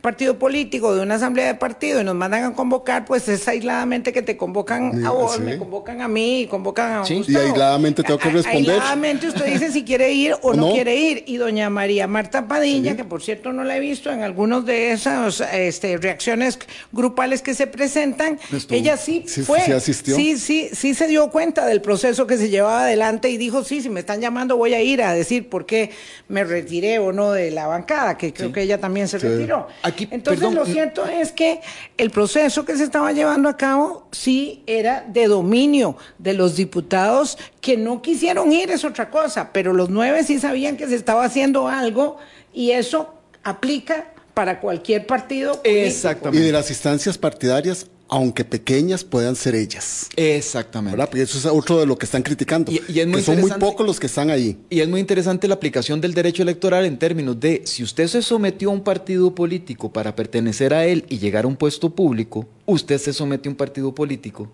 partido 0.00 0.38
político, 0.38 0.94
de 0.94 1.02
una 1.02 1.16
asamblea 1.16 1.48
de 1.48 1.54
partido 1.56 2.00
y 2.00 2.04
nos 2.04 2.14
mandan 2.14 2.44
a 2.44 2.52
convocar, 2.54 3.06
pues 3.06 3.28
es 3.28 3.48
aisladamente 3.48 4.12
que 4.12 4.22
te 4.22 4.36
convocan 4.36 5.04
a 5.04 5.10
vos, 5.10 5.40
me 5.40 5.58
convocan 5.58 6.00
a 6.00 6.06
mí, 6.06 6.42
y 6.42 6.46
convocan 6.46 7.00
a 7.00 7.04
sí. 7.04 7.24
Y 7.26 7.34
aisladamente 7.34 8.04
tengo 8.04 8.20
que 8.20 8.30
responder. 8.30 8.70
Aisladamente 8.70 9.26
usted 9.26 9.46
dice 9.46 9.72
si 9.72 9.84
quiere 9.84 10.12
ir 10.12 10.36
o, 10.42 10.54
no 10.54 10.70
quiere 10.72 10.94
ir. 10.94 11.24
Y 11.26 11.38
doña 11.38 11.68
María 11.70 12.06
Marta 12.06 12.35
Padilla, 12.42 12.96
que 12.96 13.04
por 13.04 13.22
cierto 13.22 13.52
no 13.52 13.64
la 13.64 13.76
he 13.76 13.80
visto 13.80 14.10
en 14.10 14.22
algunos 14.22 14.66
de 14.66 14.92
esas 14.92 15.40
este, 15.52 15.96
reacciones 15.96 16.58
grupales 16.92 17.42
que 17.42 17.54
se 17.54 17.66
presentan, 17.66 18.38
ella 18.70 18.96
sí, 18.96 19.24
fue, 19.26 19.60
sí, 19.80 20.36
sí, 20.38 20.70
sí, 20.72 20.94
se 20.94 21.06
dio 21.06 21.30
cuenta 21.30 21.66
del 21.66 21.80
proceso 21.80 22.26
que 22.26 22.36
se 22.36 22.48
llevaba 22.48 22.82
adelante 22.82 23.30
y 23.30 23.36
dijo, 23.36 23.64
sí, 23.64 23.80
si 23.80 23.88
me 23.88 24.00
están 24.00 24.20
llamando 24.20 24.56
voy 24.56 24.74
a 24.74 24.82
ir 24.82 25.02
a 25.02 25.12
decir 25.12 25.48
por 25.48 25.66
qué 25.66 25.90
me 26.28 26.44
retiré 26.44 26.98
o 26.98 27.12
no 27.12 27.32
de 27.32 27.50
la 27.50 27.66
bancada, 27.66 28.16
que 28.18 28.32
creo 28.32 28.52
que 28.52 28.62
ella 28.62 28.78
también 28.78 29.08
se 29.08 29.18
retiró. 29.18 29.68
Aquí, 29.82 30.08
Entonces 30.10 30.52
lo 30.52 30.66
cierto 30.66 31.06
es 31.06 31.32
que 31.32 31.60
el 31.96 32.10
proceso 32.10 32.64
que 32.64 32.76
se 32.76 32.84
estaba 32.84 33.12
llevando 33.12 33.48
a 33.48 33.56
cabo 33.56 34.08
sí 34.12 34.62
era 34.66 35.04
de 35.08 35.26
dominio 35.26 35.96
de 36.18 36.34
los 36.34 36.56
diputados 36.56 37.38
que 37.66 37.76
no 37.76 38.00
quisieron 38.00 38.52
ir, 38.52 38.70
es 38.70 38.84
otra 38.84 39.10
cosa, 39.10 39.50
pero 39.52 39.72
los 39.72 39.90
nueve 39.90 40.22
sí 40.22 40.38
sabían 40.38 40.76
que 40.76 40.86
se 40.86 40.94
estaba 40.94 41.24
haciendo 41.24 41.66
algo 41.66 42.16
y 42.54 42.70
eso 42.70 43.12
aplica 43.42 44.12
para 44.34 44.60
cualquier 44.60 45.04
partido. 45.04 45.60
Exactamente. 45.64 46.44
Y 46.44 46.46
de 46.46 46.52
las 46.52 46.70
instancias 46.70 47.18
partidarias, 47.18 47.88
aunque 48.06 48.44
pequeñas, 48.44 49.02
puedan 49.02 49.34
ser 49.34 49.56
ellas. 49.56 50.10
Exactamente. 50.14 50.96
Porque 50.96 51.22
eso 51.22 51.38
es 51.38 51.46
otro 51.46 51.80
de 51.80 51.86
lo 51.86 51.98
que 51.98 52.06
están 52.06 52.22
criticando. 52.22 52.70
Y, 52.70 52.76
es 53.00 53.06
muy 53.08 53.16
que 53.16 53.22
son 53.22 53.40
muy 53.40 53.50
pocos 53.50 53.84
los 53.84 53.98
que 53.98 54.06
están 54.06 54.30
ahí. 54.30 54.56
Y 54.70 54.78
es 54.78 54.88
muy 54.88 55.00
interesante 55.00 55.48
la 55.48 55.54
aplicación 55.54 56.00
del 56.00 56.14
derecho 56.14 56.44
electoral 56.44 56.84
en 56.84 57.00
términos 57.00 57.40
de 57.40 57.62
si 57.64 57.82
usted 57.82 58.06
se 58.06 58.22
sometió 58.22 58.70
a 58.70 58.74
un 58.74 58.84
partido 58.84 59.34
político 59.34 59.92
para 59.92 60.14
pertenecer 60.14 60.72
a 60.72 60.86
él 60.86 61.04
y 61.08 61.18
llegar 61.18 61.46
a 61.46 61.48
un 61.48 61.56
puesto 61.56 61.90
público, 61.90 62.46
usted 62.64 62.98
se 62.98 63.12
sometió 63.12 63.50
a 63.50 63.54
un 63.54 63.56
partido 63.56 63.92
político 63.92 64.48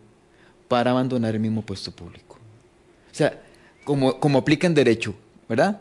para 0.66 0.92
abandonar 0.92 1.34
el 1.34 1.40
mismo 1.42 1.60
puesto 1.60 1.90
público. 1.92 2.31
O 3.12 3.14
sea, 3.14 3.40
como, 3.84 4.18
como 4.18 4.38
aplica 4.38 4.66
en 4.66 4.74
derecho, 4.74 5.14
¿verdad? 5.48 5.80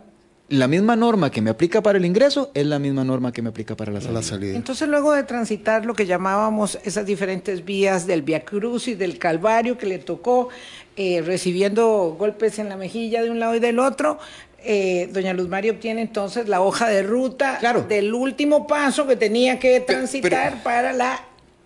la 0.52 0.68
misma 0.68 0.98
norma 0.98 1.32
que 1.32 1.42
me 1.42 1.50
aplica 1.50 1.82
para 1.82 1.98
el 1.98 2.06
ingreso 2.06 2.52
es 2.54 2.66
la 2.66 2.78
misma 2.78 3.06
norma 3.06 3.32
que 3.32 3.42
me 3.42 3.50
aplica 3.50 3.78
para 3.78 3.92
la 3.94 4.02
salida. 4.02 4.54
Entonces, 4.54 4.88
luego 4.90 5.14
de 5.14 5.24
transitar 5.24 5.86
lo 5.86 5.94
que 5.94 6.06
llamábamos 6.06 6.78
esas 6.84 7.06
diferentes 7.06 7.64
vías 7.64 8.06
del 8.06 8.22
Via 8.22 8.44
Cruz 8.44 8.90
y 8.90 8.96
del 8.96 9.18
Calvario 9.18 9.78
que 9.78 9.86
le 9.86 9.98
tocó, 9.98 10.50
eh, 10.98 11.22
recibiendo 11.26 12.18
golpes 12.20 12.60
en 12.60 12.68
la 12.68 12.76
mejilla 12.76 13.24
de 13.24 13.30
un 13.30 13.40
lado 13.40 13.56
y 13.56 13.62
del 13.62 13.80
otro, 13.80 14.20
eh, 14.60 15.10
doña 15.14 15.34
Luz 15.34 15.48
María 15.48 15.72
obtiene 15.72 16.02
entonces 16.02 16.50
la 16.50 16.62
hoja 16.62 16.90
de 16.90 17.02
ruta 17.02 17.60
del 17.88 18.14
último 18.14 18.68
paso 18.68 19.08
que 19.08 19.16
tenía 19.16 19.58
que 19.58 19.80
transitar 19.80 20.62
para 20.64 20.92
la 20.92 21.24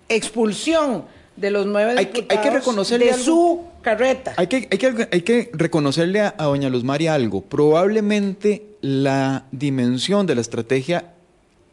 expulsión 0.10 1.06
de 1.36 1.52
los 1.52 1.66
nueve 1.66 1.96
diputados 1.96 2.26
hay 2.30 2.38
que 2.38 2.50
reconocerle 2.50 3.06
de 3.08 3.14
su 3.14 3.64
carreta. 3.82 4.34
Hay 4.38 4.48
que, 4.48 4.68
hay 4.72 4.78
que, 4.78 5.08
hay 5.12 5.22
que 5.22 5.52
reconocerle 5.54 6.22
a, 6.22 6.34
doña 6.38 6.70
Luz 6.70 6.84
María 6.84 7.14
algo. 7.14 7.42
Probablemente 7.42 8.64
la 8.82 9.46
dimensión 9.52 10.26
de 10.26 10.36
la 10.36 10.42
estrategia 10.42 11.14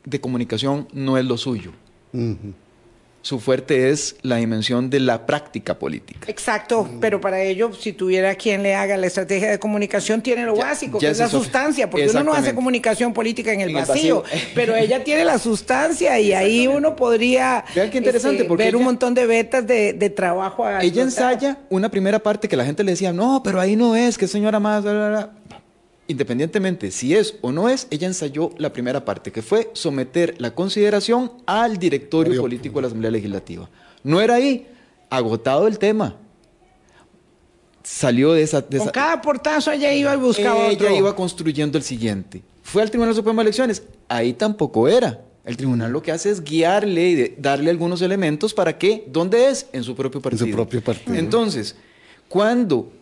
de 0.05 0.21
comunicación 0.21 0.89
no 0.93 1.17
es 1.19 1.25
lo 1.25 1.37
suyo 1.37 1.73
su 3.23 3.39
fuerte 3.41 3.91
es 3.91 4.17
la 4.23 4.37
dimensión 4.37 4.91
de 4.91 5.01
la 5.01 5.27
práctica 5.27 5.79
política. 5.79 6.27
Exacto, 6.29 6.89
pero 7.01 7.21
para 7.21 7.41
ello, 7.41 7.73
si 7.73 7.93
tuviera 7.93 8.35
quien 8.35 8.63
le 8.63 8.75
haga 8.75 8.97
la 8.97 9.07
estrategia 9.07 9.51
de 9.51 9.59
comunicación, 9.59 10.23
tiene 10.23 10.45
lo 10.45 10.57
básico, 10.57 10.99
que 10.99 11.09
es 11.09 11.19
la 11.19 11.29
sustancia, 11.29 11.89
porque 11.89 12.09
uno 12.11 12.25
no 12.25 12.33
hace 12.35 12.55
comunicación 12.55 13.13
política 13.13 13.53
en 13.53 13.61
el, 13.61 13.73
vacío, 13.73 14.25
pero 14.55 14.75
ella 14.75 15.03
tiene 15.05 15.25
la 15.25 15.39
sustancia 15.39 16.19
y 16.21 16.33
ahí 16.33 16.67
uno 16.67 16.97
podría 16.97 17.65
interesante, 17.93 18.43
este, 18.43 18.57
ver 18.57 18.77
un 18.77 18.85
montón 18.85 19.15
de 19.15 19.27
vetas 19.27 19.67
de, 19.67 20.13
trabajo. 20.15 20.69
ella 20.81 21.03
ensaya 21.03 21.59
una 21.71 21.89
primera 21.89 22.19
parte 22.19 22.49
que 22.49 22.57
la 22.57 22.65
gente 22.65 22.85
le 22.85 22.93
decía, 22.93 23.13
no, 23.13 23.43
pero 23.43 23.61
ahí 23.61 23.77
no 23.77 23.97
es, 23.97 24.19
que 24.19 24.27
señora 24.27 24.61
más, 24.61 24.85
independientemente 26.13 26.91
si 26.91 27.15
es 27.15 27.37
o 27.41 27.53
no 27.53 27.69
es, 27.69 27.87
ella 27.91 28.07
ensayó 28.07 28.51
la 28.59 28.73
primera 28.73 29.05
parte, 29.05 29.33
que 29.33 29.43
fue 29.43 29.71
someter 29.73 30.35
la 30.39 30.55
consideración 30.55 31.33
al 31.47 31.79
directorio 31.79 32.41
político 32.41 32.77
de 32.77 32.83
la 32.83 32.87
Asamblea 32.89 33.11
Legislativa. 33.11 33.69
No 34.05 34.21
era 34.21 34.35
ahí, 34.35 34.69
agotado 35.11 35.67
el 35.67 35.79
tema. 35.79 36.17
Salió 37.83 38.33
de 38.33 38.43
esa... 38.43 38.63
Con 38.63 38.89
cada 38.91 39.21
portazo 39.21 39.73
ella 39.73 39.93
iba 39.93 40.15
y 40.15 40.19
buscaba 40.19 40.69
Ella 40.69 40.93
iba 40.93 41.15
construyendo 41.17 41.77
el 41.77 41.85
siguiente. 41.85 42.43
Fue 42.63 42.81
al 42.81 42.91
Tribunal 42.91 43.15
Supremo 43.15 43.41
de 43.41 43.43
Elecciones, 43.43 43.83
ahí 44.09 44.33
tampoco 44.33 44.87
era. 44.87 45.21
El 45.45 45.57
tribunal 45.57 45.91
lo 45.91 46.01
que 46.03 46.13
hace 46.13 46.31
es 46.31 46.45
guiarle 46.45 47.11
y 47.11 47.35
darle 47.37 47.71
algunos 47.71 48.01
elementos 48.01 48.55
para 48.55 48.79
que, 48.79 49.05
¿dónde 49.09 49.49
es? 49.49 49.67
En 49.73 49.83
su 49.83 49.97
propio 49.97 50.23
partido. 50.23 50.45
En 50.45 50.53
su 50.53 50.57
propio 50.57 50.81
partido. 50.81 51.17
Entonces, 51.17 51.75
cuando 52.29 52.93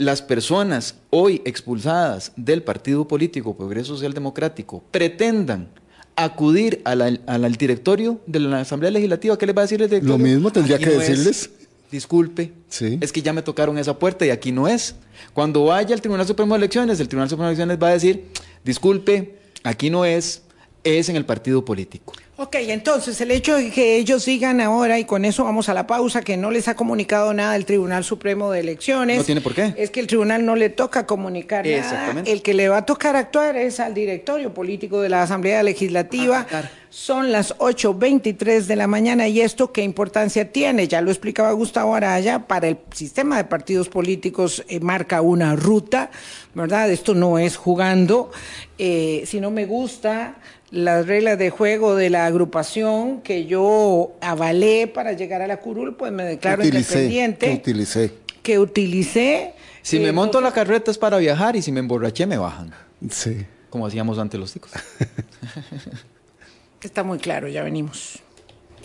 las 0.00 0.22
personas 0.22 0.94
hoy 1.10 1.42
expulsadas 1.44 2.32
del 2.34 2.62
partido 2.62 3.06
político 3.06 3.54
Progreso 3.54 3.94
Social 3.94 4.14
Democrático 4.14 4.82
pretendan 4.90 5.68
acudir 6.16 6.80
al 6.84 7.56
directorio 7.56 8.18
de 8.26 8.40
la 8.40 8.60
Asamblea 8.60 8.90
Legislativa, 8.90 9.36
¿qué 9.36 9.44
les 9.44 9.54
va 9.54 9.60
a 9.60 9.64
decir 9.64 9.82
el 9.82 9.90
directorio? 9.90 10.16
Lo 10.16 10.22
mismo 10.22 10.50
tendría 10.50 10.78
que 10.78 10.88
decirles. 10.88 11.50
disculpe, 11.92 12.52
es 12.80 13.12
que 13.12 13.20
ya 13.20 13.34
me 13.34 13.42
tocaron 13.42 13.76
esa 13.76 13.98
puerta 13.98 14.24
y 14.24 14.30
aquí 14.30 14.52
no 14.52 14.68
es. 14.68 14.94
Cuando 15.34 15.66
vaya 15.66 15.94
al 15.94 16.00
Tribunal 16.00 16.26
Supremo 16.26 16.54
de 16.54 16.58
Elecciones, 16.58 16.98
el 16.98 17.08
Tribunal 17.08 17.28
Supremo 17.28 17.48
de 17.48 17.54
Elecciones 17.54 17.78
va 17.82 17.88
a 17.88 17.92
decir, 17.92 18.28
disculpe, 18.64 19.36
aquí 19.64 19.90
no 19.90 20.06
es, 20.06 20.42
es 20.82 21.10
en 21.10 21.16
el 21.16 21.26
partido 21.26 21.62
político. 21.62 22.14
Ok, 22.42 22.56
entonces 22.58 23.20
el 23.20 23.32
hecho 23.32 23.56
de 23.56 23.70
que 23.70 23.98
ellos 23.98 24.24
digan 24.24 24.62
ahora, 24.62 24.98
y 24.98 25.04
con 25.04 25.26
eso 25.26 25.44
vamos 25.44 25.68
a 25.68 25.74
la 25.74 25.86
pausa, 25.86 26.22
que 26.22 26.38
no 26.38 26.50
les 26.50 26.68
ha 26.68 26.74
comunicado 26.74 27.34
nada 27.34 27.54
el 27.54 27.66
Tribunal 27.66 28.02
Supremo 28.02 28.50
de 28.50 28.60
Elecciones. 28.60 29.18
No 29.18 29.24
tiene 29.24 29.42
por 29.42 29.54
qué. 29.54 29.74
Es 29.76 29.90
que 29.90 30.00
el 30.00 30.06
tribunal 30.06 30.46
no 30.46 30.56
le 30.56 30.70
toca 30.70 31.04
comunicar 31.04 31.66
nada. 31.66 32.22
El 32.24 32.40
que 32.40 32.54
le 32.54 32.70
va 32.70 32.78
a 32.78 32.86
tocar 32.86 33.14
actuar 33.14 33.58
es 33.58 33.78
al 33.78 33.92
directorio 33.92 34.54
político 34.54 35.02
de 35.02 35.10
la 35.10 35.22
Asamblea 35.22 35.62
Legislativa. 35.62 36.46
Son 36.88 37.30
las 37.30 37.54
8.23 37.58 38.62
de 38.62 38.74
la 38.74 38.86
mañana 38.86 39.28
y 39.28 39.42
esto 39.42 39.70
qué 39.70 39.82
importancia 39.82 40.50
tiene, 40.50 40.88
ya 40.88 41.02
lo 41.02 41.10
explicaba 41.10 41.52
Gustavo 41.52 41.94
Araya, 41.94 42.48
para 42.48 42.68
el 42.68 42.78
sistema 42.92 43.36
de 43.36 43.44
partidos 43.44 43.90
políticos 43.90 44.64
eh, 44.66 44.80
marca 44.80 45.20
una 45.20 45.54
ruta, 45.56 46.10
¿verdad? 46.54 46.90
Esto 46.90 47.14
no 47.14 47.38
es 47.38 47.56
jugando. 47.56 48.32
Eh, 48.78 49.24
si 49.26 49.40
no 49.40 49.50
me 49.50 49.66
gusta, 49.66 50.36
las 50.70 51.06
reglas 51.06 51.38
de 51.38 51.50
juego 51.50 51.96
de 51.96 52.10
la 52.10 52.26
agrupación 52.26 53.20
que 53.22 53.46
yo 53.46 54.12
avalé 54.20 54.86
para 54.86 55.12
llegar 55.12 55.42
a 55.42 55.46
la 55.46 55.58
curul, 55.58 55.96
pues 55.96 56.12
me 56.12 56.24
declaro 56.24 56.64
independiente. 56.64 57.46
Que 57.46 57.54
utilicé. 57.54 58.12
Que 58.42 58.58
utilicé. 58.58 59.54
Si 59.82 59.98
me 59.98 60.12
monto 60.12 60.40
la 60.40 60.52
carreta 60.52 60.90
es 60.90 60.98
para 60.98 61.18
viajar 61.18 61.56
y 61.56 61.62
si 61.62 61.72
me 61.72 61.80
emborraché 61.80 62.26
me 62.26 62.38
bajan. 62.38 62.72
Sí. 63.10 63.46
Como 63.68 63.86
hacíamos 63.86 64.18
antes 64.18 64.38
los 64.38 64.52
chicos. 64.52 64.70
Está 66.82 67.02
muy 67.02 67.18
claro, 67.18 67.48
ya 67.48 67.62
venimos. 67.62 68.18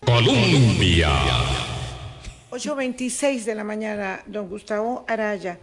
Colombia. 0.06 1.10
8.26 2.52 3.44
de 3.44 3.56
la 3.56 3.64
mañana, 3.64 4.22
don 4.28 4.48
Gustavo 4.48 5.04
Araya. 5.08 5.60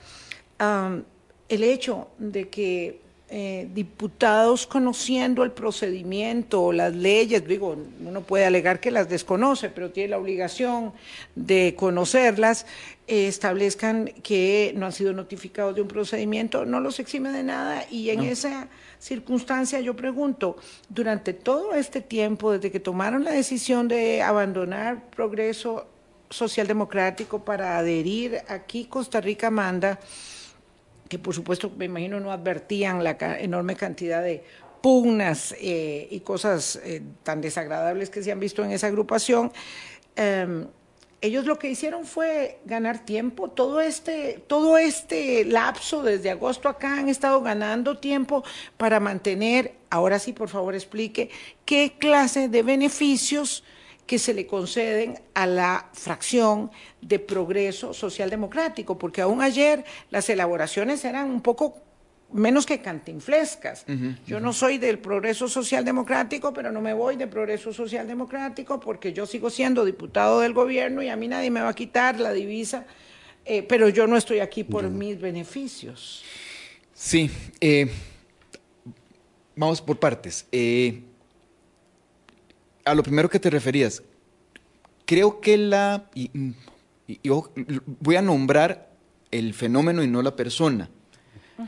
el 0.59 1.65
hecho 1.65 2.09
de 2.19 2.49
que 2.49 3.02
eh, 3.35 3.66
diputados 3.73 4.66
conociendo 4.66 5.42
el 5.42 5.53
procedimiento, 5.53 6.71
las 6.71 6.95
leyes, 6.95 7.49
digo, 7.49 7.79
uno 8.05 8.21
puede 8.21 8.45
alegar 8.45 8.79
que 8.79 8.90
las 8.90 9.09
desconoce, 9.09 9.71
pero 9.71 9.90
tiene 9.90 10.11
la 10.11 10.18
obligación 10.18 10.92
de 11.35 11.75
conocerlas, 11.75 12.66
eh, 13.07 13.29
establezcan 13.29 14.12
que 14.23 14.75
no 14.77 14.85
han 14.85 14.92
sido 14.92 15.14
notificados 15.14 15.75
de 15.75 15.81
un 15.81 15.88
procedimiento, 15.88 16.66
no 16.66 16.79
los 16.79 17.01
exime 17.01 17.31
de 17.31 17.42
nada 17.42 17.87
y 17.90 18.11
en 18.11 18.21
esa 18.25 18.68
circunstancia 18.99 19.81
yo 19.81 19.97
pregunto, 19.97 20.59
durante 20.90 21.33
todo 21.33 21.73
este 21.73 22.03
tiempo, 22.03 22.53
desde 22.53 22.71
que 22.71 22.81
tomaron 22.81 23.25
la 23.25 23.31
decisión 23.31 23.88
de 23.88 24.21
abandonar 24.21 25.09
Progreso 25.09 25.87
Socialdemocrático 26.29 27.47
para 27.47 27.79
adherir 27.79 28.42
aquí, 28.49 28.85
Costa 28.85 29.23
Rica 29.23 29.51
manda, 29.51 29.99
que 31.12 31.18
por 31.18 31.35
supuesto 31.35 31.70
me 31.77 31.85
imagino 31.85 32.20
no 32.20 32.33
advertían 32.33 33.05
la 33.05 33.18
enorme 33.38 33.77
cantidad 33.77 34.22
de 34.22 34.42
pugnas 34.81 35.55
eh, 35.61 36.09
y 36.11 36.20
cosas 36.20 36.81
eh, 36.85 37.03
tan 37.22 37.42
desagradables 37.42 38.09
que 38.09 38.22
se 38.22 38.33
han 38.33 38.40
visto 38.40 38.64
en 38.64 38.70
esa 38.70 38.87
agrupación. 38.87 39.53
Em, 40.16 40.68
ellos 41.20 41.44
lo 41.44 41.59
que 41.59 41.68
hicieron 41.68 42.07
fue 42.07 42.61
ganar 42.64 43.05
tiempo. 43.05 43.51
Todo 43.51 43.83
este, 43.83 44.42
todo 44.46 44.79
este 44.79 45.44
lapso 45.44 46.03
desde 46.03 46.31
agosto 46.31 46.70
acá 46.70 46.96
han 47.01 47.11
estado 47.11 47.42
ganando 47.42 47.98
tiempo 47.98 48.42
para 48.79 48.98
mantener, 48.98 49.75
ahora 49.90 50.18
sí, 50.18 50.33
por 50.33 50.48
favor, 50.48 50.75
explique 50.75 51.29
qué 51.66 51.96
clase 51.98 52.48
de 52.48 52.62
beneficios 52.62 53.64
que 54.12 54.18
se 54.18 54.35
le 54.35 54.46
conceden 54.46 55.18
a 55.33 55.46
la 55.46 55.88
fracción 55.94 56.70
de 57.01 57.18
progreso 57.18 57.94
social 57.94 58.29
democrático, 58.29 58.98
porque 58.98 59.22
aún 59.22 59.40
ayer 59.40 59.87
las 60.11 60.29
elaboraciones 60.29 61.03
eran 61.07 61.31
un 61.31 61.40
poco 61.40 61.79
menos 62.31 62.66
que 62.66 62.83
cantinflescas. 62.83 63.87
yo 64.27 64.38
no 64.38 64.53
soy 64.53 64.77
del 64.77 64.98
progreso 64.98 65.48
social 65.48 65.87
democrático, 65.87 66.53
pero 66.53 66.70
no 66.70 66.83
me 66.83 66.92
voy 66.92 67.16
de 67.16 67.27
progreso 67.27 67.72
social 67.72 68.07
democrático 68.07 68.79
porque 68.79 69.14
yo 69.14 69.25
sigo 69.25 69.48
siendo 69.48 69.83
diputado 69.83 70.40
del 70.40 70.53
gobierno 70.53 71.03
y 71.03 71.09
a 71.09 71.16
mí 71.16 71.27
nadie 71.27 71.51
me 71.51 71.62
va 71.62 71.70
a 71.70 71.75
quitar 71.75 72.20
la 72.20 72.35
divisa, 72.35 72.85
eh, 73.46 73.62
pero 73.62 73.88
yo 73.88 74.07
no 74.07 74.18
estoy 74.18 74.40
aquí 74.40 74.62
por 74.62 74.90
mis 74.90 75.18
beneficios. 75.18 76.22
Sí, 76.92 77.31
eh, 77.62 77.90
vamos 79.57 79.81
por 79.81 79.98
partes. 79.98 80.46
Eh, 80.53 81.01
a 82.85 82.95
lo 82.95 83.03
primero 83.03 83.29
que 83.31 83.38
te 83.38 83.51
referías, 83.51 84.03
creo 85.07 85.40
que 85.40 85.57
la... 85.57 86.11
voy 88.01 88.16
a 88.16 88.23
nombrar 88.23 88.90
el 89.31 89.55
fenómeno 89.55 90.03
y 90.03 90.09
no 90.09 90.23
la 90.23 90.37
persona 90.37 90.88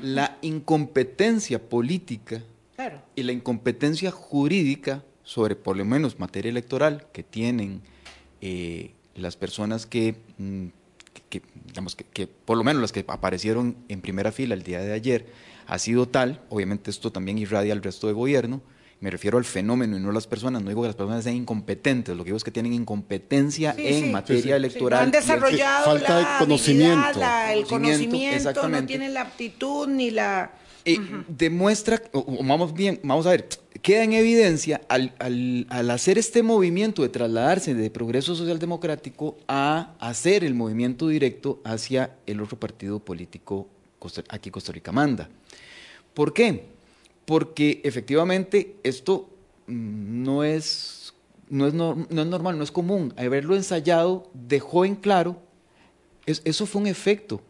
la 0.02 0.38
incompetencia 0.42 1.68
política 1.68 2.42
y 3.14 3.22
la 3.22 3.32
incompetencia 3.32 4.10
jurídica 4.10 5.04
sobre, 5.22 5.56
por 5.56 5.76
lo 5.76 5.84
menos, 5.84 6.18
materia 6.18 6.50
electoral 6.50 7.06
que 7.12 7.22
tienen 7.22 7.80
eh, 8.40 8.92
las 9.14 9.36
personas 9.36 9.86
que, 9.86 10.16
mm, 10.38 10.66
digamos, 11.66 11.96
que, 11.96 12.26
por 12.26 12.58
lo 12.58 12.64
menos 12.64 12.82
las 12.82 12.92
que 12.92 13.04
aparecieron 13.06 13.76
en 13.88 14.00
primera 14.00 14.32
fila 14.32 14.54
el 14.54 14.62
día 14.62 14.80
de 14.80 14.92
ayer, 14.92 15.26
ha 15.66 15.78
sido 15.78 16.06
tal, 16.06 16.42
obviamente 16.50 16.90
esto 16.90 17.10
también 17.10 17.38
irradia 17.38 17.72
al 17.72 17.82
resto 17.82 18.06
de 18.06 18.12
gobierno, 18.12 18.60
me 19.04 19.10
refiero 19.10 19.36
al 19.36 19.44
fenómeno 19.44 19.98
y 19.98 20.00
no 20.00 20.08
a 20.08 20.12
las 20.14 20.26
personas, 20.26 20.62
no 20.62 20.70
digo 20.70 20.80
que 20.80 20.88
las 20.88 20.96
personas 20.96 21.24
sean 21.24 21.36
incompetentes, 21.36 22.16
lo 22.16 22.24
que 22.24 22.28
digo 22.28 22.38
es 22.38 22.42
que 22.42 22.50
tienen 22.50 22.72
incompetencia 22.72 23.74
en 23.76 24.10
materia 24.10 24.56
electoral. 24.56 25.00
No 25.00 25.04
han 25.04 25.10
desarrollado 25.10 25.84
falta 25.84 26.18
de 26.20 26.24
conocimiento. 26.38 27.20
el 27.52 27.66
conocimiento, 27.66 28.66
no 28.66 28.86
tienen 28.86 29.12
la 29.12 29.20
aptitud 29.20 29.88
ni 29.88 30.10
la... 30.10 30.52
Eh, 30.86 30.96
demuestra, 31.28 32.00
o, 32.12 32.42
vamos 32.44 32.72
bien, 32.72 32.98
vamos 33.02 33.26
a 33.26 33.32
ver, 33.32 33.46
queda 33.82 34.04
en 34.04 34.14
evidencia 34.14 34.80
al, 34.88 35.66
hacer 35.90 36.16
este 36.16 36.42
movimiento 36.42 37.02
de 37.02 37.10
trasladarse 37.10 37.74
de 37.74 37.90
progreso 37.90 38.34
social 38.34 38.58
democrático 38.58 39.36
a 39.46 39.96
hacer 40.00 40.44
el 40.44 40.54
movimiento 40.54 41.08
directo 41.08 41.60
hacia 41.62 42.16
el 42.24 42.40
otro 42.40 42.58
partido 42.58 43.00
político 43.00 43.68
aquí 44.30 44.50
Costa 44.50 44.72
Rica 44.72 44.92
manda. 44.92 45.28
¿Por 46.14 46.32
qué? 46.32 46.73
Porque 47.24 47.80
efectivamente 47.84 48.76
esto 48.82 49.30
mm, 49.66 50.22
no 50.22 50.44
es, 50.44 51.14
no 51.48 51.66
es, 51.66 51.74
normal, 51.74 52.58
no 52.58 52.64
es 52.64 52.70
común. 52.70 53.14
Haberlo 53.16 53.56
ensayado 53.56 54.30
dejó 54.34 54.84
en 54.84 54.96
claro, 54.96 55.40
eso 56.26 56.66
fue 56.66 56.82
un 56.82 56.86
efecto. 56.86 57.40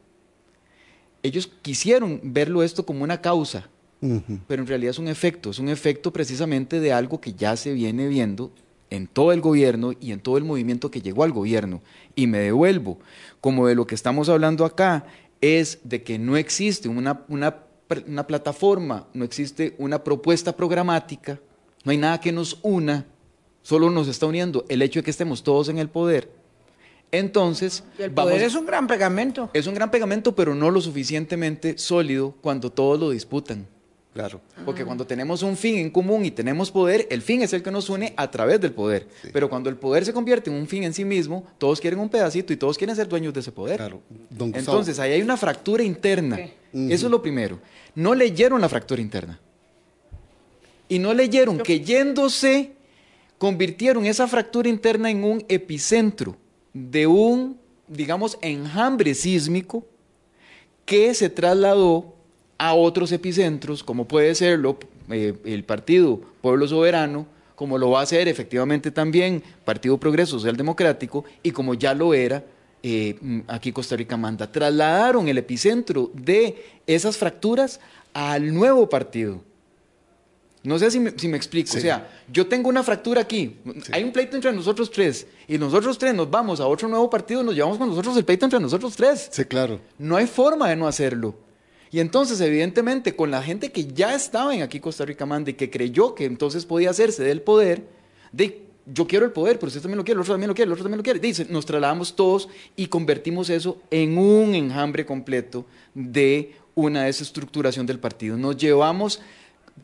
Ellos 1.23 1.51
quisieron 1.63 2.21
verlo 2.23 2.63
esto 2.63 2.85
como 2.85 3.03
una 3.03 3.21
causa, 3.21 3.69
pero 4.47 4.61
en 4.61 4.69
realidad 4.69 4.91
es 4.91 4.99
un 4.99 5.09
efecto, 5.09 5.51
es 5.51 5.59
un 5.59 5.71
efecto 5.71 6.13
precisamente 6.13 6.81
de 6.81 6.93
algo 6.93 7.23
que 7.23 7.33
ya 7.33 7.57
se 7.57 7.73
viene 7.73 8.07
viendo 8.09 8.53
en 8.91 9.07
todo 9.07 9.33
el 9.33 9.41
gobierno 9.41 9.93
y 9.99 10.13
en 10.13 10.21
todo 10.21 10.37
el 10.37 10.45
movimiento 10.45 10.91
que 10.91 11.01
llegó 11.01 11.25
al 11.25 11.33
gobierno. 11.33 11.81
Y 12.15 12.27
me 12.27 12.39
devuelvo, 12.39 12.99
como 13.41 13.67
de 13.67 13.75
lo 13.75 13.87
que 13.87 13.95
estamos 13.95 14.29
hablando 14.29 14.67
acá, 14.67 15.07
es 15.41 15.79
de 15.85 16.03
que 16.03 16.19
no 16.19 16.37
existe 16.37 16.89
una, 16.89 17.25
una 17.29 17.65
una 18.07 18.27
plataforma, 18.27 19.07
no 19.13 19.25
existe 19.25 19.75
una 19.79 20.03
propuesta 20.03 20.57
programática, 20.57 21.41
no 21.85 21.93
hay 21.93 21.99
nada 21.99 22.21
que 22.21 22.33
nos 22.33 22.59
una, 22.63 23.07
solo 23.63 23.91
nos 23.91 24.09
está 24.09 24.27
uniendo 24.27 24.65
el 24.69 24.83
hecho 24.83 25.01
de 25.01 25.05
que 25.05 25.11
estemos 25.11 25.43
todos 25.43 25.69
en 25.69 25.79
el 25.79 25.89
poder. 25.89 26.31
Entonces, 27.13 27.85
el 27.99 28.11
poder 28.11 28.43
es 28.43 28.55
un 28.55 28.67
gran 28.67 28.87
pegamento. 28.87 29.51
Es 29.53 29.67
un 29.67 29.75
gran 29.75 29.91
pegamento, 29.91 30.35
pero 30.35 30.55
no 30.55 30.71
lo 30.71 30.81
suficientemente 30.81 31.79
sólido 31.79 32.35
cuando 32.41 32.73
todos 32.73 32.99
lo 32.99 33.11
disputan. 33.11 33.69
Claro. 34.15 34.41
Porque 34.65 34.85
cuando 34.85 35.05
tenemos 35.05 35.43
un 35.43 35.57
fin 35.57 35.77
en 35.77 35.91
común 35.91 36.25
y 36.25 36.31
tenemos 36.31 36.71
poder, 36.71 37.09
el 37.11 37.21
fin 37.21 37.43
es 37.43 37.53
el 37.53 37.65
que 37.65 37.73
nos 37.73 37.91
une 37.91 38.15
a 38.17 38.31
través 38.31 38.61
del 38.61 38.73
poder. 38.73 39.09
Pero 39.33 39.51
cuando 39.51 39.69
el 39.69 39.77
poder 39.77 40.05
se 40.05 40.13
convierte 40.13 40.51
en 40.51 40.57
un 40.57 40.69
fin 40.69 40.85
en 40.85 40.95
sí 40.95 41.05
mismo, 41.05 41.45
todos 41.59 41.81
quieren 41.81 41.99
un 41.99 42.09
pedacito 42.09 42.53
y 42.53 42.57
todos 42.57 42.79
quieren 42.79 42.95
ser 42.95 43.09
dueños 43.09 43.35
de 43.35 43.41
ese 43.41 43.51
poder. 43.51 43.77
Claro. 43.77 44.01
Entonces, 44.39 45.01
ahí 45.01 45.13
hay 45.13 45.23
una 45.23 45.37
fractura 45.37 45.83
interna. 45.83 46.39
Eso 46.73 47.07
es 47.07 47.11
lo 47.11 47.21
primero. 47.21 47.59
No 47.97 48.15
leyeron 48.15 48.61
la 48.61 48.69
fractura 48.69 49.03
interna. 49.03 49.41
Y 50.89 51.01
no 51.01 51.13
leyeron 51.13 51.59
que 51.59 51.81
yéndose, 51.81 52.73
convirtieron 53.39 54.07
esa 54.07 54.29
fractura 54.29 54.69
interna 54.69 55.11
en 55.11 55.25
un 55.25 55.45
epicentro 55.49 56.37
de 56.73 57.09
un, 57.09 57.59
digamos, 57.89 58.39
enjambre 58.43 59.13
sísmico 59.15 59.85
que 60.85 61.15
se 61.15 61.31
trasladó 61.31 62.14
a 62.65 62.73
otros 62.73 63.13
epicentros, 63.13 63.85
como 63.85 64.09
puede 64.09 64.35
serlo 64.35 64.79
eh, 65.11 65.35
el 65.45 65.65
Partido 65.65 66.19
Pueblo 66.41 66.67
Soberano, 66.67 67.27
como 67.55 67.77
lo 67.77 67.91
va 67.91 68.01
a 68.01 68.05
hacer 68.05 68.27
efectivamente 68.27 68.91
también 68.91 69.43
Partido 69.67 69.99
Progreso 69.99 70.39
Social 70.39 70.57
Democrático 70.57 71.27
y 71.43 71.51
como 71.51 71.75
ya 71.75 71.93
lo 71.93 72.15
era 72.15 72.43
eh, 72.83 73.17
aquí 73.49 73.71
Costa 73.71 73.97
Rica 73.97 74.17
Manda. 74.17 74.51
Trasladaron 74.51 75.29
el 75.29 75.37
epicentro 75.37 76.11
de 76.15 76.81
esas 76.87 77.19
fracturas 77.19 77.81
al 78.15 78.55
nuevo 78.55 78.89
partido. 78.89 79.43
No 80.63 80.79
sé 80.79 80.91
si 80.91 80.99
me, 80.99 81.37
explico. 81.37 81.77
O 81.77 81.81
sea, 81.81 82.09
yo 82.33 82.47
tengo 82.47 82.71
una 82.71 82.83
fractura 82.83 83.21
aquí. 83.21 83.59
Hay 83.93 84.03
un 84.03 84.13
pleito 84.13 84.37
entre 84.37 84.51
nosotros 84.51 84.91
tres. 84.91 85.27
Y 85.47 85.59
nosotros 85.59 85.99
tres 85.99 86.15
nos 86.15 86.31
vamos 86.31 86.61
a 86.61 86.67
otro 86.67 86.89
nuevo 86.89 87.11
partido, 87.11 87.43
nos 87.43 87.55
llevamos 87.55 87.77
con 87.77 87.91
nosotros 87.91 88.17
el 88.17 88.25
pleito 88.25 88.47
entre 88.47 88.59
nosotros 88.59 88.97
tres. 88.97 89.29
Sí, 89.31 89.45
claro. 89.45 89.79
No 89.99 90.17
hay 90.17 90.27
forma 90.27 90.71
de 90.71 90.77
no 90.77 90.89
hacerlo. 90.89 91.35
Y 91.95 92.01
entonces, 92.01 92.41
evidentemente, 92.41 93.15
con 93.15 93.31
la 93.31 93.41
gente 93.41 93.71
que 93.71 93.87
ya 93.87 94.17
estaba 94.17 94.53
en 94.53 94.63
aquí 94.63 94.81
Costa 94.81 95.05
Rica 95.05 95.27
Manda 95.27 95.53
y 95.53 95.55
que 95.55 95.71
creyó 95.71 96.17
que 96.17 96.25
entonces 96.25 96.67
podía 96.67 96.91
hacerse 96.91 97.23
del 97.23 97.41
poder, 97.41 97.87
de 98.33 98.63
yo 98.85 99.07
quiero 99.07 99.25
el 99.25 99.31
poder, 99.31 99.61
pero 99.61 99.69
usted 99.69 99.81
también 99.81 99.99
lo 99.99 100.05
quiere, 100.05 100.17
el 100.17 100.23
otro 100.23 100.35
también 100.35 100.49
lo 100.49 100.57
quiere, 100.57 100.67
el 100.67 100.73
otro 100.73 100.83
también 100.83 100.97
lo 100.97 101.05
quiere. 101.05 101.21
Dice, 101.21 101.47
nos 101.49 101.67
trasladamos 101.67 102.17
todos 102.17 102.49
y 102.75 102.89
convertimos 102.89 103.49
eso 103.49 103.81
en 103.93 104.19
un 104.19 104.57
enjambre 104.57 105.07
completo 105.07 105.67
de 105.95 106.57
una 106.75 107.05
desestructuración 107.05 107.87
del 107.87 108.01
partido. 108.01 108.37
Nos 108.37 108.57
llevamos 108.57 109.21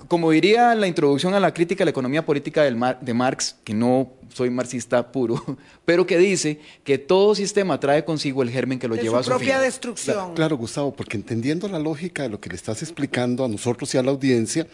como 0.09 0.31
diría 0.31 0.75
la 0.75 0.87
introducción 0.87 1.35
a 1.35 1.41
la 1.41 1.53
crítica 1.53 1.85
a 1.85 1.87
la 1.87 1.91
economía 1.91 2.25
política 2.25 2.63
de 2.63 3.15
Marx, 3.15 3.57
que 3.65 3.75
no 3.75 4.13
soy 4.33 4.51
marxista 4.51 5.11
puro, 5.11 5.43
pero 5.85 6.07
que 6.07 6.19
dice 6.19 6.61
que 6.85 6.99
todo 6.99 7.35
sistema 7.35 7.79
trae 7.81 8.05
consigo 8.05 8.43
el 8.43 8.51
germen 8.51 8.79
que 8.79 8.89
lo 8.89 8.97
lleva 8.97 9.21
a 9.21 9.23
su 9.23 9.31
propia 9.31 9.59
destrucción. 9.59 10.35
Claro, 10.35 10.57
Gustavo, 10.57 10.95
porque 10.95 11.17
entendiendo 11.17 11.69
la 11.69 11.79
lógica 11.79 12.23
de 12.23 12.29
lo 12.29 12.41
que 12.41 12.49
le 12.49 12.57
estás 12.57 12.83
explicando 12.83 13.45
a 13.45 13.49
nosotros 13.49 13.93
y 13.95 13.99
a 13.99 14.03
la 14.03 14.11
audiencia, 14.11 14.67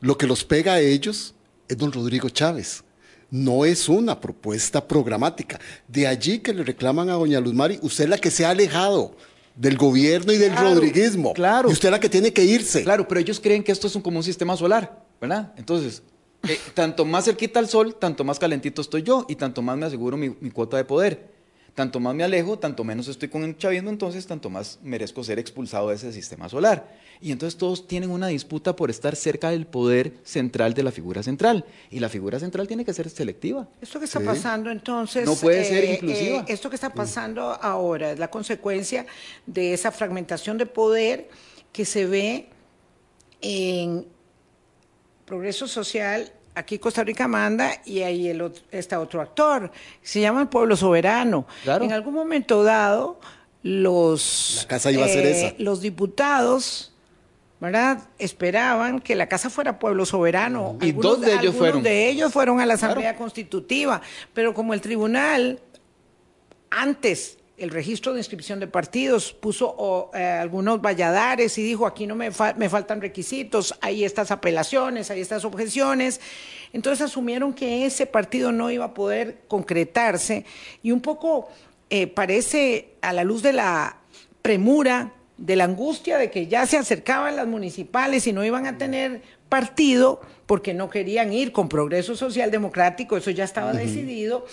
lo 0.00 0.18
que 0.18 0.26
los 0.26 0.44
pega 0.44 0.74
a 0.74 0.80
ellos 0.80 1.34
es 1.68 1.76
don 1.76 1.92
Rodrigo 1.92 2.28
Chávez. 2.28 2.82
No 3.30 3.64
es 3.64 3.88
una 3.88 4.20
propuesta 4.20 4.86
programática. 4.86 5.58
De 5.88 6.06
allí 6.06 6.38
que 6.38 6.54
le 6.54 6.62
reclaman 6.62 7.10
a 7.10 7.14
doña 7.14 7.40
Luz 7.40 7.54
Mari, 7.54 7.78
usted 7.82 8.04
es 8.04 8.10
la 8.10 8.18
que 8.18 8.30
se 8.30 8.44
ha 8.44 8.50
alejado 8.50 9.16
del 9.56 9.76
gobierno 9.76 10.32
y 10.32 10.36
del 10.36 10.56
rodriguismo. 10.56 11.32
Claro. 11.32 11.68
Y 11.68 11.72
usted 11.72 11.88
es 11.88 11.92
la 11.92 12.00
que 12.00 12.08
tiene 12.08 12.32
que 12.32 12.44
irse. 12.44 12.84
Claro, 12.84 13.08
pero 13.08 13.20
ellos 13.20 13.40
creen 13.40 13.64
que 13.64 13.72
esto 13.72 13.86
es 13.86 13.96
un, 13.96 14.02
como 14.02 14.18
un 14.18 14.22
sistema 14.22 14.56
solar, 14.56 15.02
¿verdad? 15.20 15.52
Entonces, 15.56 16.02
eh, 16.48 16.58
tanto 16.74 17.04
más 17.04 17.24
cerquita 17.24 17.58
al 17.58 17.68
sol, 17.68 17.96
tanto 17.98 18.22
más 18.22 18.38
calentito 18.38 18.82
estoy 18.82 19.02
yo 19.02 19.26
y 19.28 19.36
tanto 19.36 19.62
más 19.62 19.76
me 19.76 19.86
aseguro 19.86 20.16
mi, 20.16 20.36
mi 20.40 20.50
cuota 20.50 20.76
de 20.76 20.84
poder. 20.84 21.35
Tanto 21.76 22.00
más 22.00 22.14
me 22.14 22.24
alejo, 22.24 22.58
tanto 22.58 22.84
menos 22.84 23.06
estoy 23.06 23.28
con 23.28 23.44
el 23.44 23.58
chavismo, 23.58 23.90
entonces 23.90 24.26
tanto 24.26 24.48
más 24.48 24.78
merezco 24.82 25.22
ser 25.22 25.38
expulsado 25.38 25.90
de 25.90 25.96
ese 25.96 26.10
sistema 26.10 26.48
solar. 26.48 26.96
Y 27.20 27.32
entonces 27.32 27.58
todos 27.58 27.86
tienen 27.86 28.10
una 28.10 28.28
disputa 28.28 28.74
por 28.74 28.88
estar 28.88 29.14
cerca 29.14 29.50
del 29.50 29.66
poder 29.66 30.14
central 30.24 30.72
de 30.72 30.82
la 30.82 30.90
figura 30.90 31.22
central. 31.22 31.66
Y 31.90 32.00
la 32.00 32.08
figura 32.08 32.40
central 32.40 32.66
tiene 32.66 32.82
que 32.82 32.94
ser 32.94 33.10
selectiva. 33.10 33.68
Esto 33.82 33.98
que 33.98 34.06
está 34.06 34.20
pasando 34.20 34.70
entonces... 34.70 35.26
No 35.26 35.34
puede 35.34 35.66
ser 35.66 35.84
eh, 35.84 35.94
inclusiva. 35.96 36.38
Eh, 36.38 36.44
esto 36.48 36.70
que 36.70 36.76
está 36.76 36.94
pasando 36.94 37.42
ahora 37.42 38.12
es 38.12 38.18
la 38.18 38.30
consecuencia 38.30 39.04
de 39.44 39.74
esa 39.74 39.92
fragmentación 39.92 40.56
de 40.56 40.64
poder 40.64 41.28
que 41.72 41.84
se 41.84 42.06
ve 42.06 42.48
en 43.42 44.06
progreso 45.26 45.68
social 45.68 46.32
aquí 46.56 46.78
Costa 46.78 47.04
Rica 47.04 47.28
manda 47.28 47.70
y 47.84 48.02
ahí 48.02 48.28
el 48.28 48.52
está 48.72 48.98
otro 48.98 49.20
actor, 49.20 49.70
se 50.02 50.20
llama 50.20 50.40
el 50.40 50.48
pueblo 50.48 50.76
soberano. 50.76 51.46
En 51.64 51.92
algún 51.92 52.14
momento 52.14 52.64
dado, 52.64 53.20
los, 53.62 54.58
la 54.62 54.68
casa 54.68 54.90
iba 54.90 55.04
a 55.04 55.08
ser 55.08 55.26
eh, 55.26 55.54
los 55.58 55.80
diputados 55.80 56.92
¿verdad? 57.58 58.02
Esperaban 58.18 59.00
que 59.00 59.14
la 59.14 59.28
casa 59.28 59.48
fuera 59.48 59.78
pueblo 59.78 60.04
soberano. 60.04 60.76
Y 60.82 60.92
dos 60.92 61.22
de 61.22 61.34
ellos 61.34 61.54
fueron. 61.54 61.82
de 61.82 62.08
ellos 62.08 62.30
fueron 62.30 62.60
a 62.60 62.66
la 62.66 62.74
Asamblea 62.74 63.16
Constitutiva, 63.16 64.02
pero 64.34 64.52
como 64.52 64.74
el 64.74 64.82
tribunal 64.82 65.60
antes 66.70 67.38
el 67.58 67.70
registro 67.70 68.12
de 68.12 68.20
inscripción 68.20 68.60
de 68.60 68.66
partidos, 68.66 69.32
puso 69.32 70.10
eh, 70.14 70.22
algunos 70.22 70.80
valladares 70.80 71.56
y 71.56 71.62
dijo, 71.62 71.86
aquí 71.86 72.06
no 72.06 72.14
me, 72.14 72.30
me, 72.56 72.68
faltan 72.68 73.00
requisitos, 73.00 73.74
hay 73.80 74.04
estas 74.04 74.30
apelaciones, 74.30 75.10
hay 75.10 75.20
estas 75.20 75.44
objeciones. 75.44 76.20
Entonces 76.72 77.06
asumieron 77.06 77.54
que 77.54 77.86
ese 77.86 78.04
partido 78.06 78.52
no 78.52 78.70
iba 78.70 78.86
a 78.86 78.94
poder 78.94 79.44
concretarse 79.48 80.44
y 80.82 80.90
un 80.90 81.00
poco 81.00 81.48
eh, 81.88 82.06
parece 82.06 82.90
a 83.00 83.14
la 83.14 83.24
luz 83.24 83.42
de 83.42 83.54
la 83.54 84.00
premura, 84.42 85.14
de 85.38 85.56
la 85.56 85.64
angustia 85.64 86.18
de 86.18 86.30
que 86.30 86.48
ya 86.48 86.66
se 86.66 86.76
acercaban 86.76 87.36
las 87.36 87.46
municipales 87.46 88.26
y 88.26 88.32
no 88.32 88.44
iban 88.44 88.66
a 88.66 88.76
tener 88.76 89.22
partido 89.48 90.20
porque 90.44 90.74
no 90.74 90.90
querían 90.90 91.32
ir 91.32 91.52
con 91.52 91.68
progreso 91.68 92.16
social 92.16 92.50
democrático, 92.50 93.16
eso 93.16 93.30
ya 93.30 93.44
estaba 93.44 93.72
decidido, 93.72 94.46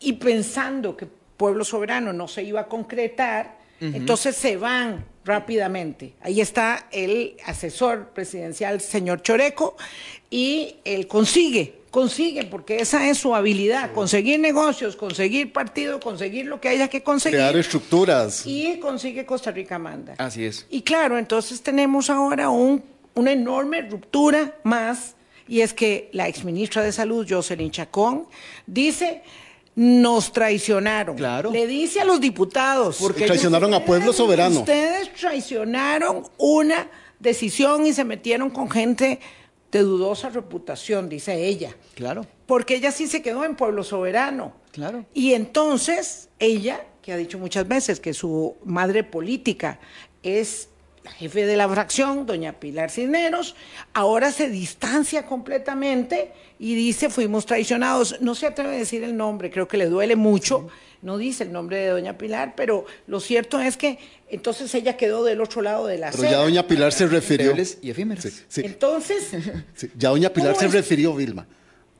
y 0.00 0.14
pensando 0.14 0.96
que 0.96 1.06
pueblo 1.40 1.64
soberano 1.64 2.12
no 2.12 2.28
se 2.28 2.42
iba 2.42 2.60
a 2.60 2.66
concretar, 2.66 3.56
entonces 3.80 4.36
se 4.36 4.58
van 4.58 5.06
rápidamente. 5.24 6.12
Ahí 6.20 6.42
está 6.42 6.86
el 6.92 7.34
asesor 7.46 8.08
presidencial, 8.08 8.78
señor 8.82 9.22
Choreco, 9.22 9.74
y 10.28 10.76
él 10.84 11.06
consigue, 11.06 11.80
consigue, 11.90 12.44
porque 12.44 12.76
esa 12.76 13.08
es 13.08 13.16
su 13.16 13.34
habilidad, 13.34 13.94
conseguir 13.94 14.38
negocios, 14.38 14.96
conseguir 14.96 15.50
partido, 15.50 15.98
conseguir 15.98 16.44
lo 16.44 16.60
que 16.60 16.68
haya 16.68 16.88
que 16.88 17.02
conseguir. 17.02 17.38
Crear 17.38 17.56
estructuras. 17.56 18.42
Y 18.44 18.78
consigue 18.78 19.24
Costa 19.24 19.50
Rica 19.50 19.78
Manda. 19.78 20.16
Así 20.18 20.44
es. 20.44 20.66
Y 20.68 20.82
claro, 20.82 21.16
entonces 21.16 21.62
tenemos 21.62 22.10
ahora 22.10 22.50
un, 22.50 22.84
una 23.14 23.32
enorme 23.32 23.80
ruptura 23.80 24.56
más, 24.62 25.14
y 25.48 25.62
es 25.62 25.72
que 25.72 26.10
la 26.12 26.28
exministra 26.28 26.82
de 26.82 26.92
Salud, 26.92 27.26
Jocelyn 27.26 27.70
Chacón, 27.70 28.26
dice 28.66 29.22
nos 29.74 30.32
traicionaron. 30.32 31.16
Claro. 31.16 31.50
Le 31.50 31.66
dice 31.66 32.00
a 32.00 32.04
los 32.04 32.20
diputados. 32.20 32.98
Porque 33.00 33.26
traicionaron 33.26 33.72
a 33.74 33.84
pueblo 33.84 34.12
soberano. 34.12 34.60
Ustedes 34.60 35.12
traicionaron 35.14 36.24
una 36.38 36.88
decisión 37.18 37.86
y 37.86 37.92
se 37.92 38.04
metieron 38.04 38.50
con 38.50 38.70
gente 38.70 39.20
de 39.70 39.80
dudosa 39.80 40.30
reputación, 40.30 41.08
dice 41.08 41.46
ella. 41.46 41.76
Claro. 41.94 42.26
Porque 42.46 42.74
ella 42.74 42.90
sí 42.90 43.06
se 43.06 43.22
quedó 43.22 43.44
en 43.44 43.54
pueblo 43.54 43.84
soberano. 43.84 44.54
Claro. 44.72 45.04
Y 45.14 45.34
entonces 45.34 46.28
ella, 46.38 46.84
que 47.02 47.12
ha 47.12 47.16
dicho 47.16 47.38
muchas 47.38 47.68
veces 47.68 48.00
que 48.00 48.12
su 48.12 48.56
madre 48.64 49.04
política 49.04 49.78
es 50.22 50.69
la 51.10 51.16
jefe 51.16 51.44
de 51.44 51.56
la 51.56 51.68
fracción, 51.68 52.24
doña 52.24 52.60
Pilar 52.60 52.90
Cisneros, 52.90 53.56
ahora 53.94 54.30
se 54.30 54.48
distancia 54.48 55.26
completamente 55.26 56.32
y 56.58 56.74
dice 56.74 57.10
fuimos 57.10 57.46
traicionados. 57.46 58.20
No 58.20 58.34
se 58.34 58.46
atreve 58.46 58.76
a 58.76 58.78
decir 58.78 59.02
el 59.02 59.16
nombre, 59.16 59.50
creo 59.50 59.66
que 59.66 59.76
le 59.76 59.86
duele 59.86 60.14
mucho. 60.14 60.68
No 61.02 61.18
dice 61.18 61.44
el 61.44 61.52
nombre 61.52 61.78
de 61.78 61.88
doña 61.88 62.16
Pilar, 62.16 62.54
pero 62.56 62.84
lo 63.06 63.20
cierto 63.20 63.60
es 63.60 63.76
que 63.76 63.98
entonces 64.28 64.72
ella 64.74 64.96
quedó 64.96 65.24
del 65.24 65.40
otro 65.40 65.62
lado 65.62 65.86
de 65.86 65.98
la 65.98 66.10
Pero 66.12 66.24
ya 66.24 66.36
doña 66.36 66.66
Pilar 66.66 66.92
se 66.92 67.06
refirió. 67.06 67.54
Y 67.82 67.90
efímeros. 67.90 68.26
Entonces. 68.56 69.30
ya 69.96 70.10
doña 70.10 70.30
Pilar 70.30 70.56
se 70.56 70.68
refirió, 70.68 71.14
Vilma, 71.14 71.46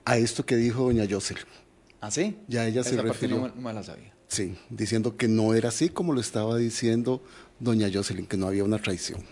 a 0.05 0.19
esto 0.19 0.47
que 0.47 0.55
dijo 0.55 0.85
doña 0.85 1.05
Jocelyn. 1.11 1.45
¿Ah, 2.01 2.11
sí? 2.11 2.37
Ya 2.47 2.67
ella 2.67 2.85
se 2.85 3.01
refirió. 3.01 3.53
Sí, 4.29 4.57
diciendo 4.69 5.17
que 5.17 5.27
no 5.27 5.55
era 5.55 5.71
así 5.71 5.89
como 5.89 6.13
lo 6.13 6.21
estaba 6.21 6.57
diciendo 6.57 7.21
doña 7.61 7.89
Jocelyn, 7.93 8.27
que 8.27 8.37
no 8.37 8.49
había 8.49 8.65
una 8.65 8.79
traición. 8.79 9.23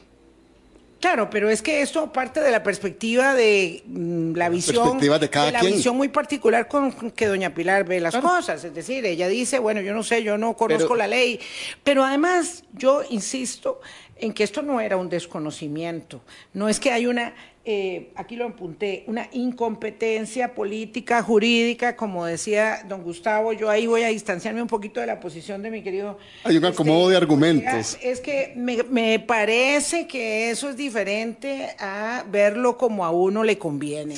Claro, 1.00 1.30
pero 1.30 1.48
es 1.48 1.62
que 1.62 1.80
esto 1.80 2.12
parte 2.12 2.40
de 2.40 2.50
la 2.50 2.64
perspectiva 2.64 3.34
de 3.34 3.84
mm, 3.86 4.34
la, 4.34 4.48
visión 4.48 4.98
de, 4.98 5.30
cada 5.30 5.52
la 5.52 5.62
visión 5.62 5.96
muy 5.96 6.08
particular 6.08 6.66
con 6.66 6.92
que 7.12 7.26
doña 7.26 7.54
Pilar 7.54 7.84
ve 7.84 8.00
las 8.00 8.16
cosas, 8.16 8.64
es 8.64 8.74
decir, 8.74 9.06
ella 9.06 9.28
dice, 9.28 9.60
bueno, 9.60 9.80
yo 9.80 9.94
no 9.94 10.02
sé, 10.02 10.24
yo 10.24 10.36
no 10.36 10.54
conozco 10.54 10.96
la 10.96 11.06
ley, 11.06 11.38
pero 11.84 12.04
además 12.04 12.64
yo 12.72 13.02
insisto 13.10 13.80
en 14.16 14.32
que 14.32 14.42
esto 14.42 14.60
no 14.62 14.80
era 14.80 14.96
un 14.96 15.08
desconocimiento, 15.08 16.20
no 16.52 16.68
es 16.68 16.80
que 16.80 16.90
hay 16.90 17.06
una 17.06 17.32
eh, 17.70 18.12
aquí 18.14 18.34
lo 18.34 18.46
apunté, 18.46 19.04
una 19.08 19.28
incompetencia 19.30 20.54
política, 20.54 21.22
jurídica, 21.22 21.96
como 21.96 22.24
decía 22.24 22.82
don 22.88 23.02
Gustavo, 23.02 23.52
yo 23.52 23.68
ahí 23.68 23.86
voy 23.86 24.04
a 24.04 24.08
distanciarme 24.08 24.62
un 24.62 24.68
poquito 24.68 25.00
de 25.00 25.06
la 25.06 25.20
posición 25.20 25.60
de 25.60 25.70
mi 25.70 25.82
querido... 25.82 26.16
Hay 26.44 26.56
un 26.56 26.64
acomodo 26.64 27.10
de 27.10 27.16
este, 27.16 27.24
argumentos. 27.24 27.98
Es 28.00 28.20
que 28.20 28.54
me, 28.56 29.18
parece 29.18 30.06
que 30.06 30.48
eso 30.48 30.70
es 30.70 30.78
diferente 30.78 31.76
a 31.78 32.24
verlo 32.30 32.78
como 32.78 33.04
a 33.04 33.10
uno 33.10 33.44
le 33.44 33.58
conviene. 33.58 34.14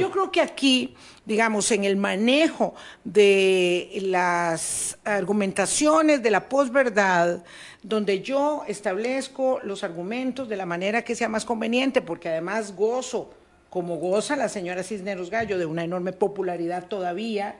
Yo 0.00 0.10
creo 0.10 0.32
que 0.32 0.40
aquí 0.40 0.94
digamos, 1.26 1.70
en 1.72 1.84
el 1.84 1.96
manejo 1.96 2.74
de 3.04 3.98
las 4.02 4.96
argumentaciones 5.04 6.22
de 6.22 6.30
la 6.30 6.48
posverdad, 6.48 7.44
donde 7.82 8.22
yo 8.22 8.62
establezco 8.66 9.60
los 9.62 9.84
argumentos 9.84 10.48
de 10.48 10.56
la 10.56 10.66
manera 10.66 11.02
que 11.02 11.14
sea 11.14 11.28
más 11.28 11.44
conveniente, 11.44 12.00
porque 12.00 12.28
además 12.28 12.74
gozo, 12.74 13.34
como 13.68 13.96
goza 13.96 14.36
la 14.36 14.48
señora 14.48 14.82
Cisneros 14.82 15.28
Gallo, 15.28 15.58
de 15.58 15.66
una 15.66 15.84
enorme 15.84 16.12
popularidad 16.12 16.86
todavía, 16.86 17.56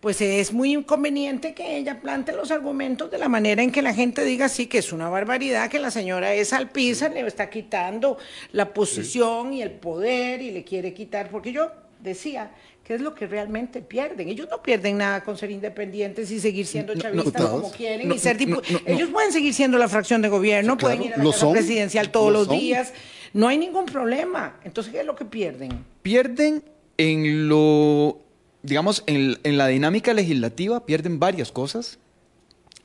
pues 0.00 0.20
es 0.20 0.52
muy 0.52 0.74
inconveniente 0.74 1.54
que 1.54 1.76
ella 1.76 2.00
plante 2.00 2.32
los 2.32 2.50
argumentos 2.50 3.10
de 3.10 3.18
la 3.18 3.28
manera 3.28 3.62
en 3.62 3.70
que 3.70 3.80
la 3.80 3.94
gente 3.94 4.24
diga 4.24 4.48
sí, 4.48 4.66
que 4.66 4.78
es 4.78 4.92
una 4.92 5.08
barbaridad, 5.08 5.70
que 5.70 5.78
la 5.78 5.90
señora 5.90 6.34
es 6.34 6.52
alpiza, 6.52 7.08
le 7.08 7.26
está 7.26 7.48
quitando 7.48 8.18
la 8.52 8.72
posición 8.74 9.52
y 9.52 9.62
el 9.62 9.70
poder 9.70 10.42
y 10.42 10.50
le 10.50 10.64
quiere 10.64 10.92
quitar, 10.92 11.30
porque 11.30 11.52
yo 11.52 11.70
decía 12.00 12.50
¿Qué 12.84 12.94
es 12.94 13.00
lo 13.00 13.14
que 13.14 13.26
realmente 13.26 13.80
pierden? 13.80 14.28
Ellos 14.28 14.46
no 14.50 14.62
pierden 14.62 14.98
nada 14.98 15.24
con 15.24 15.38
ser 15.38 15.50
independientes 15.50 16.30
y 16.30 16.38
seguir 16.38 16.66
siendo 16.66 16.94
chavistas 16.94 17.46
como 17.46 17.72
quieren 17.72 18.12
y 18.12 18.18
ser 18.18 18.36
diputados. 18.36 18.82
Ellos 18.84 19.08
pueden 19.08 19.32
seguir 19.32 19.54
siendo 19.54 19.78
la 19.78 19.88
fracción 19.88 20.20
de 20.20 20.28
gobierno, 20.28 20.76
pueden 20.76 21.02
ir 21.02 21.14
a 21.14 21.16
la 21.16 21.50
presidencial 21.50 22.10
todos 22.10 22.30
los 22.30 22.48
días. 22.48 22.92
No 23.32 23.48
hay 23.48 23.56
ningún 23.56 23.86
problema. 23.86 24.60
Entonces, 24.64 24.92
¿qué 24.92 25.00
es 25.00 25.06
lo 25.06 25.16
que 25.16 25.24
pierden? 25.24 25.82
Pierden 26.02 26.62
en 26.98 27.48
lo, 27.48 28.20
digamos, 28.62 29.02
en, 29.06 29.38
en 29.42 29.56
la 29.56 29.66
dinámica 29.66 30.12
legislativa, 30.12 30.84
pierden 30.84 31.18
varias 31.18 31.50
cosas. 31.50 31.98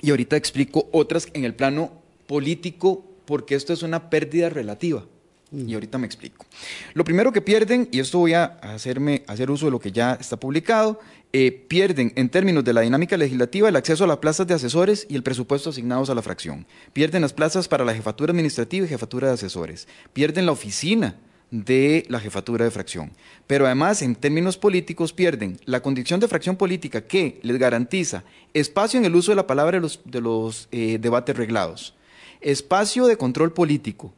Y 0.01 0.12
ahorita 0.12 0.38
explico 0.38 0.88
otras 0.93 1.27
en 1.33 1.43
el 1.43 1.53
plano 1.53 1.91
político, 2.25 3.03
porque 3.25 3.55
esto 3.55 3.73
es 3.73 3.83
una 3.83 4.09
pérdida 4.09 4.49
relativa. 4.49 5.05
Y 5.51 5.73
ahorita 5.73 5.97
me 5.97 6.05
explico. 6.05 6.45
Lo 6.93 7.03
primero 7.03 7.31
que 7.31 7.41
pierden, 7.41 7.89
y 7.91 7.99
esto 7.99 8.19
voy 8.19 8.33
a 8.33 8.45
hacerme, 8.62 9.23
hacer 9.27 9.49
uso 9.49 9.65
de 9.65 9.71
lo 9.71 9.79
que 9.79 9.91
ya 9.91 10.13
está 10.13 10.38
publicado, 10.38 10.99
eh, 11.33 11.51
pierden 11.51 12.13
en 12.15 12.29
términos 12.29 12.63
de 12.63 12.73
la 12.73 12.81
dinámica 12.81 13.17
legislativa 13.17 13.69
el 13.69 13.75
acceso 13.75 14.03
a 14.03 14.07
las 14.07 14.17
plazas 14.17 14.47
de 14.47 14.53
asesores 14.53 15.07
y 15.09 15.15
el 15.15 15.23
presupuesto 15.23 15.71
asignados 15.71 16.09
a 16.09 16.15
la 16.15 16.21
fracción. 16.21 16.67
Pierden 16.93 17.23
las 17.23 17.33
plazas 17.33 17.67
para 17.67 17.85
la 17.85 17.95
jefatura 17.95 18.31
administrativa 18.31 18.85
y 18.85 18.89
jefatura 18.89 19.27
de 19.27 19.33
asesores. 19.33 19.88
Pierden 20.13 20.45
la 20.45 20.51
oficina 20.51 21.15
de 21.51 22.05
la 22.09 22.19
jefatura 22.19 22.65
de 22.65 22.71
fracción. 22.71 23.12
Pero 23.47 23.65
además, 23.65 24.01
en 24.01 24.15
términos 24.15 24.57
políticos, 24.57 25.13
pierden 25.13 25.59
la 25.65 25.81
condición 25.81 26.19
de 26.19 26.27
fracción 26.27 26.55
política 26.55 27.01
que 27.01 27.39
les 27.41 27.57
garantiza 27.57 28.23
espacio 28.53 28.99
en 28.99 29.05
el 29.05 29.15
uso 29.15 29.31
de 29.31 29.35
la 29.35 29.47
palabra 29.47 29.79
de 30.05 30.21
los, 30.21 30.67
eh, 30.71 30.97
debates 30.99 31.35
reglados, 31.35 31.95
espacio 32.41 33.07
de 33.07 33.17
control 33.17 33.53
político, 33.53 34.13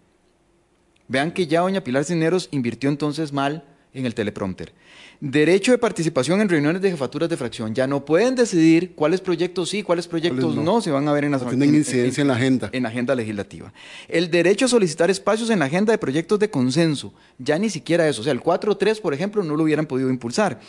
Vean 1.12 1.32
que 1.32 1.46
ya 1.46 1.60
doña 1.60 1.84
Pilar 1.84 2.06
Cineros 2.06 2.48
invirtió 2.52 2.90
entonces 2.90 3.34
mal 3.34 3.66
en 3.94 4.06
el 4.06 4.16
teleprompter. 4.16 4.72
Derecho 5.20 5.74
de 5.74 5.78
participación 5.78 6.40
en 6.40 6.48
reuniones 6.48 6.82
de 6.82 6.90
jefaturas 6.90 7.30
de 7.30 7.36
fracción. 7.36 7.76
Ya 7.76 7.86
no 7.86 8.06
pueden 8.06 8.34
decidir 8.34 8.96
cuáles 8.96 9.20
proyectos 9.20 9.70
sí, 9.70 9.84
cuáles 9.84 10.08
proyectos 10.08 10.56
no? 10.56 10.80
se 10.80 10.90
van 10.90 11.06
a 11.10 11.12
ver 11.12 11.26
en 11.26 11.32
la 11.32 11.40
Tienen 11.40 11.76
incidencia 11.76 12.22
en, 12.22 12.30
la 12.30 12.36
agenda. 12.36 12.70
En 12.72 12.84
la 12.84 12.90
agenda 12.90 13.14
legislativa. 13.14 13.74
El 14.08 14.32
derecho 14.32 14.66
a 14.66 14.68
solicitar 14.70 15.12
espacios 15.12 15.50
en 15.50 15.60
la 15.60 15.66
agenda 15.66 15.92
de 15.92 15.98
proyectos 15.98 16.40
de 16.40 16.50
consenso. 16.50 17.14
Ya 17.38 17.60
ni 17.60 17.70
siquiera 17.70 18.08
eso. 18.08 18.22
O 18.22 18.24
sea, 18.24 18.32
el 18.32 18.42
4.3, 18.42 19.02
por 19.02 19.14
ejemplo, 19.14 19.44
no 19.44 19.58
lo 19.58 19.64
hubieran 19.64 19.88
podido 19.88 20.10
impulsar. 20.10 20.62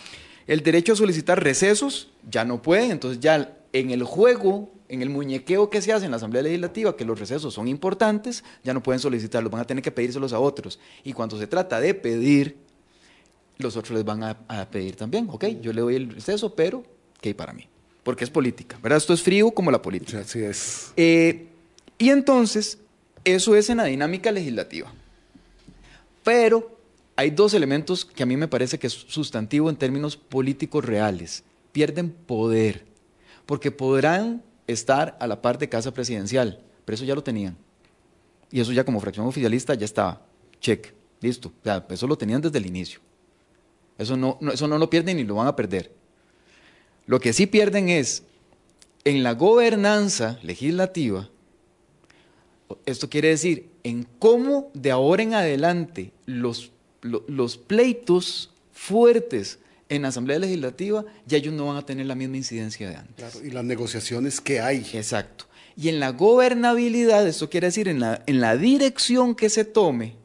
El 0.49 0.65
derecho 0.65 0.95
a 0.95 0.97
solicitar 0.97 1.41
recesos. 1.41 2.11
Ya 2.29 2.45
no 2.45 2.61
pueden. 2.61 2.91
Entonces 2.91 3.21
ya 3.21 3.57
en 3.73 3.93
el 3.93 4.03
juego 4.03 4.73
en 4.93 5.01
el 5.01 5.09
muñequeo 5.09 5.71
que 5.71 5.81
se 5.81 5.91
hace 5.91 6.05
en 6.05 6.11
la 6.11 6.19
Asamblea 6.19 6.43
Legislativa, 6.43 6.95
que 6.95 7.07
los 7.07 7.19
recesos 7.19 7.55
son 7.55 7.67
importantes, 7.67 8.45
ya 8.63 8.75
no 8.75 8.83
pueden 8.83 9.01
solicitarlos, 9.01 9.51
van 9.51 9.63
a 9.63 9.65
tener 9.65 9.83
que 9.83 9.91
pedírselos 9.91 10.35
a 10.35 10.39
otros. 10.39 10.79
Y 11.03 11.15
cuando 11.15 11.39
se 11.39 11.47
trata 11.47 11.81
de 11.81 11.95
pedir, 11.95 12.59
los 13.57 13.75
otros 13.75 13.97
les 13.97 14.05
van 14.05 14.23
a, 14.23 14.71
pedir 14.71 14.95
también, 14.97 15.29
ok, 15.31 15.47
yo 15.63 15.73
le 15.73 15.81
doy 15.81 15.97
el 15.97 16.11
receso, 16.11 16.55
pero 16.55 16.85
que 17.23 17.31
hay 17.31 17.35
para 17.35 17.55
mí, 17.55 17.67
porque 18.03 18.25
es 18.25 18.29
política, 18.31 18.79
¿verdad? 18.83 18.99
Esto 18.99 19.15
es 19.15 19.23
frío 19.23 19.51
como 19.53 19.71
la 19.71 19.81
política. 19.81 20.19
Así 20.19 20.41
es. 20.41 20.93
Eh, 20.99 21.47
y 21.97 22.11
entonces, 22.11 22.79
eso 23.25 23.57
es 23.57 23.71
en 23.71 23.79
la 23.79 23.85
dinámica 23.85 24.31
legislativa. 24.31 24.93
Pero 26.23 26.79
hay 27.17 27.31
dos 27.31 27.55
elementos 27.55 28.05
que 28.05 28.25
a 28.25 28.27
mí 28.27 28.37
me 28.37 28.47
parece 28.47 28.79
que 28.79 28.89
es 28.89 28.93
sustantivo 28.93 29.71
en 29.71 29.77
términos 29.77 30.19
políticos 30.19 30.85
reales. 30.85 31.45
Pierden 31.73 32.11
poder, 32.11 32.85
porque 33.47 33.71
podrán 33.71 34.43
estar 34.73 35.17
a 35.21 35.27
la 35.27 35.41
par 35.41 35.59
de 35.59 35.69
casa 35.69 35.93
presidencial, 35.93 36.61
pero 36.85 36.95
eso 36.95 37.05
ya 37.05 37.15
lo 37.15 37.23
tenían. 37.23 37.57
Y 38.51 38.61
eso 38.61 38.73
ya 38.73 38.85
como 38.85 39.01
fracción 39.01 39.27
oficialista 39.27 39.75
ya 39.75 39.85
estaba. 39.85 40.23
Check, 40.61 40.93
listo. 41.21 41.53
eso 41.89 42.07
lo 42.07 42.17
tenían 42.17 42.41
desde 42.41 42.59
el 42.59 42.67
inicio. 42.67 43.01
Eso 43.99 44.17
no, 44.17 44.39
eso 44.53 44.69
no 44.69 44.79
lo 44.79 44.91
pierden 44.91 45.17
ni 45.17 45.25
lo 45.25 45.37
van 45.37 45.47
a 45.47 45.57
perder. 45.57 45.93
Lo 47.07 47.21
que 47.21 47.33
sí 47.33 47.47
pierden 47.47 47.89
es 47.89 48.25
en 49.05 49.23
la 49.23 49.35
gobernanza 49.35 50.39
legislativa, 50.43 51.29
esto 52.87 53.11
quiere 53.11 53.29
decir 53.29 53.69
en 53.83 54.07
cómo 54.19 54.71
de 54.75 54.91
ahora 54.91 55.23
en 55.23 55.35
adelante 55.35 56.13
los, 56.27 56.71
los 57.03 57.59
pleitos 57.59 58.51
fuertes 58.73 59.59
en 59.95 60.03
la 60.03 60.09
Asamblea 60.09 60.39
Legislativa, 60.39 61.05
ya 61.27 61.39
ellos 61.39 61.53
no 61.53 61.67
van 61.67 61.77
a 61.77 61.87
tener 61.87 62.07
la 62.07 62.15
misma 62.15 62.39
incidencia 62.39 62.89
de 62.89 62.97
antes. 62.97 63.15
Claro, 63.17 63.47
y 63.47 63.51
las 63.51 63.65
negociaciones 63.65 64.41
que 64.41 64.61
hay. 64.61 64.79
Exacto. 64.95 65.47
Y 65.77 65.89
en 65.89 66.01
la 66.01 66.11
gobernabilidad, 66.11 67.27
esto 67.27 67.49
quiere 67.49 67.69
decir 67.69 67.89
en 67.89 68.01
la, 68.01 68.23
en 68.27 68.41
la 68.41 68.57
dirección 68.57 69.35
que 69.35 69.49
se 69.49 69.65
tome, 69.65 70.17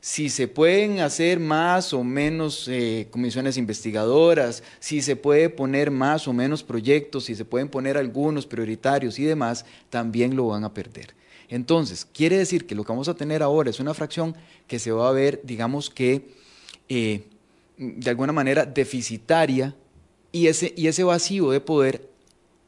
si 0.00 0.28
se 0.30 0.46
pueden 0.46 1.00
hacer 1.00 1.40
más 1.40 1.92
o 1.92 2.04
menos 2.04 2.68
eh, 2.68 3.08
comisiones 3.10 3.56
investigadoras, 3.56 4.62
si 4.78 5.02
se 5.02 5.16
puede 5.16 5.50
poner 5.50 5.90
más 5.90 6.28
o 6.28 6.32
menos 6.32 6.62
proyectos, 6.62 7.24
si 7.24 7.34
se 7.34 7.44
pueden 7.44 7.68
poner 7.68 7.96
algunos 7.96 8.46
prioritarios 8.46 9.18
y 9.18 9.24
demás, 9.24 9.64
también 9.90 10.36
lo 10.36 10.46
van 10.46 10.62
a 10.62 10.72
perder. 10.72 11.14
Entonces, 11.48 12.06
quiere 12.12 12.38
decir 12.38 12.66
que 12.66 12.76
lo 12.76 12.84
que 12.84 12.92
vamos 12.92 13.08
a 13.08 13.14
tener 13.14 13.42
ahora 13.42 13.70
es 13.70 13.80
una 13.80 13.94
fracción 13.94 14.36
que 14.68 14.78
se 14.78 14.92
va 14.92 15.08
a 15.08 15.12
ver, 15.12 15.40
digamos 15.42 15.90
que, 15.90 16.28
eh, 16.88 17.24
de 17.76 18.10
alguna 18.10 18.32
manera 18.32 18.64
deficitaria 18.64 19.74
y 20.32 20.48
ese, 20.48 20.72
y 20.76 20.86
ese 20.86 21.04
vacío 21.04 21.50
de 21.50 21.60
poder, 21.60 22.08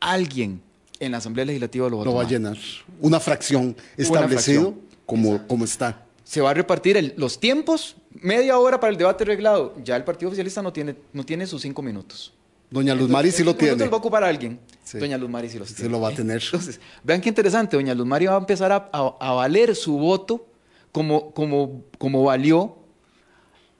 alguien 0.01 0.61
en 1.01 1.13
la 1.13 1.19
Asamblea 1.19 1.45
Legislativa 1.45 1.89
lo 1.89 1.99
va, 1.99 2.05
lo 2.05 2.15
va 2.15 2.23
a 2.23 2.27
llenar. 2.27 2.57
Una 3.01 3.21
fracción 3.21 3.77
establecido 3.97 4.75
Como, 5.07 5.47
como 5.47 5.65
está. 5.65 6.05
Se 6.25 6.41
va 6.41 6.51
a 6.51 6.55
repartir 6.55 7.15
los 7.17 7.41
tiempos, 7.41 7.97
media 8.11 8.59
hora 8.59 8.79
para 8.79 8.91
el 8.91 8.99
debate 8.99 9.25
reglado. 9.25 9.75
Ya 9.83 9.97
el 9.97 10.05
Partido 10.05 10.29
Oficialista 10.29 10.61
no 10.61 10.73
tiene, 10.73 10.97
no 11.13 11.25
tiene 11.25 11.47
sus 11.47 11.63
cinco 11.63 11.81
minutos. 11.83 12.35
Doña 12.71 12.95
Luz 12.95 13.09
Mari 13.09 13.31
sí 13.31 13.43
lo 13.43 13.57
tiene. 13.57 13.77
lo 13.77 13.91
va 13.91 13.97
a 13.97 14.01
ocupar 14.01 14.25
alguien. 14.25 14.61
Doña 14.93 15.17
Luz 15.17 15.31
Mari 15.31 15.49
sí 15.49 15.59
los 15.59 15.69
tiene. 15.69 15.83
Se 15.85 15.89
lo 15.89 16.01
va 16.01 16.11
a 16.11 16.15
tener. 16.15 16.43
Entonces, 16.43 16.81
vean 17.03 17.21
qué 17.21 17.31
interesante. 17.31 17.77
Doña 17.77 17.95
Luz 17.95 18.07
Mari 18.07 18.27
va 18.27 18.35
a 18.35 18.39
empezar 18.39 18.73
a, 18.73 18.91
a, 18.93 19.33
valer 19.33 19.75
su 19.75 19.97
voto 19.97 20.47
como, 20.93 21.31
como, 21.33 21.83
como 21.97 22.25
valió 22.25 22.77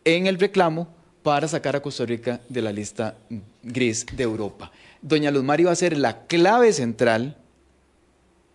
en 0.05 0.27
el 0.27 0.39
reclamo 0.39 0.89
para 1.23 1.49
sacar 1.49 1.77
a 1.77 1.81
Costa 1.81 2.05
Rica 2.05 2.41
de 2.49 2.63
la 2.63 2.73
lista 2.73 3.17
gris 3.63 4.07
de 4.13 4.23
Europa. 4.23 4.71
Doña 5.03 5.31
Luz 5.31 5.45
Mari 5.45 5.65
va 5.65 5.73
a 5.73 5.77
ser 5.77 5.97
la 5.97 6.27
clave 6.27 6.73
central. 6.73 7.37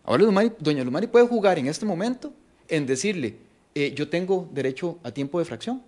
Ahora 0.03 0.25
Doña 0.59 0.83
Luz 0.83 0.91
Mari 0.91 1.07
puede 1.07 1.27
jugar 1.27 1.59
en 1.59 1.67
este 1.67 1.85
momento 1.85 2.33
en 2.67 2.85
decirle, 2.85 3.37
eh, 3.75 3.93
yo 3.95 4.09
tengo 4.09 4.49
derecho 4.51 4.97
a 5.03 5.11
tiempo 5.11 5.39
de 5.39 5.45
fracción. 5.45 5.81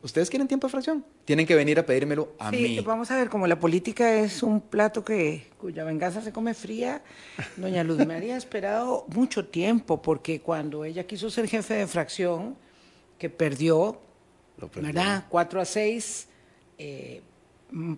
¿Ustedes 0.00 0.30
quieren 0.30 0.46
tiempo 0.46 0.68
de 0.68 0.70
fracción? 0.70 1.04
Tienen 1.24 1.44
que 1.44 1.56
venir 1.56 1.76
a 1.80 1.84
pedírmelo 1.84 2.34
a 2.38 2.50
sí, 2.50 2.56
mí. 2.56 2.80
Vamos 2.80 3.10
a 3.10 3.16
ver, 3.16 3.28
como 3.28 3.48
la 3.48 3.58
política 3.58 4.14
es 4.14 4.44
un 4.44 4.60
plato 4.60 5.04
que 5.04 5.48
cuya 5.58 5.82
venganza 5.82 6.22
se 6.22 6.32
come 6.32 6.54
fría, 6.54 7.02
doña 7.56 7.82
Luz 7.82 8.06
María 8.06 8.36
ha 8.36 8.38
esperado 8.38 9.06
mucho 9.08 9.46
tiempo, 9.46 10.00
porque 10.00 10.40
cuando 10.40 10.84
ella 10.84 11.04
quiso 11.04 11.30
ser 11.30 11.48
jefe 11.48 11.74
de 11.74 11.88
fracción, 11.88 12.56
que 13.18 13.28
perdió, 13.28 14.00
¿verdad? 14.74 15.24
4 15.28 15.60
a 15.60 15.64
6 15.64 16.28
eh, 16.78 17.20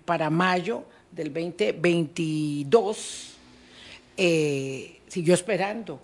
para 0.05 0.31
mayo 0.31 0.85
del 1.13 1.33
2022, 1.33 3.35
eh, 4.17 5.01
siguió 5.09 5.35
esperando 5.35 6.01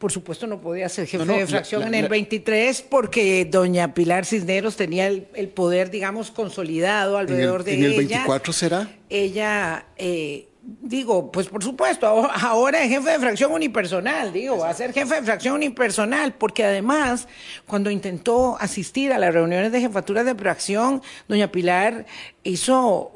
por 0.00 0.10
supuesto 0.10 0.46
no 0.46 0.62
podía 0.62 0.88
ser 0.88 1.06
jefe 1.06 1.26
de 1.26 1.46
fracción 1.46 1.82
en 1.82 1.94
el 1.94 2.08
23 2.08 2.86
porque 2.88 3.44
doña 3.44 3.92
Pilar 3.92 4.24
Cisneros 4.24 4.74
tenía 4.74 5.08
el, 5.08 5.48
poder, 5.54 5.90
digamos, 5.90 6.30
consolidado 6.30 7.18
alrededor 7.18 7.64
de 7.64 7.74
ella. 7.74 7.84
¿En 7.84 7.92
el 7.92 7.98
24 7.98 8.52
será? 8.54 8.90
Ella, 9.10 9.84
eh, 9.98 10.48
digo, 10.80 11.32
pues 11.32 11.48
por 11.48 11.62
supuesto, 11.62 12.06
ahora 12.06 12.82
es 12.82 12.90
jefe 12.90 13.10
de 13.10 13.18
fracción 13.18 13.52
unipersonal, 13.52 14.32
digo, 14.32 14.58
va 14.58 14.70
a 14.70 14.74
ser 14.74 14.92
jefe 14.92 15.16
de 15.16 15.22
fracción 15.22 15.54
unipersonal, 15.54 16.34
porque 16.34 16.64
además, 16.64 17.28
cuando 17.66 17.90
intentó 17.90 18.56
asistir 18.60 19.12
a 19.12 19.18
las 19.18 19.34
reuniones 19.34 19.72
de 19.72 19.80
jefaturas 19.80 20.24
de 20.24 20.34
fracción, 20.34 21.02
doña 21.28 21.50
Pilar 21.50 22.06
hizo 22.42 23.08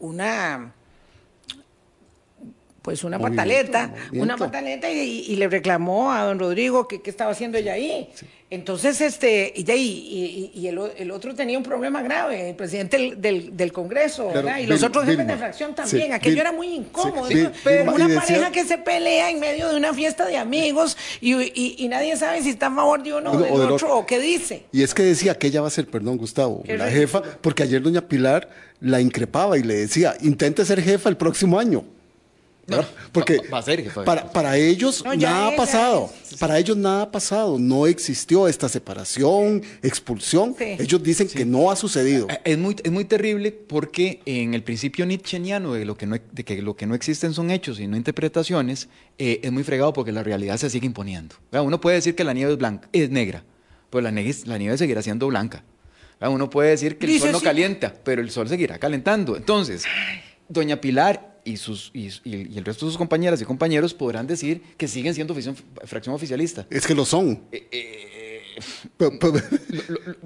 una 0.00 0.74
pues 2.84 3.02
una 3.02 3.18
pataleta, 3.18 3.94
una 4.12 4.36
pataleta 4.36 4.90
y, 4.90 5.34
le 5.36 5.48
reclamó 5.48 6.12
a 6.12 6.24
don 6.24 6.38
Rodrigo 6.38 6.86
que 6.86 7.00
qué 7.00 7.08
estaba 7.08 7.30
haciendo 7.30 7.56
ella 7.56 7.72
ahí. 7.72 8.10
Entonces, 8.50 9.00
este, 9.00 9.54
y, 9.56 9.64
y, 9.72 10.50
y 10.54 10.66
el, 10.68 10.78
el, 10.98 11.10
otro 11.10 11.34
tenía 11.34 11.56
un 11.56 11.64
problema 11.64 12.02
grave, 12.02 12.50
el 12.50 12.54
presidente 12.54 13.16
del, 13.16 13.56
del, 13.56 13.72
Congreso, 13.72 14.28
¿verdad? 14.28 14.58
Y 14.58 14.66
los 14.66 14.82
otros 14.82 15.06
jefes 15.06 15.26
de 15.26 15.34
fracción 15.34 15.74
también. 15.74 16.12
Aquello 16.12 16.42
era 16.42 16.52
muy 16.52 16.74
incómodo. 16.74 17.26
una 17.26 18.20
pareja 18.20 18.52
que 18.52 18.66
se 18.66 18.76
pelea 18.76 19.30
en 19.30 19.40
medio 19.40 19.70
de 19.70 19.76
una 19.76 19.94
fiesta 19.94 20.26
de 20.26 20.36
amigos 20.36 20.98
y, 21.22 21.88
nadie 21.88 22.18
sabe 22.18 22.42
si 22.42 22.50
está 22.50 22.66
a 22.66 22.74
favor 22.74 23.02
de 23.02 23.14
uno 23.14 23.32
o 23.32 23.38
del, 23.38 23.72
otro 23.72 23.96
o 23.96 24.04
qué 24.04 24.18
dice. 24.18 24.66
Y 24.72 24.82
es 24.82 24.92
que 24.92 25.04
decía 25.04 25.38
que 25.38 25.46
ella 25.46 25.62
va 25.62 25.68
a 25.68 25.70
ser, 25.70 25.86
perdón, 25.86 26.18
Gustavo, 26.18 26.62
la 26.68 26.90
jefa, 26.90 27.22
porque 27.40 27.62
ayer 27.62 27.80
doña 27.80 28.02
Pilar 28.02 28.50
la 28.80 29.00
increpaba 29.00 29.56
y 29.56 29.62
le 29.62 29.74
decía, 29.74 30.16
intente 30.20 30.66
ser 30.66 30.82
jefa 30.82 31.08
el 31.08 31.16
próximo 31.16 31.58
año. 31.58 31.93
Porque 33.12 33.40
para, 34.32 34.56
ellos 34.56 35.04
nada 35.16 35.48
ha 35.48 35.56
pasado. 35.56 36.10
Para 36.38 36.58
ellos 36.58 36.76
nada 36.76 37.02
ha 37.02 37.10
pasado. 37.10 37.58
No 37.58 37.86
existió 37.86 38.48
esta 38.48 38.68
separación, 38.68 39.62
expulsión. 39.82 40.56
Ellos 40.58 41.02
dicen 41.02 41.28
que 41.28 41.44
no 41.44 41.70
ha 41.70 41.76
sucedido. 41.76 42.26
Eh, 42.30 42.40
es 42.44 42.58
muy, 42.58 42.76
es 42.82 42.90
muy 42.90 43.04
terrible 43.04 43.52
porque 43.52 44.20
en 44.24 44.54
el 44.54 44.62
principio 44.62 45.06
nietzscheano 45.06 45.74
de, 45.74 45.84
lo 45.84 45.96
que 45.96 46.06
no, 46.06 46.16
de 46.32 46.44
que 46.44 46.62
lo 46.62 46.76
que 46.76 46.86
no 46.86 46.94
existen 46.94 47.34
son 47.34 47.50
hechos 47.50 47.78
y 47.80 47.86
no 47.86 47.96
interpretaciones, 47.96 48.88
eh, 49.18 49.40
es 49.42 49.52
muy 49.52 49.62
fregado 49.62 49.92
porque 49.92 50.12
la 50.12 50.22
realidad 50.22 50.56
se 50.56 50.70
sigue 50.70 50.86
imponiendo. 50.86 51.36
Uno 51.52 51.80
puede 51.80 51.96
decir 51.96 52.14
que 52.14 52.24
la 52.24 52.32
nieve 52.32 52.52
es 52.52 52.58
blanca, 52.58 52.88
es 52.92 53.10
negra, 53.10 53.44
pero 53.90 54.02
la, 54.02 54.10
nieve, 54.10 54.34
la 54.46 54.58
nieve 54.58 54.78
seguirá 54.78 55.02
siendo 55.02 55.26
blanca. 55.26 55.62
Uno 56.20 56.48
puede 56.48 56.70
decir 56.70 56.96
que 56.96 57.06
el 57.06 57.20
sol 57.20 57.32
no 57.32 57.40
calienta, 57.40 57.94
pero 58.02 58.22
el 58.22 58.30
sol 58.30 58.48
seguirá 58.48 58.78
calentando. 58.78 59.36
Entonces, 59.36 59.84
doña 60.48 60.80
Pilar 60.80 61.33
y, 61.44 61.56
sus, 61.56 61.90
y, 61.92 62.08
el 62.24 62.64
resto 62.64 62.86
de 62.86 62.92
sus 62.92 62.98
compañeras 62.98 63.40
y 63.40 63.44
compañeros 63.44 63.94
podrán 63.94 64.26
decir 64.26 64.62
que 64.76 64.88
siguen 64.88 65.14
siendo 65.14 65.34
fracción 65.84 66.14
oficialista. 66.14 66.66
Es 66.70 66.86
que 66.86 66.94
lo 66.94 67.04
son. 67.04 67.42
Eh, 67.52 67.68
eh, 67.70 68.42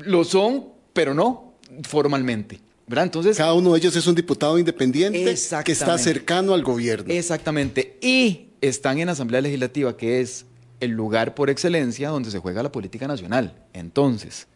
lo, 0.04 0.24
son, 0.24 0.68
pero 0.92 1.14
no 1.14 1.54
formalmente. 1.82 2.60
¿verdad? 2.86 3.04
Entonces, 3.04 3.36
Cada 3.36 3.54
uno 3.54 3.72
de 3.72 3.78
ellos 3.78 3.94
es 3.96 4.06
un 4.06 4.14
diputado 4.14 4.58
independiente 4.58 5.34
que 5.64 5.72
está 5.72 5.98
cercano 5.98 6.54
al 6.54 6.62
gobierno. 6.62 7.12
Exactamente. 7.12 7.98
Y 8.00 8.48
están 8.60 8.98
en 8.98 9.06
la 9.06 9.12
Asamblea 9.12 9.40
Legislativa, 9.40 9.96
que 9.96 10.20
es 10.20 10.46
el 10.80 10.92
lugar 10.92 11.34
por 11.34 11.50
excelencia 11.50 12.08
donde 12.08 12.30
se 12.30 12.38
juega 12.38 12.62
la 12.62 12.72
política 12.72 13.06
nacional. 13.06 13.66
Entonces, 13.72 14.46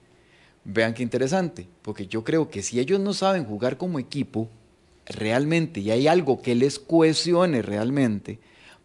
vean 0.64 0.94
qué 0.94 1.02
interesante, 1.02 1.68
porque 1.82 2.06
yo 2.06 2.24
creo 2.24 2.48
que 2.48 2.62
si 2.62 2.78
ellos 2.80 3.00
no 3.00 3.12
saben 3.12 3.44
jugar 3.44 3.76
como 3.76 3.98
equipo, 3.98 4.48
realmente 5.07 5.80
y 5.80 5.90
hay 5.90 6.07
algo 6.07 6.42
que 6.42 6.55
les 6.55 6.78
cohesione 6.78 7.62
realmente, 7.62 8.38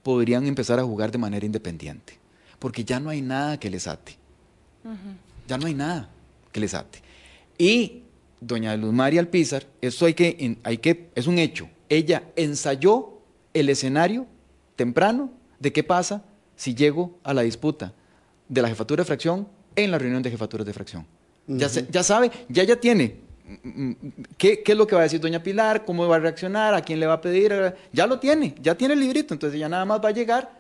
podrían 0.04 0.46
empezar 0.48 0.80
a 0.80 0.84
jugar 0.84 1.12
de 1.12 1.18
manera 1.18 1.46
independiente. 1.46 2.18
Porque 2.60 2.84
ya 2.84 3.00
no 3.00 3.10
hay 3.10 3.22
nada 3.22 3.60
que 3.60 3.70
les 3.70 3.88
ate. 3.88 4.18
Ya 5.48 5.58
no 5.58 5.68
hay 5.68 5.74
nada 5.74 6.10
que 6.52 6.60
les 6.60 6.74
ate. 6.74 7.02
Y 7.58 8.04
doña 8.40 8.76
Luz 8.78 8.94
María 8.94 9.20
Alpizar, 9.20 9.66
esto 9.82 10.06
hay 10.06 10.14
que, 10.14 10.58
hay 10.64 10.78
que, 10.78 11.10
es 11.14 11.28
un 11.28 11.38
hecho. 11.40 11.70
Ella 11.90 12.24
ensayó 12.36 13.20
el 13.54 13.70
escenario 13.70 14.28
temprano 14.76 15.32
de 15.60 15.74
qué 15.74 15.84
pasa 15.84 16.24
si 16.56 16.74
llego 16.74 17.20
a 17.24 17.34
la 17.34 17.42
disputa 17.42 17.94
de 18.48 18.62
la 18.62 18.70
jefatura 18.70 19.02
de 19.02 19.08
fracción 19.08 19.48
en 19.76 19.92
la 19.92 19.98
reunión 19.98 20.24
de 20.24 20.32
jefaturas 20.32 20.66
de 20.66 20.74
fracción. 20.74 21.06
ya, 21.48 21.68
ya 21.68 22.04
sabe, 22.04 22.32
ya 22.50 22.64
ya 22.64 22.80
tiene 22.80 23.27
¿Qué, 24.38 24.64
es 24.66 24.76
lo 24.76 24.86
que 24.86 24.96
va 24.96 25.02
a 25.02 25.04
decir 25.04 25.22
doña 25.22 25.42
Pilar? 25.42 25.86
¿Cómo 25.86 26.08
va 26.08 26.18
a 26.18 26.20
reaccionar? 26.20 26.74
¿A 26.74 26.82
quién 26.82 27.00
le 27.00 27.08
va 27.08 27.14
a 27.14 27.22
pedir? 27.22 27.76
Ya 27.94 28.06
lo 28.06 28.20
tiene, 28.20 28.56
ya 28.62 28.76
tiene 28.76 28.94
el 28.94 29.00
librito, 29.00 29.34
entonces 29.34 29.60
ya 29.60 29.70
nada 29.70 29.86
más 29.86 30.04
va 30.04 30.10
a 30.10 30.12
llegar, 30.12 30.52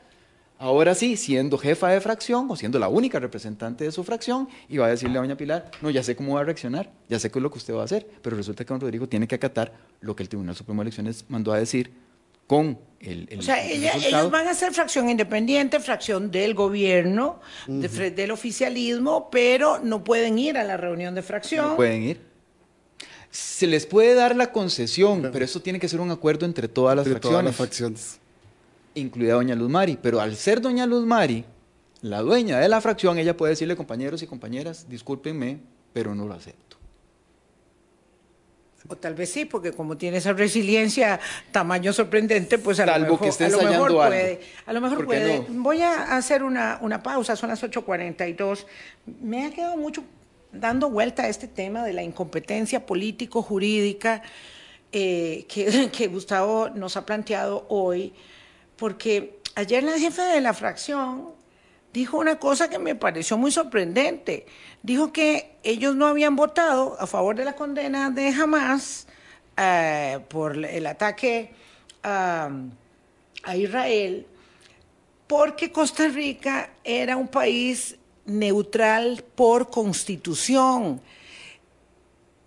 ahora 0.57 0.95
sí, 0.95 1.17
siendo 1.17 1.57
jefa 1.57 1.89
de 1.89 1.99
fracción 1.99 2.47
o 2.49 2.55
siendo 2.55 2.79
la 2.79 2.87
única 2.87 3.19
representante 3.19 3.83
de 3.83 3.91
su 3.91 4.03
fracción, 4.03 4.47
y 4.69 4.77
va 4.77 4.87
a 4.87 4.89
decirle 4.89 5.17
a 5.17 5.21
doña 5.21 5.35
Pilar, 5.35 5.69
no, 5.81 5.89
ya 5.89 6.01
sé 6.01 6.15
cómo 6.15 6.35
va 6.35 6.41
a 6.41 6.43
reaccionar, 6.45 6.89
ya 7.09 7.19
sé 7.19 7.29
qué 7.29 7.39
es 7.39 7.43
lo 7.43 7.51
que 7.51 7.57
usted 7.57 7.73
va 7.73 7.81
a 7.81 7.85
hacer, 7.85 8.07
pero 8.21 8.37
resulta 8.37 8.63
que 8.63 8.73
don 8.73 8.79
Rodrigo 8.79 9.07
tiene 9.07 9.27
que 9.27 9.35
acatar 9.35 9.73
lo 9.99 10.15
que 10.15 10.23
el 10.23 10.29
Tribunal 10.29 10.55
Supremo 10.55 10.81
de 10.81 10.83
Elecciones 10.83 11.25
mandó 11.27 11.51
a 11.51 11.59
decir 11.59 11.91
con 12.47 12.79
el, 13.01 13.27
o 13.37 13.41
sea, 13.41 13.61
ellos 13.63 14.31
van 14.31 14.47
a 14.47 14.53
ser 14.53 14.71
fracción 14.71 15.09
independiente, 15.09 15.81
fracción 15.81 16.31
del 16.31 16.53
gobierno, 16.53 17.41
del 17.67 18.31
oficialismo, 18.31 19.29
pero 19.29 19.79
no 19.79 20.05
pueden 20.05 20.39
ir 20.39 20.57
a 20.57 20.63
la 20.63 20.77
reunión 20.77 21.13
de 21.13 21.21
fracción. 21.21 21.67
No 21.67 21.75
pueden 21.75 22.03
ir 22.03 22.26
se 23.37 23.67
les 23.67 23.85
puede 23.85 24.15
dar 24.15 24.35
la 24.35 24.51
concesión, 24.51 25.29
pero 25.31 25.45
eso 25.45 25.61
tiene 25.61 25.79
que 25.79 25.87
ser 25.87 26.01
un 26.01 26.09
acuerdo 26.09 26.47
entre 26.47 26.67
todas 26.67 26.95
las 26.95 27.07
fracciones. 27.07 27.31
Todas 27.31 27.45
las 27.45 27.55
fracciones. 27.55 28.19
Incluida 28.95 29.33
doña 29.33 29.53
Luz 29.53 29.69
Mari. 29.69 29.99
Pero 30.01 30.19
al 30.19 30.35
ser 30.35 30.59
doña 30.59 30.87
Luz 30.87 31.05
Mari 31.05 31.45
la 32.01 32.21
dueña 32.21 32.57
de 32.59 32.67
la 32.67 32.81
fracción, 32.81 33.19
ella 33.19 33.37
puede 33.37 33.51
decirle, 33.51 33.75
compañeros 33.75 34.23
y 34.23 34.27
compañeras, 34.27 34.87
discúlpenme, 34.89 35.59
pero 35.93 36.15
no 36.15 36.27
lo 36.27 36.33
acepto. 36.33 36.77
O 38.87 38.95
tal 38.95 39.13
vez 39.13 39.31
sí, 39.31 39.45
porque 39.45 39.71
como 39.71 39.97
tiene 39.97 40.17
esa 40.17 40.33
resiliencia, 40.33 41.19
tamaño 41.51 41.93
sorprendente, 41.93 42.57
pues 42.57 42.79
a 42.79 42.85
lo 42.87 42.99
mejor, 42.99 43.19
que 43.19 43.27
esté 43.27 43.45
a 43.45 43.49
lo 43.49 43.61
mejor 43.61 43.93
puede. 43.93 44.39
A 44.65 44.73
lo 44.73 44.81
mejor 44.81 45.05
puede. 45.05 45.45
No? 45.49 45.61
Voy 45.61 45.81
a 45.83 46.15
hacer 46.17 46.41
una, 46.41 46.79
una 46.81 47.03
pausa, 47.03 47.35
son 47.35 47.49
las 47.49 47.61
8.42. 47.63 48.65
Me 49.21 49.45
ha 49.45 49.51
quedado 49.51 49.77
mucho 49.77 50.03
dando 50.51 50.89
vuelta 50.89 51.23
a 51.23 51.29
este 51.29 51.47
tema 51.47 51.83
de 51.83 51.93
la 51.93 52.03
incompetencia 52.03 52.85
político-jurídica 52.85 54.23
eh, 54.91 55.45
que, 55.91 56.07
Gustavo 56.07 56.69
nos 56.69 56.97
ha 56.97 57.05
planteado 57.05 57.65
hoy, 57.69 58.13
porque 58.75 59.39
ayer 59.55 59.83
la 59.83 59.97
jefe 59.99 60.21
de 60.21 60.41
la 60.41 60.53
fracción 60.53 61.29
dijo 61.93 62.17
una 62.17 62.39
cosa 62.39 62.69
que 62.69 62.79
me 62.79 62.95
pareció 62.95 63.37
muy 63.37 63.51
sorprendente. 63.51 64.45
Dijo 64.83 65.11
que 65.11 65.57
ellos 65.63 65.95
no 65.95 66.07
habían 66.07 66.35
votado 66.35 66.95
a 66.99 67.07
favor 67.07 67.35
de 67.35 67.45
la 67.45 67.55
condena 67.55 68.09
de 68.09 68.29
Hamas 68.29 69.07
eh, 69.57 70.19
por 70.29 70.63
el 70.63 70.85
ataque 70.85 71.53
a, 72.03 72.51
Israel, 73.55 74.27
porque 75.25 75.71
Costa 75.71 76.07
Rica 76.09 76.71
era 76.83 77.15
un 77.15 77.27
país 77.27 77.96
neutral 78.27 79.23
por 79.35 79.69
constitución. 79.69 81.01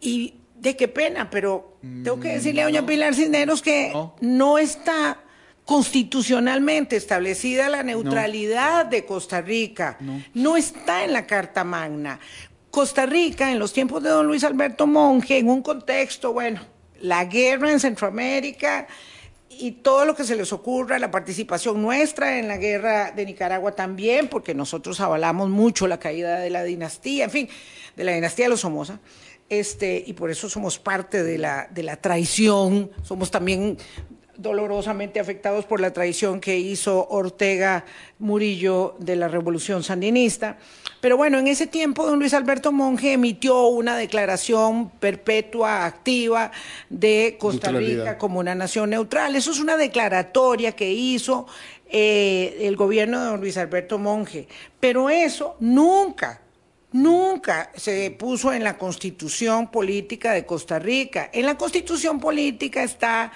Y 0.00 0.34
de 0.54 0.76
qué 0.76 0.88
pena, 0.88 1.30
pero 1.30 1.76
tengo 1.80 2.20
que 2.20 2.28
mm, 2.28 2.32
decirle 2.32 2.62
a 2.62 2.64
doña 2.66 2.86
Pilar 2.86 3.14
Cisneros 3.14 3.62
que 3.62 3.92
no 4.20 4.58
está 4.58 5.18
constitucionalmente 5.64 6.96
establecida 6.96 7.68
la 7.68 7.82
neutralidad 7.82 8.86
de 8.86 9.04
Costa 9.04 9.40
Rica. 9.40 9.98
No. 10.34 10.56
está 10.56 11.04
en 11.04 11.12
la 11.12 11.26
Carta 11.26 11.64
Magna. 11.64 12.20
Costa 12.70 13.06
Rica, 13.06 13.50
en 13.50 13.58
los 13.58 13.72
tiempos 13.72 14.02
de 14.02 14.10
don 14.10 14.26
Luis 14.26 14.44
Alberto 14.44 14.86
Monge, 14.86 15.38
en 15.38 15.48
un 15.48 15.62
contexto, 15.62 16.32
bueno, 16.32 16.60
la 17.00 17.24
guerra 17.24 17.72
en 17.72 17.80
Centroamérica 17.80 18.86
y 19.50 19.72
todo 19.72 20.04
lo 20.04 20.14
que 20.14 20.24
se 20.24 20.36
les 20.36 20.52
ocurra, 20.52 20.98
la 20.98 21.10
participación 21.10 21.82
nuestra 21.82 22.38
en 22.38 22.46
la 22.46 22.56
guerra 22.56 23.10
de 23.10 23.26
Nicaragua 23.26 23.72
también, 23.72 24.28
porque 24.28 24.54
nosotros 24.54 25.00
avalamos 25.00 25.50
mucho 25.50 25.88
la 25.88 25.98
caída 25.98 26.38
de 26.38 26.50
la 26.50 26.62
dinastía, 26.62 27.24
en 27.24 27.30
fin, 27.30 27.48
de 27.96 28.04
la 28.04 28.12
dinastía 28.12 28.44
de 28.46 28.50
los 28.50 28.60
Somoza. 28.60 29.00
Este, 29.48 30.02
y 30.06 30.12
por 30.12 30.30
eso 30.30 30.48
somos 30.48 30.78
parte 30.78 31.24
de 31.24 31.36
la, 31.36 31.66
de 31.72 31.82
la 31.82 31.96
traición, 31.96 32.92
somos 33.02 33.32
también 33.32 33.76
dolorosamente 34.36 35.18
afectados 35.18 35.66
por 35.66 35.80
la 35.80 35.92
traición 35.92 36.40
que 36.40 36.56
hizo 36.56 37.08
Ortega 37.08 37.84
Murillo 38.20 38.96
de 39.00 39.16
la 39.16 39.26
Revolución 39.26 39.82
Sandinista. 39.82 40.58
Pero 41.00 41.16
bueno, 41.16 41.38
en 41.38 41.46
ese 41.46 41.66
tiempo 41.66 42.06
don 42.06 42.18
Luis 42.18 42.34
Alberto 42.34 42.72
Monge 42.72 43.12
emitió 43.12 43.66
una 43.66 43.96
declaración 43.96 44.90
perpetua, 44.90 45.86
activa, 45.86 46.52
de 46.88 47.36
Costa 47.38 47.72
Rica 47.72 48.18
como 48.18 48.38
una 48.38 48.54
nación 48.54 48.90
neutral. 48.90 49.34
Eso 49.34 49.50
es 49.50 49.60
una 49.60 49.76
declaratoria 49.76 50.72
que 50.72 50.90
hizo 50.90 51.46
eh, 51.88 52.58
el 52.60 52.76
gobierno 52.76 53.20
de 53.20 53.26
don 53.26 53.40
Luis 53.40 53.56
Alberto 53.56 53.98
Monge. 53.98 54.46
Pero 54.78 55.08
eso 55.08 55.56
nunca 55.60 56.40
Nunca 56.92 57.70
se 57.76 58.10
puso 58.10 58.52
en 58.52 58.64
la 58.64 58.76
constitución 58.76 59.70
política 59.70 60.32
de 60.32 60.44
Costa 60.44 60.80
Rica. 60.80 61.30
En 61.32 61.46
la 61.46 61.56
constitución 61.56 62.18
política 62.18 62.82
está 62.82 63.30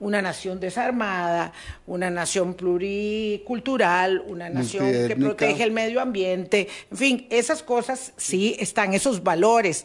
una 0.00 0.20
nación 0.20 0.60
desarmada, 0.60 1.52
una 1.86 2.10
nación 2.10 2.54
pluricultural, 2.54 4.22
una 4.26 4.48
nación 4.48 4.90
que 4.90 5.16
protege 5.16 5.62
el 5.62 5.70
medio 5.70 6.00
ambiente, 6.00 6.68
en 6.90 6.96
fin, 6.96 7.26
esas 7.30 7.62
cosas 7.62 8.12
sí 8.16 8.56
están, 8.58 8.94
esos 8.94 9.22
valores, 9.22 9.84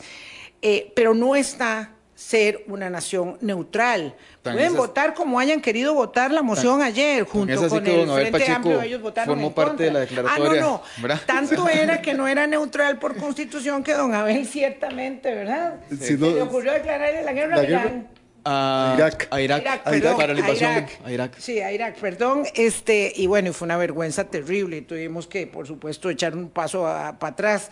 eh, 0.61 0.91
pero 0.95 1.13
no 1.13 1.35
está 1.35 1.91
ser 2.19 2.65
una 2.67 2.89
nación 2.89 3.37
neutral. 3.39 4.13
Pueden 4.41 4.75
votar 4.75 5.13
como 5.13 5.39
hayan 5.39 5.61
querido 5.61 5.93
votar 5.93 6.31
la 6.31 6.41
moción 6.41 6.81
ayer, 6.81 7.23
junto 7.23 7.69
con 7.69 7.87
el 7.87 8.09
Frente 8.09 8.51
Amplio, 8.51 8.81
ellos 8.81 9.01
votaron 9.01 9.35
formó 9.35 9.55
parte 9.55 9.83
de 9.83 9.91
la 9.91 9.99
declaratoria. 10.01 10.61
Ah, 10.61 10.81
no, 11.01 11.07
no. 11.07 11.19
Tanto 11.25 11.69
era 11.69 12.01
que 12.01 12.13
no 12.13 12.27
era 12.27 12.45
neutral 12.45 12.99
por 12.99 13.15
constitución 13.15 13.83
que 13.83 13.93
don 13.93 14.13
Abel 14.13 14.45
ciertamente, 14.45 15.33
¿verdad? 15.33 15.79
Se 15.97 16.17
le 16.17 16.41
ocurrió 16.41 16.73
declararle 16.73 17.23
la 17.23 17.31
guerra 17.31 17.55
a 17.55 17.63
Irán 17.63 18.18
a 18.49 18.95
Irak. 18.95 19.27
A 19.31 19.41
Irak, 19.41 20.17
para 20.17 20.33
la 20.33 20.39
invasión 20.39 20.87
a 21.05 21.11
Irak. 21.11 21.37
Sí, 21.37 21.59
a 21.59 21.71
Irak, 21.71 21.99
perdón. 21.99 22.45
Este, 22.55 23.13
y 23.15 23.27
bueno, 23.27 23.53
fue 23.53 23.65
una 23.65 23.77
vergüenza 23.77 24.23
terrible. 24.25 24.81
Tuvimos 24.81 25.27
que, 25.27 25.45
por 25.45 25.67
supuesto, 25.67 26.09
echar 26.09 26.35
un 26.35 26.49
paso 26.49 26.83
para 26.83 27.27
atrás. 27.27 27.71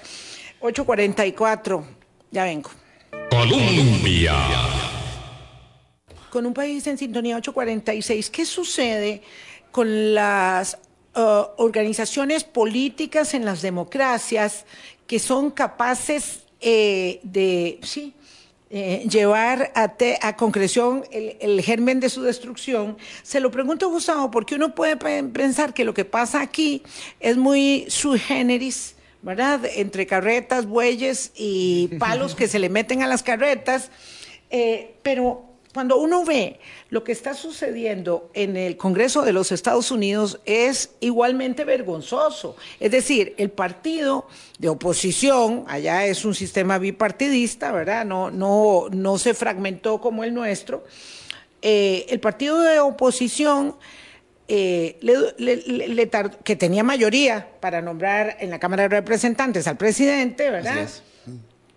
8.44, 0.61 1.83
ya 2.31 2.43
vengo. 2.43 2.69
Colombia. 3.29 4.35
Con 6.29 6.45
un 6.45 6.53
país 6.53 6.85
en 6.87 6.97
sintonía 6.97 7.37
846, 7.37 8.29
¿qué 8.29 8.45
sucede 8.45 9.21
con 9.71 10.13
las 10.13 10.77
uh, 11.15 11.45
organizaciones 11.57 12.43
políticas 12.43 13.33
en 13.33 13.45
las 13.45 13.61
democracias 13.61 14.65
que 15.07 15.19
son 15.19 15.51
capaces 15.51 16.41
eh, 16.59 17.19
de, 17.23 17.79
sí, 17.83 18.13
eh, 18.69 19.07
llevar 19.09 19.71
a, 19.75 20.35
concreción 20.35 21.05
el, 21.11 21.61
germen 21.61 22.01
de 22.01 22.09
su 22.09 22.21
destrucción, 22.21 22.97
se 23.23 23.39
lo 23.39 23.49
pregunto 23.49 23.89
Gustavo, 23.89 24.29
porque 24.29 24.55
uno 24.55 24.75
puede 24.75 24.97
pensar 24.97 25.73
que 25.73 25.85
lo 25.85 25.93
que 25.93 26.03
pasa 26.03 26.41
aquí 26.41 26.83
es 27.21 27.37
muy 27.37 27.85
sui 27.87 28.19
generis, 28.19 28.95
¿verdad? 29.21 29.61
Entre 29.75 30.05
carretas, 30.05 30.65
bueyes 30.65 31.31
y 31.33 31.87
palos 31.97 32.35
que 32.35 32.49
se 32.49 32.59
le 32.59 32.67
meten 32.67 33.03
a 33.03 33.07
las 33.07 33.23
carretas, 33.23 33.89
eh, 34.49 34.95
pero 35.01 35.46
cuando 35.77 35.97
uno 35.97 36.25
ve 36.25 36.59
lo 36.89 37.03
que 37.03 37.11
está 37.11 37.35
sucediendo 37.35 38.31
en 38.33 38.57
el 38.57 38.77
Congreso 38.77 39.21
de 39.21 39.31
los 39.31 39.51
Estados 39.51 39.91
Unidos 39.91 40.39
es 40.43 40.89
igualmente 41.01 41.65
vergonzoso. 41.65 42.55
Es 42.79 42.89
decir, 42.89 43.35
el 43.37 43.51
partido 43.51 44.25
de 44.57 44.69
oposición, 44.69 45.65
allá 45.67 46.07
es 46.07 46.25
un 46.25 46.33
sistema 46.33 46.79
bipartidista, 46.79 47.71
¿verdad? 47.71 48.05
No, 48.05 48.31
no, 48.31 48.87
no 48.89 49.19
se 49.19 49.35
fragmentó 49.35 50.01
como 50.01 50.23
el 50.23 50.33
nuestro. 50.33 50.83
Eh, 51.61 52.07
el 52.09 52.19
partido 52.19 52.59
de 52.61 52.79
oposición 52.79 53.75
eh, 54.47 54.97
que 56.43 56.55
tenía 56.55 56.83
mayoría 56.83 57.49
para 57.59 57.83
nombrar 57.83 58.37
en 58.39 58.49
la 58.49 58.57
Cámara 58.57 58.81
de 58.81 58.89
Representantes 58.89 59.67
al 59.67 59.77
presidente, 59.77 60.49
¿verdad? 60.49 60.89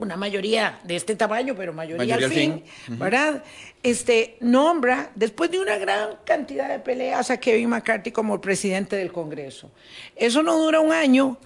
Una 0.01 0.17
mayoría 0.17 0.81
de 0.85 0.97
este 0.97 1.15
tamaño, 1.17 1.55
pero 1.57 1.73
mayoría, 1.73 2.15
al 2.15 2.31
fin, 2.31 2.65
¿verdad? 2.89 3.45
Este 3.83 4.37
nombra, 4.41 5.11
después 5.15 5.51
de 5.51 5.61
una 5.61 5.77
gran 5.79 6.17
cantidad 6.25 6.69
de 6.69 6.79
peleas, 6.79 7.31
a 7.31 7.39
Kevin 7.39 7.69
McCarthy 7.69 8.11
como 8.11 8.41
presidente 8.41 8.97
del 8.97 9.13
Congreso. 9.13 9.71
Eso 10.17 10.43
no 10.43 10.59
dura 10.59 10.81
un 10.81 10.93
año 10.93 11.37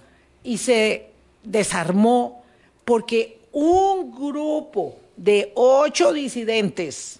y 0.43 0.57
se 0.57 1.07
desarmó 1.43 2.43
porque 2.83 3.39
un 3.51 4.11
grupo 4.11 4.97
de 5.15 5.51
ocho 5.55 6.11
disidentes, 6.11 7.19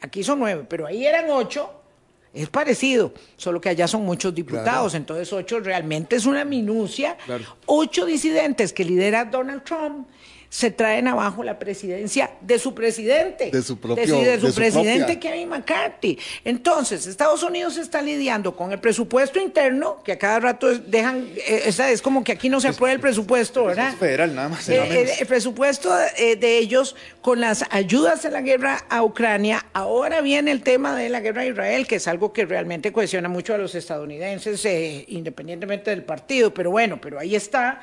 aquí 0.00 0.22
son 0.22 0.40
nueve, 0.40 0.64
pero 0.68 0.86
ahí 0.86 1.06
eran 1.06 1.30
ocho, 1.30 1.70
es 2.34 2.50
parecido, 2.50 3.14
solo 3.36 3.60
que 3.60 3.70
allá 3.70 3.88
son 3.88 4.04
muchos 4.04 4.34
diputados, 4.34 4.94
entonces 4.94 5.32
ocho 5.32 5.58
realmente 5.60 6.16
es 6.16 6.26
una 6.26 6.44
minucia. 6.44 7.16
Ocho 7.64 8.04
disidentes 8.04 8.74
que 8.74 8.84
lidera 8.84 9.24
Donald 9.24 9.64
Trump 9.64 10.06
se 10.48 10.70
traen 10.70 11.08
abajo 11.08 11.42
la 11.42 11.58
presidencia 11.58 12.30
de 12.40 12.58
su 12.58 12.74
presidente. 12.74 13.50
De 13.50 13.62
su 13.62 13.78
propio. 13.78 14.20
De, 14.20 14.40
su, 14.40 14.54
presidente 14.54 15.18
Kevin 15.18 15.48
McCarthy. 15.48 16.18
Entonces, 16.44 17.06
Estados 17.06 17.42
Unidos 17.42 17.76
está 17.76 18.02
lidiando 18.02 18.56
con 18.56 18.72
el 18.72 18.78
presupuesto 18.78 19.40
interno, 19.40 20.02
que 20.04 20.12
a 20.12 20.18
cada 20.18 20.40
rato 20.40 20.72
dejan, 20.78 21.28
eh, 21.46 21.72
es 21.90 22.02
como 22.02 22.22
que 22.24 22.32
aquí 22.32 22.48
no 22.48 22.60
se 22.60 22.68
aprueba 22.68 22.92
el 22.92 23.00
presupuesto, 23.00 23.64
¿verdad? 23.66 23.92
Es 23.92 23.98
federal, 23.98 24.34
nada 24.34 24.48
más. 24.48 24.68
Eh, 24.68 25.16
el, 25.20 25.26
presupuesto 25.26 25.90
eh, 26.16 26.36
de 26.36 26.58
ellos 26.58 26.96
con 27.20 27.40
las 27.40 27.64
ayudas 27.70 28.24
en 28.24 28.32
la 28.32 28.40
guerra 28.40 28.84
a 28.88 29.02
Ucrania. 29.02 29.66
Ahora 29.72 30.20
viene 30.20 30.52
el 30.52 30.62
tema 30.62 30.96
de 30.96 31.08
la 31.08 31.20
guerra 31.20 31.42
a 31.42 31.46
Israel, 31.46 31.86
que 31.86 31.96
es 31.96 32.08
algo 32.08 32.32
que 32.32 32.46
realmente 32.46 32.92
cohesiona 32.92 33.28
mucho 33.28 33.54
a 33.54 33.58
los 33.58 33.74
estadounidenses, 33.74 34.64
independientemente 35.08 35.90
del 35.90 36.04
partido. 36.04 36.54
Pero 36.54 36.70
bueno, 36.70 37.00
pero 37.00 37.18
ahí 37.18 37.34
está. 37.34 37.80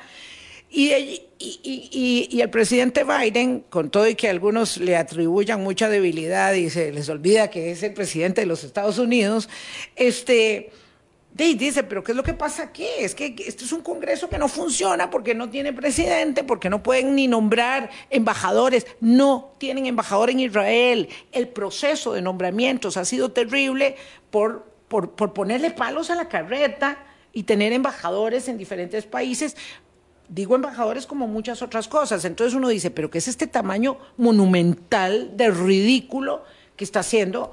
Y, 0.76 2.40
el 2.40 2.50
presidente 2.50 3.04
Biden, 3.04 3.60
con 3.70 3.90
todo 3.90 4.08
y 4.08 4.16
que 4.16 4.28
algunos 4.28 4.78
le 4.78 4.96
atribuyan 4.96 5.62
mucha 5.62 5.88
debilidad 5.88 6.52
y 6.54 6.68
se 6.68 6.90
les 6.90 7.08
olvida 7.08 7.48
que 7.48 7.70
es 7.70 7.84
el 7.84 7.92
presidente 7.92 8.40
de 8.40 8.48
los 8.48 8.64
Estados 8.64 8.98
Unidos, 8.98 9.48
este, 9.94 10.72
dice, 11.32 11.84
pero 11.84 12.02
¿qué 12.02 12.10
es 12.10 12.16
lo 12.16 12.24
que 12.24 12.34
pasa 12.34 12.64
aquí? 12.64 12.88
Es 12.98 13.14
que 13.14 13.36
este 13.46 13.64
es 13.64 13.70
un 13.70 13.82
Congreso 13.82 14.28
que 14.28 14.36
no 14.36 14.48
funciona 14.48 15.10
porque 15.10 15.32
no 15.32 15.48
tiene 15.48 15.72
presidente, 15.72 16.42
porque 16.42 16.68
no 16.68 16.82
pueden 16.82 17.14
ni 17.14 17.28
nombrar 17.28 17.88
embajadores, 18.10 18.84
no 19.00 19.54
tienen 19.58 19.86
embajador 19.86 20.30
en 20.30 20.40
Israel. 20.40 21.08
El 21.30 21.46
proceso 21.46 22.14
de 22.14 22.22
nombramientos 22.22 22.96
ha 22.96 23.04
sido 23.04 23.30
terrible 23.30 23.94
por, 24.32 24.64
por 24.88 25.32
ponerle 25.32 25.70
palos 25.70 26.10
a 26.10 26.16
la 26.16 26.28
carreta 26.28 26.98
y 27.32 27.42
tener 27.42 27.72
embajadores 27.72 28.48
en 28.48 28.56
diferentes 28.56 29.06
países 29.06 29.56
Digo 30.28 30.56
embajadores 30.56 31.06
como 31.06 31.26
muchas 31.26 31.62
otras 31.62 31.88
cosas. 31.88 32.24
Entonces 32.24 32.54
uno 32.54 32.68
dice, 32.68 32.90
pero 32.90 33.10
¿qué 33.10 33.18
es 33.18 33.28
este 33.28 33.46
tamaño 33.46 33.98
monumental 34.16 35.36
de 35.36 35.50
ridículo 35.50 36.44
que 36.76 36.84
está 36.84 37.00
haciendo, 37.00 37.52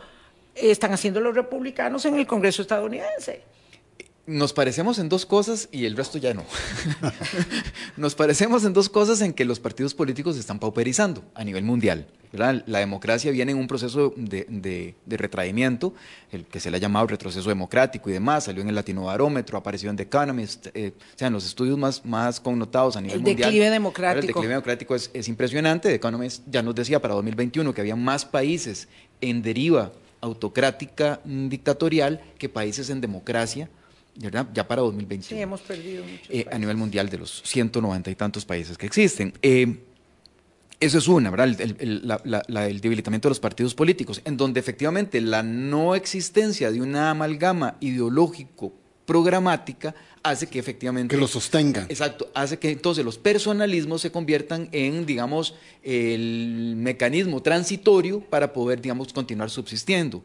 están 0.56 0.94
haciendo 0.94 1.20
los 1.20 1.36
republicanos 1.36 2.06
en 2.06 2.16
el 2.16 2.26
Congreso 2.26 2.62
estadounidense? 2.62 3.44
Nos 4.32 4.54
parecemos 4.54 4.98
en 4.98 5.10
dos 5.10 5.26
cosas 5.26 5.68
y 5.74 5.84
el 5.84 5.98
resto 5.98 6.18
ya 6.18 6.34
no. 6.34 6.46
Nos 7.98 8.16
parecemos 8.16 8.64
en 8.64 8.72
dos 8.72 8.88
cosas 8.88 9.20
en 9.20 9.34
que 9.34 9.44
los 9.44 9.60
partidos 9.60 9.94
políticos 9.94 10.36
se 10.36 10.40
están 10.40 10.58
pauperizando 10.58 11.22
a 11.36 11.44
nivel 11.44 11.66
mundial. 11.66 12.08
La 12.32 12.80
democracia 12.80 13.30
viene 13.32 13.52
en 13.52 13.58
un 13.58 13.68
proceso 13.68 14.14
de, 14.16 14.96
retraimiento, 15.06 15.94
el 16.32 16.46
que 16.46 16.62
se 16.62 16.72
le 16.72 16.78
ha 16.78 16.80
llamado 16.80 17.08
retroceso 17.08 17.50
democrático 17.50 18.10
y 18.10 18.14
demás, 18.14 18.46
salió 18.46 18.62
en 18.62 18.70
el 18.70 18.76
Latino 18.76 19.04
Barómetro, 19.04 19.58
apareció 19.58 19.90
en 19.90 19.98
The 19.98 20.04
Economist, 20.04 20.68
eh, 20.74 20.94
o 20.98 21.18
sea, 21.18 21.28
en 21.28 21.34
los 21.34 21.46
estudios 21.46 21.78
más, 21.78 22.06
más 22.06 22.40
connotados 22.40 22.96
a 22.96 23.02
nivel 23.02 23.18
mundial. 23.18 23.38
El 23.38 23.44
declive 23.44 23.70
democrático. 23.70 24.22
El 24.22 24.28
declive 24.28 24.48
democrático 24.48 24.96
es, 24.96 25.12
es 25.14 25.28
impresionante. 25.28 25.90
The 25.90 25.96
Economist 25.96 26.44
ya 26.50 26.62
nos 26.62 26.74
decía 26.74 27.02
para 27.02 27.16
2021 27.16 27.74
que 27.74 27.82
había 27.82 27.98
más 27.98 28.24
países 28.24 28.88
en 29.20 29.42
deriva 29.42 29.92
autocrática 30.22 31.20
mm, 31.26 31.50
dictatorial 31.50 32.22
que 32.38 32.48
países 32.48 32.90
en 32.90 33.02
democracia 33.02 33.70
ya 34.16 34.68
para 34.68 34.82
2021. 34.82 35.38
Sí, 35.38 35.42
hemos 35.42 35.62
perdido 35.62 36.04
mucho. 36.04 36.24
Eh, 36.30 36.46
a 36.52 36.58
nivel 36.58 36.78
mundial 36.78 37.10
de 37.10 37.18
los 37.18 37.42
190 37.44 38.12
y 38.12 38.16
tantos 38.16 38.46
países 38.46 38.78
que 38.78 38.86
existen. 38.86 39.34
Eh, 39.42 39.78
eso 40.82 40.98
es 40.98 41.08
una, 41.08 41.30
¿verdad? 41.30 41.48
El, 41.60 42.82
debilitamiento 42.82 43.28
de 43.28 43.32
los 43.32 43.40
partidos 43.40 43.76
políticos, 43.76 44.20
en 44.26 44.36
donde 44.36 44.60
efectivamente 44.60 45.22
la 45.22 45.44
no 45.44 45.94
existencia 45.94 46.72
de 46.72 46.82
una 46.82 47.12
amalgama 47.12 47.78
ideológico 47.80 48.74
programática 49.06 49.94
hace 50.24 50.48
que 50.48 50.58
efectivamente... 50.58 51.14
Que 51.14 51.22
lo 51.22 51.28
sostenga. 51.28 51.86
Exacto, 51.88 52.32
hace 52.34 52.58
que 52.58 52.72
entonces 52.72 53.06
los 53.06 53.20
personalismos 53.20 54.02
se 54.02 54.12
conviertan 54.12 54.70
en, 54.72 55.06
digamos, 55.06 55.54
el 55.84 56.74
mecanismo 56.78 57.42
transitorio 57.44 58.20
para 58.20 58.52
poder, 58.52 58.82
digamos, 58.82 59.14
continuar 59.14 59.52
subsistiendo. 59.52 60.24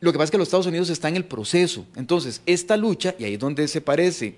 Lo 0.00 0.12
que 0.12 0.18
pasa 0.18 0.24
es 0.24 0.30
que 0.30 0.38
los 0.38 0.48
Estados 0.48 0.66
Unidos 0.66 0.88
está 0.88 1.08
en 1.08 1.16
el 1.16 1.26
proceso. 1.26 1.86
Entonces, 1.94 2.40
esta 2.46 2.76
lucha, 2.76 3.14
y 3.18 3.24
ahí 3.24 3.34
es 3.34 3.38
donde 3.38 3.68
se 3.68 3.80
parece 3.80 4.36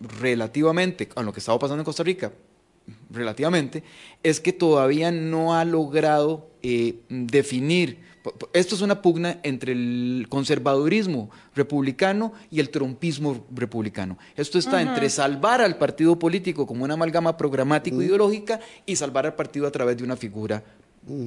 relativamente 0.00 1.08
a 1.16 1.22
lo 1.22 1.32
que 1.32 1.40
estaba 1.40 1.58
pasando 1.58 1.80
en 1.80 1.84
Costa 1.84 2.04
Rica, 2.04 2.32
relativamente, 3.10 3.82
es 4.22 4.40
que 4.40 4.52
todavía 4.52 5.10
no 5.10 5.54
ha 5.54 5.64
logrado 5.64 6.48
eh, 6.62 6.96
definir. 7.08 7.98
Esto 8.52 8.74
es 8.74 8.82
una 8.82 9.02
pugna 9.02 9.40
entre 9.42 9.72
el 9.72 10.26
conservadurismo 10.28 11.30
republicano 11.54 12.32
y 12.50 12.60
el 12.60 12.70
trompismo 12.70 13.46
republicano. 13.52 14.18
Esto 14.36 14.58
está 14.58 14.82
entre 14.82 15.08
salvar 15.10 15.60
al 15.60 15.76
partido 15.78 16.18
político 16.18 16.66
como 16.66 16.84
una 16.84 16.94
amalgama 16.94 17.36
programático-ideológica 17.36 18.60
y 18.86 18.94
salvar 18.96 19.26
al 19.26 19.34
partido 19.34 19.66
a 19.66 19.70
través 19.70 19.96
de 19.96 20.04
una 20.04 20.16
figura 20.16 20.62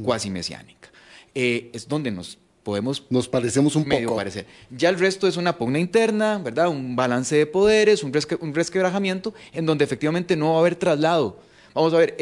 cuasi 0.04 0.30
mesiánica. 0.30 0.90
Eh, 1.34 1.72
es 1.74 1.88
donde 1.88 2.12
nos 2.12 2.38
podemos 2.64 3.04
nos 3.10 3.28
parecemos 3.28 3.76
un 3.76 3.86
poco 3.86 4.16
parecer. 4.16 4.46
Ya 4.72 4.90
el 4.90 4.98
resto 4.98 5.28
es 5.28 5.38
una 5.38 5.58
pugna 5.58 5.80
interna, 5.80 6.40
¿verdad? 6.40 6.70
Un 6.70 6.96
balance 6.96 7.36
de 7.36 7.46
poderes, 7.46 8.04
un, 8.04 8.12
un 8.40 8.54
resquebrajamiento 8.56 9.34
en 9.52 9.66
donde 9.66 9.84
efectivamente 9.84 10.36
no 10.36 10.52
va 10.52 10.58
a 10.58 10.60
haber 10.60 10.76
traslado. 10.76 11.40
Vamos 11.74 11.94
a 11.94 11.98
ver, 11.98 12.16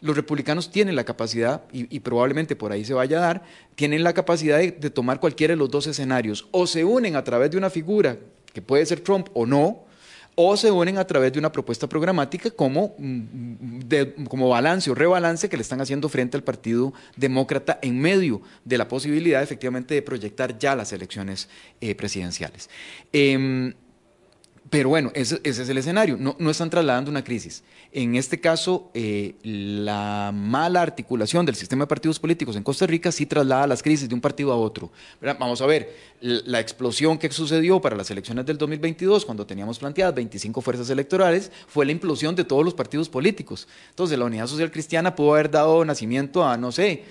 los 0.00 0.16
republicanos 0.16 0.70
tienen 0.70 0.96
la 0.96 1.04
capacidad, 1.04 1.64
y, 1.72 2.00
probablemente 2.00 2.56
por 2.56 2.72
ahí 2.72 2.82
se 2.84 2.94
vaya 2.94 3.18
a 3.18 3.20
dar, 3.20 3.42
tienen 3.74 4.02
la 4.02 4.14
capacidad 4.14 4.58
de, 4.58 4.70
de 4.70 4.90
tomar 4.90 5.20
cualquiera 5.20 5.52
de 5.52 5.58
los 5.58 5.70
dos 5.70 5.86
escenarios. 5.86 6.48
O 6.50 6.66
se 6.66 6.84
unen 6.84 7.16
a 7.16 7.24
través 7.24 7.50
de 7.50 7.58
una 7.58 7.68
figura, 7.68 8.16
que 8.54 8.62
puede 8.62 8.86
ser 8.86 9.00
Trump 9.00 9.28
o 9.34 9.44
no, 9.44 9.84
o 10.34 10.56
se 10.56 10.70
unen 10.70 10.98
a 10.98 11.06
través 11.06 11.32
de 11.32 11.38
una 11.38 11.52
propuesta 11.52 11.88
programática 11.88 12.50
como, 12.50 12.94
mm, 12.98 14.24
como 14.28 14.48
balance 14.48 14.90
o 14.90 14.94
rebalance 14.94 15.48
que 15.48 15.56
le 15.56 15.62
están 15.62 15.80
haciendo 15.80 16.08
frente 16.08 16.36
al 16.36 16.42
Partido 16.42 16.92
Demócrata 17.16 17.78
en 17.82 18.00
medio 18.00 18.42
de 18.64 18.78
la 18.78 18.88
posibilidad 18.88 19.42
efectivamente 19.42 19.94
de 19.94 20.02
proyectar 20.02 20.58
ya 20.58 20.74
las 20.74 20.92
elecciones 20.92 21.48
eh, 21.80 21.94
presidenciales. 21.94 22.68
Em, 23.12 23.74
pero 24.74 24.88
bueno, 24.88 25.12
ese, 25.14 25.40
es 25.44 25.68
el 25.68 25.78
escenario. 25.78 26.16
No, 26.18 26.34
no, 26.36 26.50
están 26.50 26.68
trasladando 26.68 27.08
una 27.08 27.22
crisis. 27.22 27.62
En 27.92 28.16
este 28.16 28.40
caso, 28.40 28.90
eh, 28.92 29.36
la 29.44 30.32
mala 30.34 30.82
articulación 30.82 31.46
del 31.46 31.54
sistema 31.54 31.84
de 31.84 31.86
partidos 31.86 32.18
políticos 32.18 32.56
en 32.56 32.64
Costa 32.64 32.84
Rica 32.84 33.12
sí 33.12 33.24
traslada 33.24 33.68
las 33.68 33.84
crisis 33.84 34.08
de 34.08 34.16
un 34.16 34.20
partido 34.20 34.50
a 34.50 34.56
otro. 34.56 34.90
Vamos 35.20 35.62
a 35.62 35.66
ver, 35.66 35.94
la 36.20 36.58
explosión 36.58 37.18
que 37.18 37.30
sucedió 37.30 37.80
para 37.80 37.94
las 37.94 38.10
elecciones 38.10 38.46
del 38.46 38.58
2022, 38.58 39.24
cuando 39.24 39.46
teníamos 39.46 39.78
planteadas 39.78 40.12
25 40.16 40.60
fuerzas 40.60 40.90
electorales, 40.90 41.52
fue 41.68 41.86
la 41.86 41.92
implosión 41.92 42.34
de 42.34 42.42
todos 42.42 42.64
los 42.64 42.74
partidos 42.74 43.08
políticos. 43.08 43.68
Entonces, 43.90 44.18
la 44.18 44.24
Unidad 44.24 44.48
Social 44.48 44.72
Cristiana 44.72 45.14
pudo 45.14 45.34
haber 45.34 45.52
dado 45.52 45.84
nacimiento 45.84 46.44
a, 46.44 46.56
no 46.56 46.72
sé, 46.72 47.04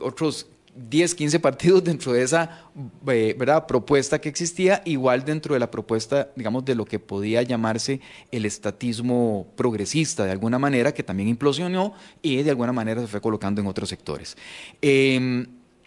otros 0.00 0.48
10, 0.74 1.14
15 1.14 1.40
partidos 1.40 1.84
dentro 1.84 2.12
de 2.12 2.22
esa 2.22 2.70
eh, 3.08 3.34
¿verdad? 3.38 3.66
propuesta 3.66 4.20
que 4.20 4.28
existía, 4.28 4.82
igual 4.84 5.24
dentro 5.24 5.54
de 5.54 5.60
la 5.60 5.70
propuesta, 5.70 6.30
digamos, 6.36 6.64
de 6.64 6.74
lo 6.74 6.84
que 6.84 6.98
podía 6.98 7.42
llamarse 7.42 8.00
el 8.30 8.44
estatismo 8.44 9.46
progresista, 9.56 10.24
de 10.24 10.32
alguna 10.32 10.58
manera, 10.58 10.92
que 10.92 11.02
también 11.02 11.28
implosionó 11.28 11.94
y 12.22 12.42
de 12.42 12.50
alguna 12.50 12.72
manera 12.72 13.00
se 13.00 13.06
fue 13.06 13.20
colocando 13.20 13.60
en 13.60 13.66
otros 13.66 13.88
sectores. 13.88 14.36
Em, 14.80 15.46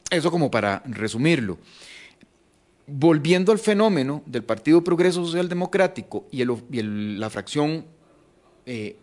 eso 0.09 0.31
como 0.31 0.51
para 0.51 0.83
resumirlo. 0.85 1.57
Volviendo 2.87 3.51
al 3.51 3.59
fenómeno 3.59 4.23
del 4.25 4.43
Partido 4.43 4.83
Progreso 4.83 5.23
Social 5.23 5.47
Democrático 5.47 6.25
y, 6.31 6.43
la 6.43 7.29
fracción 7.29 7.85
eh, 8.65 8.97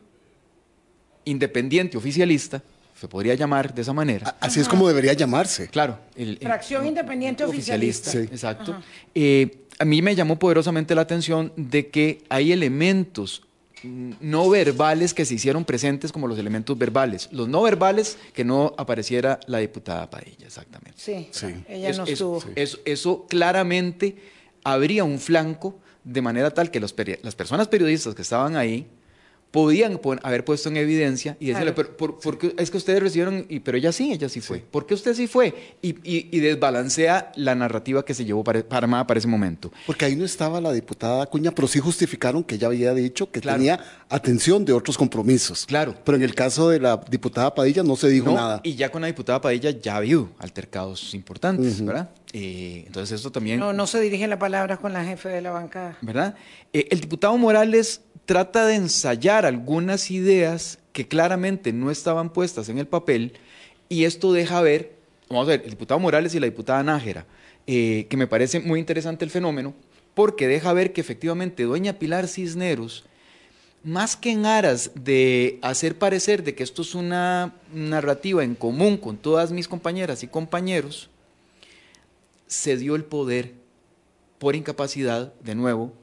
independiente 1.25 1.97
oficialista, 1.97 2.63
se 2.99 3.07
podría 3.07 3.35
llamar 3.35 3.73
de 3.73 3.83
esa 3.83 3.93
manera. 3.93 4.37
Así 4.41 4.61
es 4.61 4.69
como 4.69 4.89
debería 4.89 5.13
llamarse. 5.13 5.69
Claro. 5.69 5.99
Fracción 6.41 6.87
independiente 6.87 7.45
oficialista. 7.45 8.11
Sí. 8.11 8.19
Exacto. 8.19 8.77
Eh, 9.15 9.67
a 9.79 9.85
mí 9.85 10.03
me 10.03 10.17
llamó 10.17 10.39
poderosamente 10.39 10.95
la 10.95 11.03
atención 11.03 11.53
de 11.57 11.89
que 11.89 12.25
hay 12.29 12.51
elementos 12.51 13.43
no 13.85 14.51
verbales 14.51 15.15
que 15.15 15.25
se 15.25 15.35
hicieron 15.35 15.65
presentes 15.65 16.11
como 16.11 16.27
los 16.27 16.37
elementos 16.39 16.77
verbales. 16.77 17.29
Los 17.31 17.49
no 17.49 17.63
verbales, 17.63 18.19
que 18.35 18.45
no 18.45 18.75
apareciera 18.77 19.39
la 19.47 19.59
diputada 19.59 20.11
Padilla, 20.11 20.47
exactamente. 20.47 20.99
Sí, 20.99 21.29
sí. 21.31 21.55
ella 21.69 21.93
no 21.93 22.05
estuvo. 22.05 22.43
Eso, 22.57 23.27
claramente 23.29 24.17
habría 24.65 25.05
un 25.05 25.21
flanco 25.21 25.79
de 26.03 26.21
manera 26.21 26.51
tal 26.51 26.73
que 26.73 26.81
las 26.81 26.93
personas 26.93 27.69
periodistas 27.69 28.17
que 28.17 28.23
estaban 28.23 28.57
ahí 28.57 28.89
podían 29.51 29.99
haber 30.23 30.45
puesto 30.45 30.69
en 30.69 30.77
evidencia 30.77 31.37
y 31.41 31.47
decirle, 31.49 31.73
pero 31.73 31.97
por, 31.97 32.39
qué 32.39 32.55
es 32.59 32.71
que 32.71 32.77
ustedes 32.77 33.03
recibieron, 33.03 33.47
y, 33.49 33.61
pero 33.61 33.79
ella 33.79 33.93
sí, 33.93 34.13
ella 34.13 34.29
sí 34.29 34.41
fue. 34.41 34.59
¿Por 34.59 34.87
qué 34.87 34.95
usted 34.95 35.15
sí 35.15 35.27
fue? 35.27 35.77
Y, 35.81 35.97
y, 36.05 36.41
desbalancea 36.41 37.33
la 37.37 37.55
narrativa 37.55 38.05
que 38.05 38.15
se 38.15 38.25
llevó 38.25 38.45
para, 38.45 38.65
Armada 38.71 39.07
para 39.07 39.19
ese 39.19 39.27
momento. 39.27 39.73
Porque 39.87 40.05
ahí 40.05 40.15
no 40.15 40.25
estaba 40.25 40.61
la 40.61 40.73
diputada 40.73 41.23
Acuña, 41.23 41.51
pero 41.51 41.67
sí 41.67 41.81
justificaron 41.81 42.45
que 42.45 42.57
ella 42.57 42.69
había 42.69 42.95
dicho 42.95 43.31
que 43.31 43.41
tenía 43.41 43.81
atención 44.09 44.65
de 44.65 44.73
otros 44.73 44.97
compromisos. 44.97 45.67
Claro. 45.67 45.95
Pero 46.05 46.17
en 46.17 46.23
el 46.23 46.35
caso 46.35 46.69
de 46.69 46.81
la 46.81 47.01
diputada 47.11 47.55
Padilla 47.55 47.83
no 47.83 47.97
se 47.97 48.09
dijo 48.09 48.31
nada. 48.33 48.61
Y 48.63 48.75
ya 48.75 48.91
con 48.91 49.01
la 49.01 49.09
diputada 49.09 49.41
Padilla 49.41 49.71
ya 49.71 49.95
ha 49.95 49.97
habido 49.97 50.29
altercados 50.39 51.15
importantes, 51.15 51.85
¿verdad? 51.85 52.11
Eh, 52.33 52.85
entonces 52.87 53.17
esto 53.17 53.33
también... 53.33 53.59
No, 53.59 53.73
no 53.73 53.87
se 53.87 54.01
dirigen 54.01 54.31
las 54.31 54.39
palabras 54.39 54.79
con 54.79 54.93
la 54.93 55.05
jefe 55.05 55.29
de 55.29 55.41
la 55.41 55.51
bancada. 55.51 55.97
¿Verdad? 56.03 56.35
Eh, 56.73 56.89
el 56.91 57.01
diputado 57.01 57.37
Morales 57.39 58.03
trata 58.29 58.67
de 58.67 58.75
ensayar 58.75 59.47
algunas 59.47 60.11
ideas 60.11 60.81
que 60.93 61.09
claramente 61.09 61.73
no 61.73 61.91
estaban 61.91 62.31
puestas 62.31 62.69
en 62.69 62.77
el 62.77 62.87
papel 62.87 63.33
y 63.89 64.05
esto 64.05 64.35
deja 64.35 64.61
ver, 64.61 64.97
vamos 65.31 65.47
a 65.47 65.53
ver, 65.53 65.63
el 65.65 65.71
diputado 65.71 65.99
Morales 65.99 66.35
y 66.35 66.39
la 66.39 66.45
diputada 66.45 66.83
Nájera, 66.83 67.25
eh, 67.67 68.07
que 68.11 68.19
me 68.19 68.27
parece 68.27 68.61
muy 68.61 68.81
interesante 68.81 69.25
el 69.25 69.31
fenómeno, 69.31 69.73
porque 70.13 70.47
deja 70.47 70.75
ver 70.75 70.93
que 70.93 71.01
efectivamente 71.01 71.63
doña 71.63 71.95
Pilar 71.95 72.29
Cisneros, 72.29 73.07
más 73.83 74.15
que 74.15 74.33
en 74.33 74.45
aras 74.45 74.91
de 74.95 75.59
hacer 75.63 75.97
parecer 75.97 76.45
de 76.45 76.55
que 76.55 76.65
esto 76.65 76.83
es 76.83 76.95
una 76.95 77.55
narrativa 77.73 78.45
en 78.45 78.57
común 78.57 78.99
con 78.99 79.17
todas 79.17 79.53
mis 79.53 79.69
compañeras 79.69 80.23
y 80.23 80.27
compañeros, 80.27 81.09
se 82.47 82.77
dio 82.77 82.95
el 82.95 83.05
poder 83.05 83.55
por 84.39 84.55
incapacidad, 84.55 85.33
de 85.41 85.55
nuevo, 85.55 85.95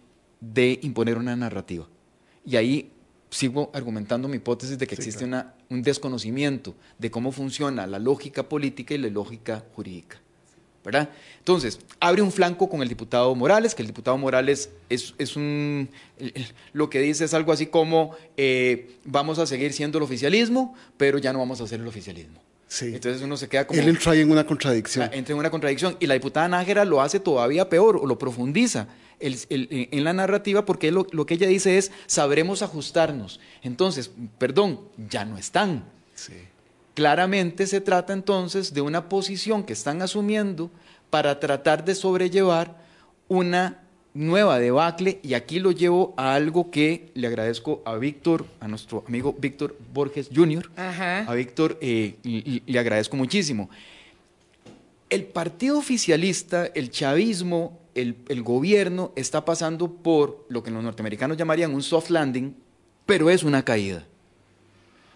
de 0.41 0.79
imponer 0.81 1.19
una 1.19 1.35
narrativa. 1.35 1.87
Y 2.45 2.55
ahí 2.55 2.91
sigo 3.29 3.69
argumentando 3.73 4.27
mi 4.27 4.37
hipótesis 4.37 4.77
de 4.77 4.87
que 4.87 4.95
existe 4.95 5.25
un 5.25 5.81
desconocimiento 5.81 6.75
de 6.97 7.11
cómo 7.11 7.31
funciona 7.31 7.87
la 7.87 7.99
lógica 7.99 8.47
política 8.47 8.93
y 8.93 8.97
la 8.99 9.09
lógica 9.09 9.63
jurídica. 9.75 10.19
¿verdad? 10.85 11.09
Entonces, 11.39 11.79
abre 11.99 12.21
un 12.21 12.31
flanco 12.31 12.69
con 12.69 12.83
el 12.83 12.87
diputado 12.87 13.33
Morales, 13.33 13.73
que 13.73 13.81
el 13.81 13.87
diputado 13.87 14.17
Morales 14.19 14.69
es, 14.87 15.35
un, 15.35 15.89
lo 16.73 16.91
que 16.91 16.99
dice 16.99 17.25
es 17.25 17.33
algo 17.33 17.51
así 17.51 17.65
como, 17.65 18.15
eh, 18.37 18.95
vamos 19.03 19.39
a 19.39 19.47
seguir 19.47 19.73
siendo 19.73 19.97
el 19.97 20.03
oficialismo, 20.03 20.75
pero 20.95 21.17
ya 21.17 21.33
no 21.33 21.39
vamos 21.39 21.59
a 21.59 21.63
hacer 21.63 21.79
el 21.81 21.87
oficialismo. 21.87 22.39
Sí. 22.67 22.93
Entonces 22.93 23.21
uno 23.23 23.35
se 23.35 23.49
queda 23.49 23.65
como... 23.65 23.79
Él 23.79 23.89
entra 23.89 24.15
en 24.15 24.29
una 24.29 24.45
contradicción. 24.45 25.09
Entra 25.11 25.33
en 25.33 25.39
una 25.39 25.49
contradicción. 25.49 25.97
Y 25.99 26.07
la 26.07 26.13
diputada 26.13 26.47
Nájera 26.47 26.85
lo 26.85 27.01
hace 27.01 27.19
todavía 27.19 27.67
peor 27.67 27.97
o 27.97 28.05
lo 28.05 28.19
profundiza 28.19 28.87
en 29.19 30.03
la 30.03 30.13
narrativa 30.13 30.65
porque 30.65 30.91
lo, 30.91 31.07
lo, 31.11 31.25
que 31.25 31.35
ella 31.35 31.47
dice 31.47 31.77
es, 31.77 31.91
sabremos 32.05 32.61
ajustarnos. 32.61 33.39
Entonces, 33.61 34.11
perdón, 34.37 34.81
ya 35.09 35.25
no 35.25 35.37
están. 35.37 35.85
Claramente 36.93 37.67
se 37.67 37.81
trata 37.81 38.13
entonces 38.13 38.73
de 38.73 38.81
una 38.81 39.09
posición 39.09 39.63
que 39.63 39.73
están 39.73 40.01
asumiendo 40.01 40.71
para 41.09 41.39
tratar 41.39 41.83
de 41.83 41.95
sobrellevar 41.95 42.77
una 43.27 43.81
nueva 44.15 44.59
debacle 44.59 45.19
y 45.21 45.33
aquí 45.33 45.59
lo 45.59 45.71
llevo 45.71 46.13
a 46.15 46.35
algo 46.35 46.71
que 46.71 47.11
le 47.13 47.27
agradezco 47.27 47.83
a 47.85 47.97
Víctor, 47.97 48.45
a 48.61 48.67
nuestro 48.67 49.03
amigo 49.07 49.35
Víctor 49.37 49.77
Borges 49.93 50.29
Jr. 50.33 50.71
A 50.77 51.33
Víctor 51.35 51.77
eh, 51.81 52.15
le 52.65 52.79
agradezco 52.79 53.17
muchísimo. 53.17 53.69
El 55.09 55.25
partido 55.25 55.77
oficialista, 55.77 56.65
el 56.73 56.89
chavismo, 56.89 57.77
el, 57.95 58.43
gobierno 58.43 59.11
está 59.15 59.45
pasando 59.45 59.91
por 59.91 60.45
lo 60.49 60.61
que 60.61 60.69
los 60.69 60.83
norteamericanos 60.83 61.37
llamarían 61.37 61.73
un 61.73 61.81
soft 61.81 62.09
landing, 62.09 62.55
pero 63.05 63.29
es 63.29 63.43
una 63.43 63.63
caída. 63.63 64.05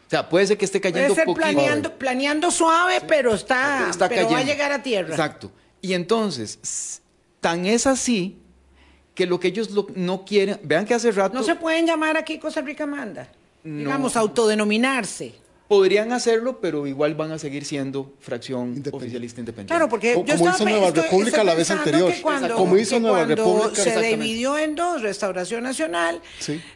O 0.08 0.10
sea, 0.10 0.28
puede 0.28 0.48
ser 0.48 0.58
que 0.58 0.66
esté 0.66 0.82
cayendo 0.82 1.14
puede 1.14 1.26
ser 1.26 1.36
planeando, 1.36 1.94
planeando 1.94 2.50
suave, 2.50 3.02
pero 3.08 3.34
está, 3.36 3.92
pero 4.08 4.30
va 4.30 4.40
a 4.40 4.44
llegar 4.44 4.72
a 4.72 4.82
tierra. 4.82 5.10
Exacto. 5.10 5.52
Y 5.82 5.94
entonces, 5.94 7.02
tan 7.42 7.66
es 7.66 7.86
así 7.86 8.38
que 9.14 9.26
lo 9.26 9.40
que 9.40 9.50
ellos 9.50 9.70
no 9.96 10.26
quieren, 10.26 10.60
vean 10.64 10.86
que 10.86 10.94
hace 10.94 11.12
rato... 11.12 11.38
No 11.38 11.44
se 11.44 11.56
pueden 11.56 11.86
llamar 11.86 12.18
aquí 12.18 12.40
Costa 12.40 12.62
Rica 12.62 12.88
Manda, 12.88 13.30
digamos, 13.64 14.16
autodenominarse 14.16 15.36
podrían 15.70 16.12
hacerlo, 16.12 16.60
pero 16.60 16.88
igual 16.88 17.14
van 17.14 17.32
a 17.32 17.38
seguir 17.38 17.64
siendo 17.64 18.16
fracción 18.20 18.84
oficialista 18.92 19.40
independiente. 19.40 19.72
Claro, 19.72 19.88
porque 19.88 20.16
como, 20.16 20.26
hizo 20.34 20.66
Nueva 20.66 20.90
República 20.90 21.44
la 21.44 21.54
vez 21.54 21.70
anterior. 21.70 22.12
como 22.56 22.76
hizo 22.76 23.00
Nueva 23.00 23.24
República. 23.24 23.76
Se 23.76 24.02
dividió 24.02 24.58
en 24.58 24.74
dos, 24.74 25.04
Restauración 25.04 25.62
Nacional. 25.62 26.22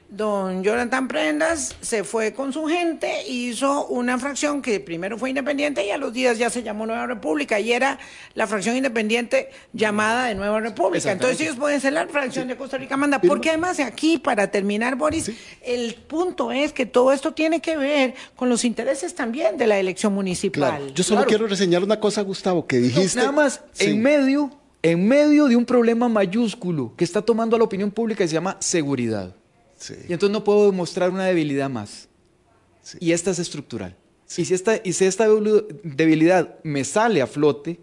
Don 0.09 0.63
Jonathan 0.63 1.07
Prendas 1.07 1.75
se 1.81 2.03
fue 2.03 2.33
con 2.33 2.53
su 2.53 2.67
gente, 2.67 3.27
hizo 3.27 3.87
una 3.87 4.19
fracción 4.19 4.61
que 4.61 4.79
primero 4.79 5.17
fue 5.17 5.29
independiente 5.29 5.83
y 5.83 5.89
a 5.89 5.97
los 5.97 6.13
días 6.13 6.37
ya 6.37 6.51
se 6.51 6.61
llamó 6.61 6.85
Nueva 6.85 7.07
República 7.07 7.59
y 7.59 7.73
era 7.73 7.97
la 8.35 8.45
fracción 8.45 8.77
independiente 8.77 9.49
llamada 9.71 10.25
de 10.25 10.35
Nueva 10.35 10.59
República. 10.59 11.11
Entonces 11.11 11.41
ellos 11.41 11.55
pueden 11.55 11.81
ser 11.81 11.93
la 11.93 12.05
fracción 12.05 12.47
de 12.47 12.55
Costa 12.55 12.77
Rica 12.77 12.95
Manda. 12.95 13.19
Porque 13.19 13.49
además 13.49 13.79
aquí, 13.79 14.19
para 14.19 14.51
terminar, 14.51 14.97
Boris, 14.97 15.31
el 15.63 15.95
punto 15.95 16.51
es 16.51 16.73
que 16.73 16.85
todo 16.85 17.11
esto 17.11 17.33
tiene 17.33 17.59
que 17.59 17.75
ver 17.75 18.13
con 18.35 18.49
los 18.49 18.63
intereses 18.63 18.82
intereses 18.83 19.15
también 19.15 19.57
de 19.57 19.65
la 19.65 19.79
elección 19.79 20.13
municipal. 20.13 20.93
Yo 20.93 21.03
solo 21.03 21.25
quiero 21.25 21.47
reseñar 21.47 21.83
una 21.83 21.99
cosa, 21.99 22.21
Gustavo, 22.21 22.67
que 22.67 22.77
dijiste. 22.77 23.17
nada 23.17 23.31
más, 23.31 23.61
en 23.79 24.01
medio, 24.01 24.51
en 24.81 25.07
medio 25.07 25.47
de 25.47 25.55
un 25.55 25.65
problema 25.65 26.09
mayúsculo 26.09 26.93
que 26.97 27.05
está 27.05 27.21
tomando 27.21 27.55
a 27.55 27.59
la 27.59 27.65
opinión 27.65 27.91
pública 27.91 28.23
y 28.23 28.27
se 28.27 28.33
llama 28.33 28.57
seguridad. 28.59 29.35
Y 30.07 30.13
entonces 30.13 30.31
no 30.31 30.43
puedo 30.43 30.69
demostrar 30.69 31.09
una 31.09 31.25
debilidad 31.25 31.69
más. 31.69 32.09
Y 32.99 33.13
esta 33.13 33.31
es 33.31 33.39
estructural. 33.39 33.95
Y, 34.37 34.45
si 34.45 34.53
esta, 34.53 34.79
y 34.83 34.93
si 34.93 35.05
esta 35.05 35.27
debilidad 35.83 36.57
me 36.63 36.83
sale 36.83 37.21
a 37.21 37.27
flote, 37.27 37.79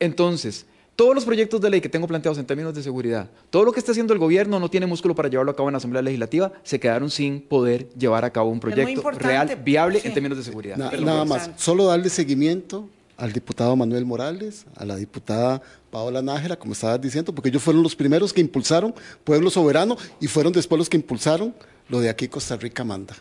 entonces 0.00 0.66
todos 0.98 1.14
los 1.14 1.24
proyectos 1.24 1.60
de 1.60 1.70
ley 1.70 1.80
que 1.80 1.88
tengo 1.88 2.08
planteados 2.08 2.38
en 2.38 2.44
términos 2.44 2.74
de 2.74 2.82
seguridad, 2.82 3.30
todo 3.50 3.62
lo 3.62 3.70
que 3.70 3.78
está 3.78 3.92
haciendo 3.92 4.12
el 4.12 4.18
gobierno 4.18 4.58
no 4.58 4.68
tiene 4.68 4.84
músculo 4.84 5.14
para 5.14 5.28
llevarlo 5.28 5.52
a 5.52 5.54
cabo 5.54 5.68
en 5.68 5.74
la 5.74 5.76
Asamblea 5.76 6.02
Legislativa, 6.02 6.50
se 6.64 6.80
quedaron 6.80 7.08
sin 7.08 7.40
poder 7.40 7.88
llevar 7.90 8.24
a 8.24 8.30
cabo 8.32 8.50
un 8.50 8.58
proyecto 8.58 9.08
real, 9.12 9.54
viable 9.64 10.00
en 10.02 10.12
términos 10.12 10.36
de 10.36 10.42
seguridad. 10.42 10.76
nada 10.76 11.24
más, 11.24 11.50
solo 11.56 11.84
darle 11.84 12.10
seguimiento 12.10 12.88
al 13.16 13.32
diputado 13.32 13.76
Manuel 13.76 14.04
Morales, 14.06 14.66
a 14.74 14.84
la 14.84 14.96
diputada 14.96 15.62
Paola 15.92 16.20
Nájera, 16.20 16.56
como 16.56 16.72
estabas 16.72 17.00
diciendo, 17.00 17.32
porque 17.32 17.50
ellos 17.50 17.62
fueron 17.62 17.80
los 17.80 17.94
primeros 17.94 18.32
que 18.32 18.40
impulsaron 18.40 18.92
Pueblo 19.22 19.50
Soberano 19.50 19.96
y 20.20 20.26
fueron 20.26 20.52
después 20.52 20.80
los 20.80 20.88
que 20.88 20.96
impulsaron 20.96 21.54
lo 21.88 22.00
de 22.00 22.08
aquí 22.08 22.26
Costa 22.26 22.56
Rica 22.56 22.82
Manda 22.82 23.14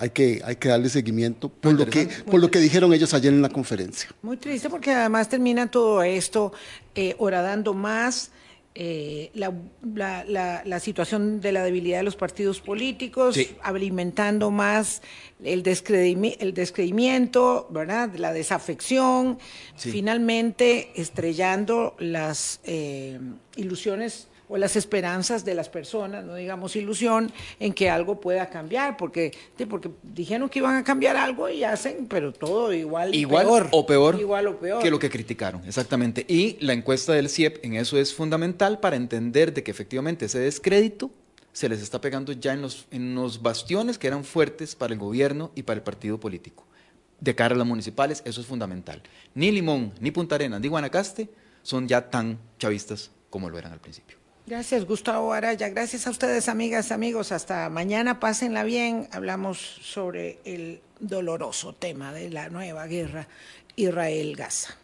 hay 0.00 0.10
que, 0.10 0.40
hay 0.44 0.56
que 0.56 0.70
darle 0.70 0.88
seguimiento 0.88 1.50
por 1.50 1.74
lo, 1.74 1.86
que, 1.86 2.06
por 2.06 2.40
lo 2.40 2.50
que 2.50 2.58
dijeron 2.58 2.94
ellos 2.94 3.12
ayer 3.12 3.34
en 3.34 3.42
la 3.42 3.50
conferencia. 3.50 4.08
Muy 4.22 4.38
triste 4.38 4.70
porque 4.70 4.92
además 4.92 5.28
termina 5.28 5.70
todo 5.70 6.02
esto 6.02 6.54
eh, 6.94 7.14
horadando 7.18 7.74
más 7.74 8.30
eh, 8.74 9.30
la, 9.34 9.52
la, 10.64 10.80
situación 10.80 11.42
de 11.42 11.52
la 11.52 11.62
debilidad 11.62 11.98
de 11.98 12.04
los 12.04 12.16
partidos 12.16 12.60
políticos, 12.60 13.36
alimentando 13.62 14.50
más 14.50 15.02
el, 15.44 15.62
el 15.66 16.54
descreimiento, 16.54 17.68
¿verdad? 17.70 18.14
la 18.16 18.32
desafección, 18.32 19.38
finalmente 19.76 20.92
estrellando 20.94 21.94
las 21.98 22.60
eh, 22.64 23.18
ilusiones 23.56 24.29
o 24.50 24.58
las 24.58 24.74
esperanzas 24.74 25.44
de 25.44 25.54
las 25.54 25.68
personas, 25.68 26.24
no 26.24 26.34
digamos 26.34 26.74
ilusión, 26.74 27.32
en 27.60 27.72
que 27.72 27.88
algo 27.88 28.20
pueda 28.20 28.50
cambiar, 28.50 28.96
porque, 28.96 29.30
porque 29.68 29.90
dijeron 30.02 30.48
que 30.48 30.58
iban 30.58 30.74
a 30.74 30.82
cambiar 30.82 31.16
algo 31.16 31.48
y 31.48 31.62
hacen, 31.62 32.06
pero 32.08 32.32
todo 32.32 32.72
igual, 32.72 33.14
igual 33.14 33.68
o 33.70 33.86
peor 33.86 34.18
igual 34.18 34.48
o 34.48 34.58
peor 34.58 34.82
que 34.82 34.90
lo 34.90 34.98
que 34.98 35.08
criticaron, 35.08 35.62
exactamente. 35.66 36.26
Y 36.26 36.56
la 36.60 36.72
encuesta 36.72 37.12
del 37.12 37.28
CIEP 37.28 37.64
en 37.64 37.74
eso 37.74 37.96
es 37.96 38.12
fundamental 38.12 38.80
para 38.80 38.96
entender 38.96 39.54
de 39.54 39.62
que 39.62 39.70
efectivamente 39.70 40.24
ese 40.26 40.40
descrédito 40.40 41.12
se 41.52 41.68
les 41.68 41.80
está 41.80 42.00
pegando 42.00 42.32
ya 42.32 42.52
en 42.52 42.62
los, 42.62 42.86
en 42.90 43.14
los 43.14 43.42
bastiones 43.42 43.98
que 43.98 44.08
eran 44.08 44.24
fuertes 44.24 44.74
para 44.74 44.92
el 44.92 44.98
gobierno 44.98 45.52
y 45.54 45.62
para 45.62 45.78
el 45.78 45.84
partido 45.84 46.18
político. 46.18 46.64
De 47.20 47.36
cara 47.36 47.54
a 47.54 47.58
las 47.58 47.66
municipales, 47.66 48.22
eso 48.24 48.40
es 48.40 48.46
fundamental. 48.48 49.02
Ni 49.34 49.52
Limón, 49.52 49.92
ni 50.00 50.10
Punta 50.10 50.34
Arenas, 50.34 50.60
ni 50.60 50.68
Guanacaste 50.68 51.28
son 51.62 51.86
ya 51.86 52.10
tan 52.10 52.38
chavistas 52.58 53.12
como 53.28 53.48
lo 53.48 53.58
eran 53.58 53.72
al 53.72 53.80
principio. 53.80 54.19
Gracias, 54.46 54.84
Gustavo 54.84 55.32
Araya. 55.32 55.68
Gracias 55.68 56.06
a 56.06 56.10
ustedes, 56.10 56.48
amigas, 56.48 56.90
amigos. 56.92 57.32
Hasta 57.32 57.68
mañana. 57.70 58.20
Pásenla 58.20 58.64
bien. 58.64 59.08
Hablamos 59.12 59.58
sobre 59.58 60.38
el 60.44 60.80
doloroso 60.98 61.74
tema 61.74 62.12
de 62.12 62.30
la 62.30 62.48
nueva 62.48 62.86
guerra 62.86 63.28
Israel-Gaza. 63.76 64.76